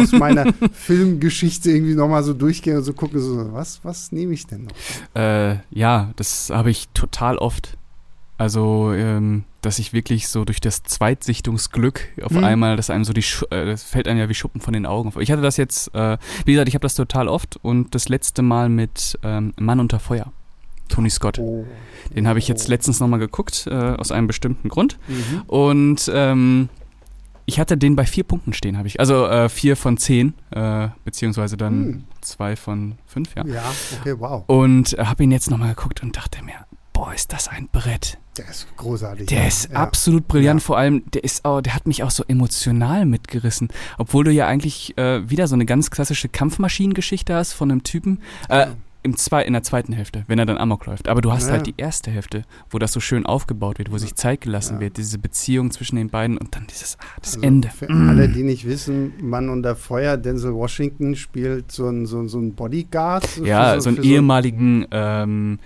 aus 0.00 0.12
meiner 0.12 0.46
Filmgeschichte 0.72 1.70
irgendwie 1.70 1.94
noch 1.94 2.08
mal 2.08 2.22
so 2.22 2.32
durchgehen 2.34 2.76
und 2.78 2.84
so 2.84 2.92
gucken, 2.92 3.20
so, 3.20 3.52
was, 3.52 3.80
was 3.84 4.12
nehme 4.12 4.32
ich 4.34 4.46
denn 4.46 4.64
noch? 4.64 5.20
Äh, 5.20 5.58
ja, 5.70 6.10
das 6.16 6.50
habe 6.50 6.70
ich 6.70 6.88
total 6.94 7.38
oft. 7.38 7.76
Also, 8.38 8.92
ähm, 8.94 9.44
dass 9.62 9.78
ich 9.78 9.92
wirklich 9.92 10.28
so 10.28 10.44
durch 10.44 10.60
das 10.60 10.82
Zweitsichtungsglück 10.84 12.00
auf 12.22 12.32
Mhm. 12.32 12.44
einmal, 12.44 12.76
dass 12.76 12.90
einem 12.90 13.04
so 13.04 13.12
die, 13.12 13.22
Schu 13.22 13.44
äh, 13.50 13.66
das 13.66 13.82
fällt 13.82 14.08
einem 14.08 14.18
ja 14.20 14.28
wie 14.28 14.34
Schuppen 14.34 14.60
von 14.60 14.72
den 14.72 14.86
Augen. 14.86 15.12
Ich 15.20 15.30
hatte 15.30 15.42
das 15.42 15.56
jetzt, 15.56 15.94
äh, 15.94 16.16
wie 16.44 16.52
gesagt, 16.52 16.68
ich 16.68 16.74
habe 16.74 16.82
das 16.82 16.94
total 16.94 17.28
oft 17.28 17.58
und 17.62 17.94
das 17.94 18.08
letzte 18.08 18.42
Mal 18.42 18.68
mit 18.68 19.18
ähm, 19.22 19.52
Mann 19.58 19.80
unter 19.80 19.98
Feuer, 19.98 20.32
Tony 20.88 21.10
Scott. 21.10 21.38
Oh. 21.38 21.66
Den 22.14 22.28
habe 22.28 22.38
ich 22.38 22.48
jetzt 22.48 22.68
letztens 22.68 23.00
nochmal 23.00 23.18
geguckt, 23.18 23.66
äh, 23.68 23.74
aus 23.74 24.12
einem 24.12 24.26
bestimmten 24.26 24.68
Grund. 24.68 24.98
Mhm. 25.08 25.42
Und 25.48 26.10
ähm, 26.14 26.68
ich 27.46 27.58
hatte 27.58 27.76
den 27.78 27.96
bei 27.96 28.04
vier 28.06 28.24
Punkten 28.24 28.52
stehen, 28.52 28.76
habe 28.76 28.86
ich. 28.88 29.00
Also 29.00 29.26
äh, 29.26 29.48
vier 29.48 29.76
von 29.76 29.96
zehn, 29.96 30.34
äh, 30.50 30.88
beziehungsweise 31.04 31.56
dann 31.56 31.72
Hm. 31.72 32.04
zwei 32.20 32.56
von 32.56 32.96
fünf, 33.06 33.34
ja. 33.34 33.44
Ja, 33.46 33.64
okay, 33.98 34.14
wow. 34.18 34.44
Und 34.46 34.98
äh, 34.98 35.04
habe 35.06 35.24
ihn 35.24 35.30
jetzt 35.30 35.50
nochmal 35.50 35.70
geguckt 35.74 36.02
und 36.02 36.14
dachte 36.16 36.44
mir, 36.44 36.54
boah, 36.98 37.14
ist 37.14 37.32
das 37.32 37.46
ein 37.46 37.68
Brett. 37.70 38.18
Der 38.36 38.48
ist 38.48 38.66
großartig. 38.76 39.26
Der 39.26 39.42
ja. 39.42 39.46
ist 39.46 39.70
ja. 39.70 39.76
absolut 39.76 40.26
brillant, 40.26 40.60
Ja. 40.60 40.66
vor 40.66 40.78
allem, 40.78 41.04
der 41.12 41.22
ist 41.22 41.44
auch, 41.44 41.60
der 41.60 41.74
hat 41.76 41.86
mich 41.86 42.02
auch 42.02 42.10
so 42.10 42.24
emotional 42.26 43.04
mitgerissen. 43.06 43.68
Obwohl 43.98 44.24
du 44.24 44.32
ja 44.32 44.48
eigentlich 44.48 44.98
äh, 44.98 45.28
wieder 45.30 45.46
so 45.46 45.54
eine 45.54 45.64
ganz 45.64 45.92
klassische 45.92 46.28
Kampfmaschinengeschichte 46.28 47.34
hast 47.34 47.52
von 47.52 47.70
einem 47.70 47.84
Typen. 47.84 48.20
Äh, 48.48 48.66
im 49.04 49.16
zwei, 49.16 49.44
in 49.44 49.52
der 49.52 49.62
zweiten 49.62 49.92
Hälfte, 49.92 50.24
wenn 50.26 50.40
er 50.40 50.44
dann 50.44 50.58
Amok 50.58 50.86
läuft. 50.86 51.08
Aber 51.08 51.20
du 51.20 51.30
hast 51.32 51.48
halt 51.52 51.66
die 51.68 51.74
erste 51.76 52.10
Hälfte, 52.10 52.42
wo 52.68 52.80
das 52.80 52.92
so 52.92 52.98
schön 52.98 53.26
aufgebaut 53.26 53.78
wird, 53.78 53.92
wo 53.92 53.96
sich 53.96 54.16
Zeit 54.16 54.40
gelassen 54.40 54.80
wird, 54.80 54.96
diese 54.96 55.18
Beziehung 55.18 55.70
zwischen 55.70 55.94
den 55.96 56.10
beiden 56.10 56.36
und 56.36 56.56
dann 56.56 56.66
dieses, 56.66 56.98
ah, 57.00 57.04
das 57.22 57.34
Also 57.36 57.46
Ende. 57.46 57.68
Für 57.68 57.90
Mm. 57.90 58.08
alle, 58.08 58.28
die 58.28 58.42
nicht 58.42 58.66
wissen, 58.66 59.12
Mann 59.22 59.50
unter 59.50 59.76
Feuer, 59.76 60.16
Denzel 60.16 60.52
Washington 60.52 61.14
spielt 61.14 61.70
so 61.70 61.88
ein, 61.88 62.06
so, 62.06 62.26
so 62.26 62.40
ein 62.40 62.54
Bodyguard. 62.54 63.24
Ja, 63.44 63.74
für 63.74 63.82
so 63.82 63.88
einen 63.90 64.02
ehemaligen 64.02 64.86
ähm, 64.90 65.60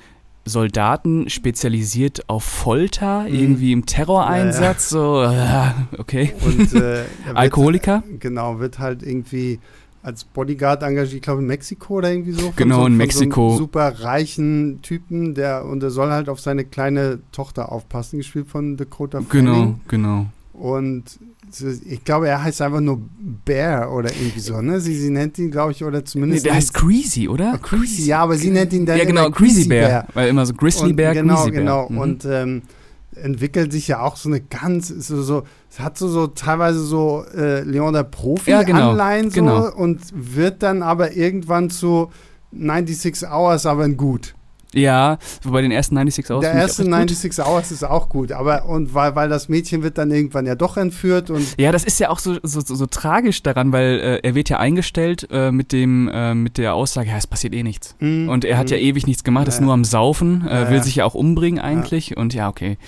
Soldaten 0.44 1.28
spezialisiert 1.28 2.28
auf 2.28 2.44
Folter, 2.44 3.22
Mhm. 3.28 3.34
irgendwie 3.34 3.72
im 3.72 3.86
Terroreinsatz, 3.86 4.88
so, 4.90 5.22
äh, 5.22 5.70
okay. 5.98 6.32
Und, 6.44 6.74
äh, 6.74 6.78
er 7.02 7.04
wird, 7.26 7.36
Alkoholiker? 7.36 8.02
Genau, 8.18 8.58
wird 8.58 8.78
halt 8.78 9.02
irgendwie 9.02 9.60
als 10.02 10.24
Bodyguard 10.24 10.82
engagiert, 10.82 11.14
ich 11.14 11.22
glaube 11.22 11.42
in 11.42 11.46
Mexiko 11.46 11.94
oder 11.98 12.10
irgendwie 12.10 12.32
so. 12.32 12.52
Genau, 12.56 12.80
so, 12.80 12.86
in 12.86 12.96
Mexiko. 12.96 13.50
So 13.52 13.56
super 13.58 14.00
reichen 14.00 14.80
Typen, 14.82 15.34
der, 15.34 15.64
und 15.64 15.78
der 15.80 15.90
soll 15.90 16.10
halt 16.10 16.28
auf 16.28 16.40
seine 16.40 16.64
kleine 16.64 17.20
Tochter 17.30 17.70
aufpassen, 17.70 18.16
gespielt 18.18 18.48
von 18.48 18.76
Dakota 18.76 19.20
Genau, 19.30 19.52
Fanning. 19.52 19.80
genau. 19.86 20.26
Und 20.54 21.04
es- 21.06 21.18
ich 21.60 22.04
glaube, 22.04 22.28
er 22.28 22.42
heißt 22.42 22.62
einfach 22.62 22.80
nur 22.80 23.00
Bear 23.44 23.92
oder 23.92 24.10
irgendwie 24.10 24.40
so, 24.40 24.60
ne? 24.60 24.80
Sie, 24.80 24.94
sie 24.96 25.10
nennt 25.10 25.38
ihn, 25.38 25.50
glaube 25.50 25.72
ich, 25.72 25.84
oder 25.84 25.98
Nee, 25.98 26.04
zumindest. 26.04 26.46
der 26.46 26.54
heißt 26.54 26.72
Greasy, 26.74 27.28
oder? 27.28 27.54
Ah, 27.54 27.58
Greasy, 27.62 28.06
ja, 28.06 28.20
aber 28.20 28.36
sie 28.36 28.50
nennt 28.50 28.72
ihn 28.72 28.86
dann 28.86 28.98
Ja, 28.98 29.04
genau, 29.04 29.26
immer 29.26 29.30
Greasy 29.34 29.68
Bear. 29.68 30.06
Weil 30.14 30.28
immer 30.28 30.46
so 30.46 30.54
Grizzly 30.54 30.90
und, 30.90 30.96
Bear, 30.96 31.14
genau, 31.14 31.34
Greasy 31.36 31.50
Bear. 31.50 31.60
genau. 31.60 31.88
Mhm. 31.90 31.98
Und 31.98 32.24
ähm, 32.24 32.62
entwickelt 33.14 33.72
sich 33.72 33.88
ja 33.88 34.00
auch 34.00 34.16
so 34.16 34.28
eine 34.28 34.40
ganz, 34.40 34.88
so, 34.88 35.22
so 35.22 35.42
es 35.70 35.80
hat 35.80 35.98
so, 35.98 36.08
so 36.08 36.26
teilweise 36.28 36.80
so 36.80 37.24
äh, 37.34 37.60
Leon 37.62 37.92
der 37.92 38.02
Ja, 38.02 38.62
genau, 38.62 38.90
Profi-Anleihen 38.92 39.30
so 39.30 39.40
genau. 39.40 39.70
und 39.74 40.00
wird 40.14 40.62
dann 40.62 40.82
aber 40.82 41.14
irgendwann 41.14 41.68
zu 41.70 42.10
96 42.52 43.28
Hours 43.28 43.66
aber 43.66 43.84
ein 43.84 43.96
gut. 43.96 44.34
Ja, 44.74 45.18
wobei 45.42 45.62
den 45.62 45.70
ersten 45.72 45.94
96 45.96 46.30
aus. 46.30 46.40
Der 46.42 46.52
erste 46.52 46.82
auch 46.82 46.86
echt 46.86 47.08
gut. 47.08 47.08
96 47.16 47.44
Hours 47.44 47.70
ist 47.72 47.84
auch 47.84 48.08
gut, 48.08 48.32
aber 48.32 48.64
und 48.66 48.94
weil, 48.94 49.14
weil 49.14 49.28
das 49.28 49.48
Mädchen 49.48 49.82
wird 49.82 49.98
dann 49.98 50.10
irgendwann 50.10 50.46
ja 50.46 50.54
doch 50.54 50.76
entführt 50.76 51.30
und 51.30 51.46
Ja, 51.58 51.72
das 51.72 51.84
ist 51.84 52.00
ja 52.00 52.10
auch 52.10 52.18
so, 52.18 52.38
so, 52.42 52.60
so, 52.60 52.74
so 52.74 52.86
tragisch 52.86 53.42
daran, 53.42 53.72
weil 53.72 54.00
äh, 54.00 54.18
er 54.22 54.34
wird 54.34 54.48
ja 54.48 54.58
eingestellt 54.58 55.28
äh, 55.30 55.50
mit 55.50 55.72
dem 55.72 56.08
äh, 56.12 56.34
mit 56.34 56.58
der 56.58 56.74
Aussage, 56.74 57.10
ja, 57.10 57.16
es 57.16 57.26
passiert 57.26 57.54
eh 57.54 57.62
nichts. 57.62 57.94
Mm, 58.00 58.28
Und 58.28 58.44
er 58.44 58.58
hat 58.58 58.70
ja 58.70 58.76
mm. 58.76 58.80
ewig 58.80 59.06
nichts 59.06 59.24
gemacht, 59.24 59.48
ist 59.48 59.56
Ja. 59.58 59.62
nur 59.64 59.74
am 59.74 59.84
Saufen, 59.84 60.46
äh, 60.46 60.62
Ja, 60.62 60.68
will 60.70 60.76
ja. 60.78 60.82
sich 60.82 60.96
ja 60.96 61.04
auch 61.04 61.14
umbringen 61.14 61.60
eigentlich 61.60 62.16
und 62.16 62.34
ja, 62.34 62.48
okay. 62.48 62.78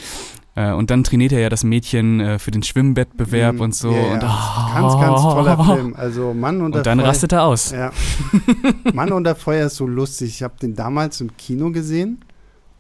Äh, 0.57 0.73
und 0.73 0.91
dann 0.91 1.03
trainiert 1.05 1.33
er 1.33 1.41
ja 1.41 1.49
das 1.49 1.65
Mädchen 1.65 2.21
äh, 2.21 2.39
für 2.39 2.51
den 2.53 2.63
Schwimmwettbewerb 2.63 3.57
Mm, 3.57 3.61
und 3.61 3.75
so. 3.75 3.91
ja. 3.93 4.13
Und, 4.13 4.21
Ganz, 4.21 4.95
ganz 5.01 5.21
toller 5.23 5.65
Film. 5.65 5.95
Also 5.97 6.33
Mann 6.35 6.61
unter 6.61 6.79
Und 6.79 6.87
dann 6.87 6.99
Feuer. 7.01 7.09
rastet 7.09 7.33
er 7.33 7.43
aus. 7.45 7.71
Ja. 7.73 7.91
Mann 8.95 9.13
unter 9.13 9.35
Feuer 9.35 9.67
ist 9.67 9.77
so 9.77 9.87
lustig. 9.87 10.29
Ich 10.31 10.43
habe 10.43 10.55
den 10.61 10.75
damals 10.77 11.21
im 11.21 11.37
Kino 11.37 11.71
gesehen 11.73 12.21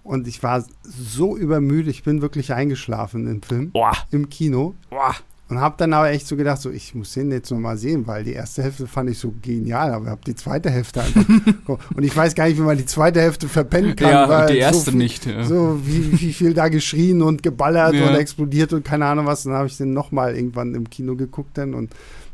und 0.04 0.28
ich 0.28 0.42
war 0.42 0.64
so 0.82 1.36
übermüdet. 1.36 1.88
Ich 1.92 2.04
bin 2.04 2.22
wirklich 2.22 2.52
eingeschlafen 2.52 3.26
im 3.26 3.42
Film, 3.42 3.70
Boah, 3.72 3.96
im 4.10 4.28
Kino. 4.28 4.74
boah. 4.90 5.14
Und 5.46 5.60
habe 5.60 5.74
dann 5.76 5.92
aber 5.92 6.10
echt 6.10 6.26
so 6.26 6.36
gedacht, 6.36 6.62
so 6.62 6.70
ich 6.70 6.94
muss 6.94 7.12
den 7.12 7.30
jetzt 7.30 7.50
noch 7.50 7.58
mal 7.58 7.76
sehen, 7.76 8.06
weil 8.06 8.24
die 8.24 8.32
erste 8.32 8.62
Hälfte 8.62 8.86
fand 8.86 9.10
ich 9.10 9.18
so 9.18 9.34
genial, 9.42 9.92
aber 9.92 10.06
ich 10.06 10.10
habe 10.10 10.20
die 10.26 10.34
zweite 10.34 10.70
Hälfte 10.70 11.02
einfach. 11.02 11.24
und 11.94 12.02
ich 12.02 12.16
weiß 12.16 12.34
gar 12.34 12.48
nicht, 12.48 12.56
wie 12.56 12.62
man 12.62 12.78
die 12.78 12.86
zweite 12.86 13.20
Hälfte 13.20 13.46
verpennen 13.48 13.94
kann. 13.94 14.10
Ja, 14.10 14.28
weil 14.28 14.40
und 14.42 14.48
die 14.50 14.54
so 14.54 14.60
erste 14.60 14.90
viel, 14.92 14.98
nicht. 14.98 15.26
Ja. 15.26 15.44
So 15.44 15.80
wie, 15.84 16.18
wie 16.18 16.32
viel 16.32 16.54
da 16.54 16.68
geschrien 16.68 17.20
und 17.20 17.42
geballert 17.42 17.94
Ja. 17.94 18.08
und 18.08 18.14
explodiert 18.14 18.72
und 18.72 18.86
keine 18.86 19.04
Ahnung 19.04 19.26
was. 19.26 19.42
Dann 19.42 19.52
habe 19.52 19.66
ich 19.66 19.76
den 19.76 19.92
noch 19.92 20.12
mal 20.12 20.34
irgendwann 20.34 20.74
im 20.74 20.88
Kino 20.88 21.14
geguckt 21.14 21.58
dann 21.58 21.74
und 21.74 21.92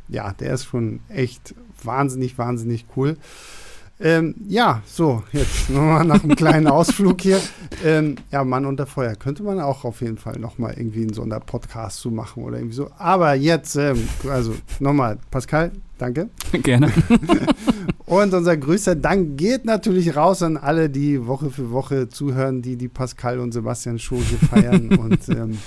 ja, 0.08 0.32
der 0.32 0.54
ist 0.54 0.66
schon 0.66 1.00
echt 1.08 1.54
wahnsinnig, 1.82 2.38
wahnsinnig 2.38 2.86
cool. 2.96 3.16
Ähm, 4.02 4.34
ja, 4.48 4.82
so, 4.86 5.22
jetzt 5.32 5.68
nochmal 5.70 6.04
nach 6.04 6.24
einem 6.24 6.34
kleinen 6.34 6.66
Ausflug 6.66 7.20
hier. 7.20 7.38
Ähm, 7.84 8.16
ja, 8.30 8.42
Mann 8.44 8.64
unter 8.64 8.86
Feuer 8.86 9.14
könnte 9.14 9.42
man 9.42 9.60
auch 9.60 9.84
auf 9.84 10.00
jeden 10.00 10.16
Fall 10.16 10.38
nochmal 10.38 10.74
irgendwie 10.76 11.02
einen 11.02 11.12
Sonderpodcast 11.12 12.00
zu 12.00 12.10
machen 12.10 12.42
oder 12.42 12.56
irgendwie 12.56 12.76
so. 12.76 12.90
Aber 12.96 13.34
jetzt, 13.34 13.76
ähm, 13.76 14.08
also 14.28 14.54
nochmal, 14.78 15.18
Pascal, 15.30 15.72
danke. 15.98 16.30
Gerne. 16.62 16.90
Und 18.06 18.34
unser 18.34 18.56
größter 18.56 18.96
Dank 18.96 19.36
geht 19.36 19.66
natürlich 19.66 20.16
raus 20.16 20.42
an 20.42 20.56
alle, 20.56 20.90
die 20.90 21.26
Woche 21.26 21.50
für 21.50 21.70
Woche 21.70 22.08
zuhören, 22.08 22.62
die 22.62 22.76
die 22.76 22.88
Pascal 22.88 23.38
und 23.38 23.52
Sebastian 23.52 24.00
Show 24.00 24.16
hier 24.16 24.38
feiern 24.48 24.88
und 24.98 25.28
ähm, 25.28 25.58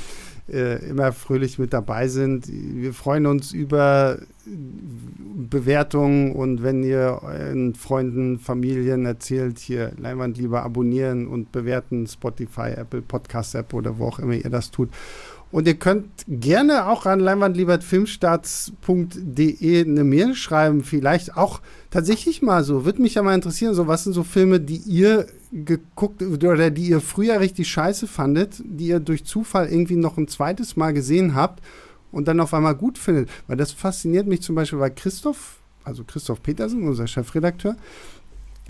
äh, 0.50 0.84
immer 0.90 1.14
fröhlich 1.14 1.60
mit 1.60 1.74
dabei 1.74 2.08
sind. 2.08 2.48
Wir 2.50 2.94
freuen 2.94 3.26
uns 3.26 3.54
über 3.54 4.20
Bewertungen 4.46 6.34
und 6.34 6.64
wenn 6.64 6.84
ihr 6.84 7.20
euren 7.22 7.76
Freunden, 7.76 8.40
Familien 8.40 9.06
erzählt, 9.06 9.60
hier 9.60 9.94
Leinwand 9.98 10.38
lieber 10.38 10.64
abonnieren 10.64 11.28
und 11.28 11.52
bewerten, 11.52 12.08
Spotify, 12.08 12.72
Apple 12.76 13.02
Podcast 13.02 13.56
App 13.56 13.74
oder 13.74 14.00
wo 14.00 14.08
auch 14.08 14.20
immer 14.20 14.34
ihr 14.34 14.50
das 14.50 14.72
tut. 14.72 14.90
Und 15.54 15.68
ihr 15.68 15.76
könnt 15.76 16.10
gerne 16.28 16.88
auch 16.88 17.06
an 17.06 17.20
leinwandliebertfilmstarts.de 17.20 19.86
eine 19.86 20.04
Mail 20.04 20.34
schreiben, 20.34 20.84
vielleicht 20.84 21.38
auch 21.38 21.62
tatsächlich 21.94 22.42
mal 22.42 22.64
so, 22.64 22.86
würde 22.86 23.04
mich 23.04 23.14
ja 23.14 23.22
mal 23.22 23.36
interessieren, 23.36 23.76
so 23.76 23.88
was 23.88 24.04
sind 24.04 24.14
so 24.14 24.24
Filme, 24.24 24.60
die 24.60 24.78
ihr 24.78 25.28
geguckt 25.52 26.24
oder 26.24 26.72
die 26.72 26.88
ihr 26.88 27.00
früher 27.00 27.40
richtig 27.40 27.70
scheiße 27.70 28.08
fandet, 28.08 28.56
die 28.66 28.88
ihr 28.88 29.00
durch 29.00 29.26
Zufall 29.26 29.70
irgendwie 29.70 29.96
noch 29.96 30.18
ein 30.18 30.28
zweites 30.28 30.76
Mal 30.76 30.94
gesehen 30.94 31.36
habt 31.36 31.64
und 32.12 32.28
dann 32.28 32.40
auf 32.40 32.52
einmal 32.56 32.74
gut 32.74 32.98
findet. 32.98 33.30
Weil 33.46 33.58
das 33.58 33.72
fasziniert 33.72 34.26
mich 34.26 34.42
zum 34.42 34.56
Beispiel, 34.56 34.80
weil 34.80 34.90
Christoph, 34.90 35.58
also 35.84 36.04
Christoph 36.04 36.42
Petersen, 36.42 36.88
unser 36.88 37.06
Chefredakteur, 37.06 37.76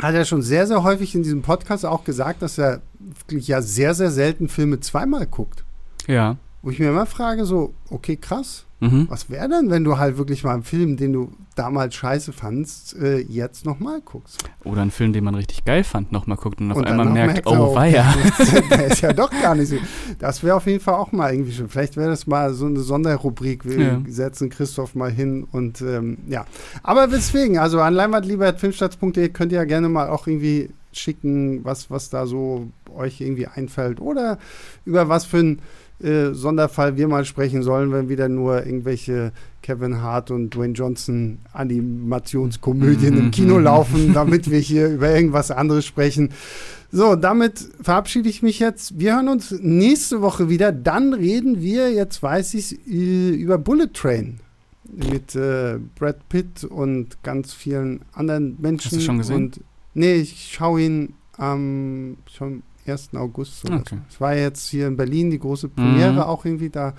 hat 0.02 0.16
ja 0.16 0.26
schon 0.26 0.42
sehr, 0.42 0.68
sehr 0.68 0.84
häufig 0.84 1.16
in 1.16 1.24
diesem 1.24 1.44
Podcast 1.44 1.86
auch 1.86 2.04
gesagt, 2.04 2.42
dass 2.42 2.58
er 2.58 2.82
wirklich 3.00 3.48
ja 3.48 3.62
sehr, 3.62 3.96
sehr 3.96 4.12
selten 4.12 4.50
Filme 4.50 4.82
zweimal 4.82 5.28
guckt. 5.28 5.64
Ja. 6.08 6.36
Wo 6.64 6.72
ich 6.72 6.80
mir 6.80 6.90
immer 6.90 7.06
frage, 7.06 7.46
so, 7.46 7.74
okay, 7.92 8.16
krass, 8.16 8.66
Mhm. 8.80 9.06
was 9.10 9.30
wäre 9.30 9.48
denn, 9.48 9.70
wenn 9.70 9.86
du 9.86 9.98
halt 9.98 10.18
wirklich 10.18 10.44
mal 10.44 10.56
einen 10.56 10.64
Film, 10.64 10.98
den 10.98 11.14
du 11.14 11.32
damals 11.56 11.96
scheiße 11.96 12.34
fandst, 12.34 12.96
äh, 12.98 13.20
jetzt 13.20 13.66
nochmal 13.66 14.02
guckst? 14.02 14.44
Oder 14.66 14.82
einen 14.82 14.92
Film, 14.92 15.14
den 15.14 15.24
man 15.24 15.36
richtig 15.36 15.64
geil 15.64 15.86
fand, 15.86 16.12
nochmal 16.12 16.36
guckt 16.36 16.60
und 16.60 16.70
auf 16.72 16.78
Und 16.80 16.90
dann 16.90 17.00
einmal 17.00 17.14
merkt, 17.28 17.46
er, 17.46 17.52
oh 17.62 17.74
weia. 17.76 18.14
Der, 18.52 18.62
der 18.78 18.88
ist 18.88 19.00
ja 19.02 19.14
doch 19.14 19.30
gar 19.30 19.56
nicht 19.56 19.70
so. 19.70 19.78
Das 20.20 20.44
wäre 20.44 20.56
auf 20.58 20.66
jeden 20.66 20.82
Fall 20.82 20.96
auch 20.96 21.14
mal 21.14 21.32
irgendwie 21.32 21.54
schon. 21.54 21.70
Vielleicht 21.70 21.96
wäre 21.96 22.10
das 22.10 22.28
mal 22.28 22.54
so 22.54 22.66
eine 22.66 22.80
Sonderrubrik. 22.82 23.64
Wir 23.64 23.80
Ja. 23.80 24.02
setzen 24.08 24.50
Christoph 24.50 24.96
mal 24.96 25.12
hin 25.12 25.48
und 25.50 25.80
ähm, 25.80 26.18
ja. 26.28 26.46
Aber 26.82 27.08
deswegen, 27.08 27.60
also 27.60 27.80
an 27.80 27.94
leinwandlieber.filmstarts.de 27.94 29.30
könnt 29.30 29.52
ihr 29.54 29.60
ja 29.60 29.66
gerne 29.66 29.88
mal 29.88 30.10
auch 30.10 30.28
irgendwie 30.28 30.72
schicken, 30.92 31.64
was, 31.64 31.90
was 31.90 32.10
da 32.10 32.28
so 32.28 32.68
euch 32.96 33.22
irgendwie 33.22 33.48
einfällt 33.48 34.00
oder 34.00 34.38
über 34.86 35.10
was 35.10 35.26
für 35.26 35.38
ein 35.40 35.60
äh, 36.04 36.34
Sonderfall 36.34 36.98
wir 36.98 37.08
mal 37.08 37.26
sprechen 37.26 37.64
sollen, 37.64 37.92
wenn 37.92 38.10
wieder 38.10 38.28
nur 38.30 38.66
irgendwelche 38.66 39.32
Kevin 39.62 40.02
Hart 40.02 40.32
und 40.32 40.50
Dwayne 40.54 40.74
Johnson 40.74 41.40
Animationskomödien 41.54 43.18
im 43.18 43.32
Kino 43.32 43.58
Mhm. 43.58 43.64
laufen, 43.64 44.14
damit 44.14 44.52
wir 44.52 44.60
hier 44.60 44.90
über 44.90 45.10
irgendwas 45.16 45.52
anderes 45.52 45.86
sprechen. 45.86 46.30
So, 46.92 47.16
damit 47.16 47.68
verabschiede 47.82 48.30
ich 48.30 48.44
mich 48.44 48.60
jetzt. 48.60 49.00
Wir 49.00 49.16
hören 49.16 49.28
uns 49.28 49.52
nächste 49.52 50.22
Woche 50.22 50.50
wieder. 50.50 50.72
Dann 50.72 51.14
reden 51.14 51.62
wir, 51.62 51.92
jetzt 51.92 52.22
weiß 52.22 52.54
ich 52.54 52.86
über 52.86 53.58
Bullet 53.58 53.88
Train 53.94 54.40
mit 54.92 55.36
äh, 55.36 55.80
Brad 55.98 56.28
Pitt 56.30 56.64
und 56.66 57.24
ganz 57.24 57.54
vielen 57.54 58.02
anderen 58.14 58.58
Menschen. 58.62 58.92
Hast 58.92 58.98
du 58.98 59.02
schon 59.02 59.18
gesehen? 59.18 59.36
Und, 59.36 59.62
nee, 59.96 60.16
ich 60.16 60.52
schaue 60.54 60.82
ihn 60.82 61.14
am 61.38 62.18
schon 62.32 62.62
1. 62.88 63.10
August. 63.16 63.66
Okay. 63.70 63.82
so. 63.90 63.98
Es 64.10 64.22
war 64.22 64.36
jetzt 64.36 64.70
hier 64.70 64.88
in 64.88 64.98
Berlin 64.98 65.32
die 65.32 65.40
große 65.40 65.70
Premiere 65.70 66.12
Mhm. 66.14 66.20
auch 66.20 66.46
irgendwie 66.46 66.70
da. 66.70 66.94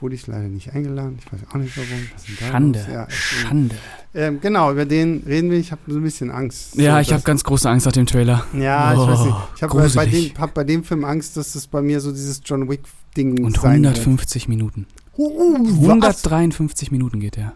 Wurde 0.00 0.14
ich 0.14 0.26
leider 0.26 0.48
nicht 0.48 0.72
eingeladen. 0.72 1.18
Ich 1.20 1.30
weiß 1.30 1.40
auch 1.50 1.56
nicht 1.56 1.76
warum. 1.76 2.06
Ist 2.16 2.26
Schande? 2.38 2.86
Ja. 2.90 3.06
Schande. 3.10 3.74
ähm, 4.14 4.40
genau, 4.40 4.72
über 4.72 4.86
den 4.86 5.22
reden 5.26 5.50
wir. 5.50 5.58
Ich 5.58 5.72
habe 5.72 5.82
so 5.88 5.98
ein 5.98 6.02
bisschen 6.02 6.30
Angst. 6.30 6.74
Ja, 6.76 6.94
so, 6.94 7.00
ich 7.02 7.12
habe 7.12 7.22
ganz 7.22 7.44
große 7.44 7.68
Angst 7.68 7.84
nach 7.84 7.92
dem 7.92 8.06
Trailer. 8.06 8.46
ja, 8.58 8.94
ich 8.94 8.98
weiß 8.98 9.24
nicht. 9.26 9.34
Oh, 9.34 9.42
Ich 9.56 9.62
habe 9.62 9.90
bei, 9.94 10.06
dem, 10.06 10.30
hab 10.38 10.54
bei 10.54 10.64
dem 10.64 10.84
Film 10.84 11.04
Angst, 11.04 11.36
dass 11.36 11.52
das 11.52 11.66
bei 11.66 11.82
mir 11.82 12.00
so 12.00 12.12
dieses 12.12 12.40
John 12.42 12.66
Wick-Ding 12.70 13.44
Und 13.44 13.56
sein 13.60 13.82
wird. 13.84 13.98
150 13.98 14.48
Minuten. 14.48 14.86
Oh, 15.18 15.30
oh, 15.36 15.54
was? 15.60 16.24
153 16.24 16.90
Minuten 16.90 17.20
geht 17.20 17.36
der. 17.36 17.44
Ja, 17.44 17.52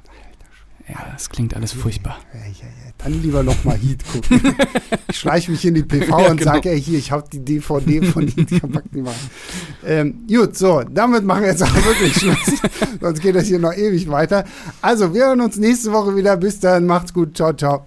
das 1.12 1.30
klingt 1.30 1.54
alles 1.56 1.72
furchtbar. 1.72 2.18
Ja, 2.32 2.40
ja, 2.40 2.66
ja. 2.66 2.92
Dann 2.98 3.22
lieber 3.22 3.42
noch 3.42 3.64
mal 3.64 3.76
Heat 3.76 4.04
gucken. 4.10 4.54
ich 5.08 5.18
schleiche 5.18 5.50
mich 5.50 5.64
in 5.64 5.74
die 5.74 5.82
PV 5.82 6.20
Ja, 6.20 6.30
und 6.30 6.36
genau. 6.36 6.52
sage, 6.52 6.70
ey, 6.70 6.80
hier, 6.80 6.98
ich 6.98 7.10
habe 7.10 7.24
die 7.32 7.44
DVD 7.44 8.02
von 8.02 8.26
Heat 8.28 8.48
gemacht. 8.92 9.16
Ähm, 9.84 10.26
gut, 10.28 10.56
so, 10.56 10.82
damit 10.82 11.24
machen 11.24 11.42
wir 11.42 11.50
jetzt 11.50 11.62
auch 11.62 11.74
wirklich 11.74 12.14
Schluss. 12.14 12.60
Sonst 13.00 13.20
geht 13.20 13.34
das 13.34 13.46
hier 13.46 13.58
noch 13.58 13.74
ewig 13.74 14.10
weiter. 14.10 14.44
Also, 14.82 15.14
wir 15.14 15.26
hören 15.26 15.40
uns 15.40 15.56
nächste 15.56 15.92
Woche 15.92 16.16
wieder. 16.16 16.36
Bis 16.36 16.60
dann, 16.60 16.86
macht's 16.86 17.14
gut. 17.14 17.36
Ciao, 17.36 17.52
ciao. 17.54 17.86